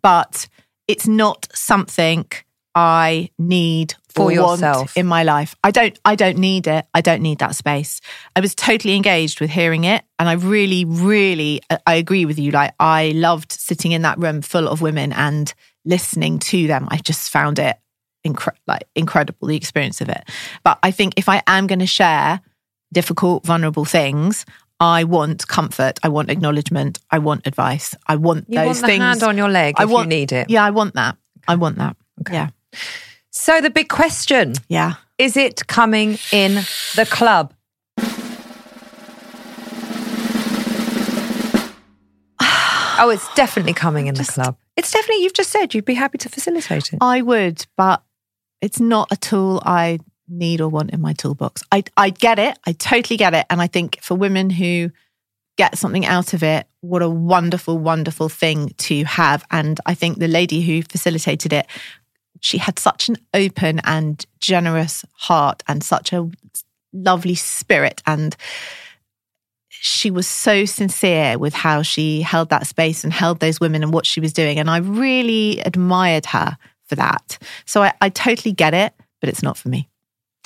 But 0.00 0.48
it's 0.86 1.08
not 1.08 1.48
something 1.54 2.26
I 2.74 3.30
need 3.38 3.94
For 4.14 4.22
or 4.22 4.24
want 4.42 4.60
yourself. 4.60 4.96
in 4.96 5.06
my 5.06 5.24
life. 5.24 5.56
I 5.64 5.70
don't 5.72 5.98
I 6.04 6.14
don't 6.14 6.38
need 6.38 6.66
it. 6.68 6.86
I 6.94 7.00
don't 7.00 7.20
need 7.20 7.38
that 7.40 7.56
space. 7.56 8.00
I 8.36 8.40
was 8.40 8.54
totally 8.54 8.94
engaged 8.94 9.40
with 9.40 9.50
hearing 9.50 9.84
it 9.84 10.04
and 10.18 10.28
I 10.28 10.34
really 10.34 10.84
really 10.84 11.60
I- 11.68 11.78
I 11.86 11.94
agree 11.96 12.24
with 12.26 12.38
you 12.38 12.50
like 12.52 12.72
I 12.78 13.10
loved 13.14 13.50
sitting 13.52 13.92
in 13.92 14.02
that 14.02 14.18
room 14.18 14.40
full 14.42 14.68
of 14.68 14.80
women 14.80 15.12
and 15.12 15.52
listening 15.84 16.38
to 16.38 16.66
them. 16.66 16.88
I 16.90 16.98
just 16.98 17.30
found 17.30 17.58
it 17.58 17.76
incre- 18.26 18.56
like 18.66 18.84
incredible 18.94 19.48
the 19.48 19.56
experience 19.56 20.00
of 20.00 20.08
it. 20.08 20.28
But 20.64 20.78
I 20.82 20.90
think 20.90 21.14
if 21.16 21.28
I 21.28 21.42
am 21.46 21.66
going 21.66 21.78
to 21.80 21.86
share 21.86 22.40
difficult 22.92 23.44
vulnerable 23.46 23.84
things, 23.84 24.44
I 24.80 25.04
want 25.04 25.46
comfort. 25.46 25.98
I 26.02 26.08
want 26.08 26.30
acknowledgement. 26.30 26.98
I 27.10 27.18
want 27.18 27.46
advice. 27.46 27.94
I 28.06 28.16
want 28.16 28.46
You 28.48 28.56
those 28.56 28.66
want 28.66 28.80
the 28.80 28.86
things. 28.86 29.02
hand 29.02 29.22
on 29.22 29.36
your 29.36 29.48
leg 29.48 29.74
I 29.78 29.84
if 29.84 29.90
want, 29.90 30.10
you 30.10 30.18
need 30.18 30.32
it. 30.32 30.50
Yeah, 30.50 30.64
I 30.64 30.70
want 30.70 30.94
that. 30.94 31.16
I 31.46 31.54
want 31.56 31.76
that. 31.78 31.96
Yeah. 32.30 32.48
So 33.30 33.60
the 33.60 33.70
big 33.70 33.88
question 33.88 34.54
Yeah. 34.68 34.94
is: 35.18 35.36
it 35.36 35.66
coming 35.66 36.18
in 36.32 36.54
the 36.96 37.06
club? 37.08 37.54
oh, 42.40 43.10
it's 43.12 43.32
definitely 43.34 43.72
coming 43.72 44.06
in 44.06 44.14
the 44.14 44.24
club. 44.24 44.56
Definitely. 44.90 45.22
You've 45.24 45.34
just 45.34 45.50
said 45.50 45.74
you'd 45.74 45.84
be 45.84 45.94
happy 45.94 46.18
to 46.18 46.28
facilitate 46.28 46.92
it. 46.92 46.98
I 47.00 47.22
would, 47.22 47.66
but 47.76 48.02
it's 48.60 48.80
not 48.80 49.08
a 49.10 49.16
tool 49.16 49.62
I 49.64 49.98
need 50.28 50.60
or 50.60 50.68
want 50.68 50.90
in 50.90 51.00
my 51.00 51.12
toolbox. 51.12 51.62
I 51.70 51.84
I 51.96 52.10
get 52.10 52.38
it. 52.38 52.58
I 52.66 52.72
totally 52.72 53.16
get 53.16 53.34
it. 53.34 53.46
And 53.50 53.60
I 53.60 53.66
think 53.66 54.00
for 54.02 54.14
women 54.14 54.50
who 54.50 54.90
get 55.58 55.76
something 55.76 56.06
out 56.06 56.32
of 56.32 56.42
it, 56.42 56.66
what 56.80 57.02
a 57.02 57.08
wonderful, 57.08 57.78
wonderful 57.78 58.28
thing 58.28 58.70
to 58.78 59.04
have. 59.04 59.44
And 59.50 59.78
I 59.86 59.94
think 59.94 60.18
the 60.18 60.28
lady 60.28 60.62
who 60.62 60.82
facilitated 60.82 61.52
it, 61.52 61.66
she 62.40 62.58
had 62.58 62.78
such 62.78 63.08
an 63.08 63.16
open 63.34 63.80
and 63.84 64.24
generous 64.40 65.04
heart 65.12 65.62
and 65.68 65.84
such 65.84 66.12
a 66.12 66.28
lovely 66.92 67.34
spirit 67.34 68.02
and 68.06 68.36
she 69.84 70.12
was 70.12 70.28
so 70.28 70.64
sincere 70.64 71.36
with 71.38 71.52
how 71.54 71.82
she 71.82 72.22
held 72.22 72.50
that 72.50 72.68
space 72.68 73.02
and 73.02 73.12
held 73.12 73.40
those 73.40 73.58
women 73.58 73.82
and 73.82 73.92
what 73.92 74.06
she 74.06 74.20
was 74.20 74.32
doing. 74.32 74.60
And 74.60 74.70
I 74.70 74.76
really 74.76 75.58
admired 75.58 76.24
her 76.26 76.56
for 76.86 76.94
that. 76.94 77.36
So 77.66 77.82
I, 77.82 77.92
I 78.00 78.08
totally 78.08 78.52
get 78.52 78.74
it, 78.74 78.94
but 79.20 79.28
it's 79.28 79.42
not 79.42 79.56
for 79.58 79.70
me. 79.70 79.88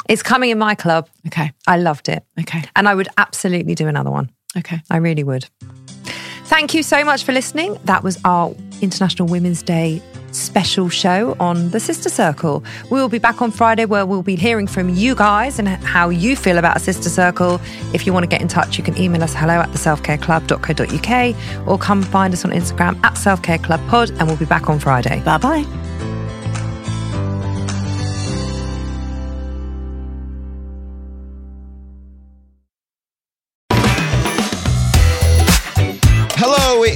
It's 0.08 0.22
coming 0.22 0.48
in 0.48 0.58
my 0.58 0.74
club. 0.74 1.10
Okay. 1.26 1.52
I 1.66 1.76
loved 1.76 2.08
it, 2.08 2.24
Okay. 2.40 2.64
and 2.74 2.88
I 2.88 2.94
would 2.94 3.08
absolutely 3.18 3.74
do 3.74 3.88
another 3.88 4.10
one. 4.10 4.30
Okay. 4.56 4.80
I 4.90 4.96
really 4.96 5.22
would. 5.22 5.44
Thank 6.46 6.72
you 6.72 6.82
so 6.82 7.04
much 7.04 7.22
for 7.24 7.32
listening. 7.32 7.76
That 7.84 8.02
was 8.02 8.18
our 8.24 8.54
International 8.80 9.28
Women's 9.28 9.62
Day 9.62 10.00
special 10.36 10.88
show 10.88 11.36
on 11.40 11.70
the 11.70 11.80
Sister 11.80 12.08
Circle. 12.08 12.62
We 12.90 13.00
will 13.00 13.08
be 13.08 13.18
back 13.18 13.40
on 13.42 13.50
Friday 13.50 13.84
where 13.84 14.06
we'll 14.06 14.22
be 14.22 14.36
hearing 14.36 14.66
from 14.66 14.88
you 14.90 15.14
guys 15.14 15.58
and 15.58 15.68
how 15.68 16.10
you 16.10 16.36
feel 16.36 16.58
about 16.58 16.76
a 16.76 16.80
Sister 16.80 17.08
Circle. 17.08 17.60
If 17.94 18.06
you 18.06 18.12
want 18.12 18.24
to 18.24 18.28
get 18.28 18.42
in 18.42 18.48
touch, 18.48 18.78
you 18.78 18.84
can 18.84 18.96
email 18.98 19.22
us 19.22 19.34
hello 19.34 19.54
at 19.54 19.72
the 19.72 19.78
selfcareclub.co.uk 19.78 21.68
or 21.68 21.78
come 21.78 22.02
find 22.02 22.32
us 22.32 22.44
on 22.44 22.50
Instagram 22.50 23.02
at 23.02 23.14
selfcareclubpod 23.14 24.18
and 24.18 24.28
we'll 24.28 24.36
be 24.36 24.44
back 24.44 24.68
on 24.68 24.78
Friday. 24.78 25.22
Bye 25.24 25.38
bye. 25.38 25.95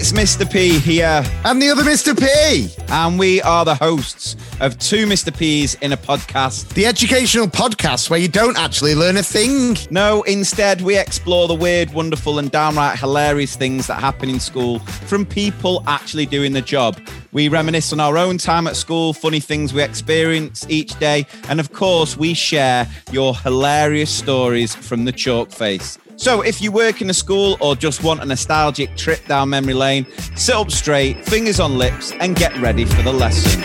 It's 0.00 0.12
Mr. 0.12 0.50
P 0.50 0.78
here, 0.78 1.22
And 1.44 1.60
the 1.60 1.68
other 1.68 1.82
Mr. 1.82 2.18
P, 2.18 2.74
and 2.88 3.18
we 3.18 3.42
are 3.42 3.66
the 3.66 3.74
hosts 3.74 4.34
of 4.58 4.78
Two 4.78 5.04
Mr. 5.04 5.36
P's 5.36 5.74
in 5.74 5.92
a 5.92 5.96
podcast. 5.98 6.72
the 6.72 6.86
educational 6.86 7.46
podcast 7.46 8.08
where 8.08 8.18
you 8.18 8.26
don't 8.26 8.56
actually 8.56 8.94
learn 8.94 9.18
a 9.18 9.22
thing. 9.22 9.76
No, 9.90 10.22
instead, 10.22 10.80
we 10.80 10.96
explore 10.96 11.48
the 11.48 11.54
weird, 11.54 11.92
wonderful, 11.92 12.38
and 12.38 12.50
downright 12.50 12.98
hilarious 12.98 13.56
things 13.56 13.86
that 13.88 14.00
happen 14.00 14.30
in 14.30 14.40
school 14.40 14.78
from 14.78 15.26
people 15.26 15.84
actually 15.86 16.24
doing 16.24 16.54
the 16.54 16.62
job. 16.62 16.98
We 17.32 17.48
reminisce 17.48 17.92
on 17.92 18.00
our 18.00 18.18
own 18.18 18.38
time 18.38 18.66
at 18.66 18.74
school, 18.74 19.12
funny 19.12 19.38
things 19.38 19.72
we 19.72 19.82
experience 19.82 20.66
each 20.68 20.98
day, 20.98 21.26
and 21.48 21.60
of 21.60 21.72
course, 21.72 22.16
we 22.16 22.34
share 22.34 22.88
your 23.12 23.36
hilarious 23.36 24.10
stories 24.10 24.74
from 24.74 25.04
the 25.04 25.12
chalk 25.12 25.50
face. 25.50 25.96
So, 26.16 26.42
if 26.42 26.60
you 26.60 26.72
work 26.72 27.00
in 27.00 27.08
a 27.08 27.14
school 27.14 27.56
or 27.60 27.76
just 27.76 28.02
want 28.02 28.20
a 28.20 28.26
nostalgic 28.26 28.96
trip 28.96 29.24
down 29.26 29.50
memory 29.50 29.74
lane, 29.74 30.06
sit 30.34 30.56
up 30.56 30.72
straight, 30.72 31.24
fingers 31.24 31.60
on 31.60 31.78
lips, 31.78 32.12
and 32.20 32.34
get 32.34 32.54
ready 32.58 32.84
for 32.84 33.02
the 33.02 33.12
lesson. 33.12 33.60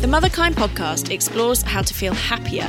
The 0.00 0.10
Motherkind 0.10 0.54
podcast 0.54 1.10
explores 1.10 1.62
how 1.62 1.82
to 1.82 1.94
feel 1.94 2.14
happier, 2.14 2.68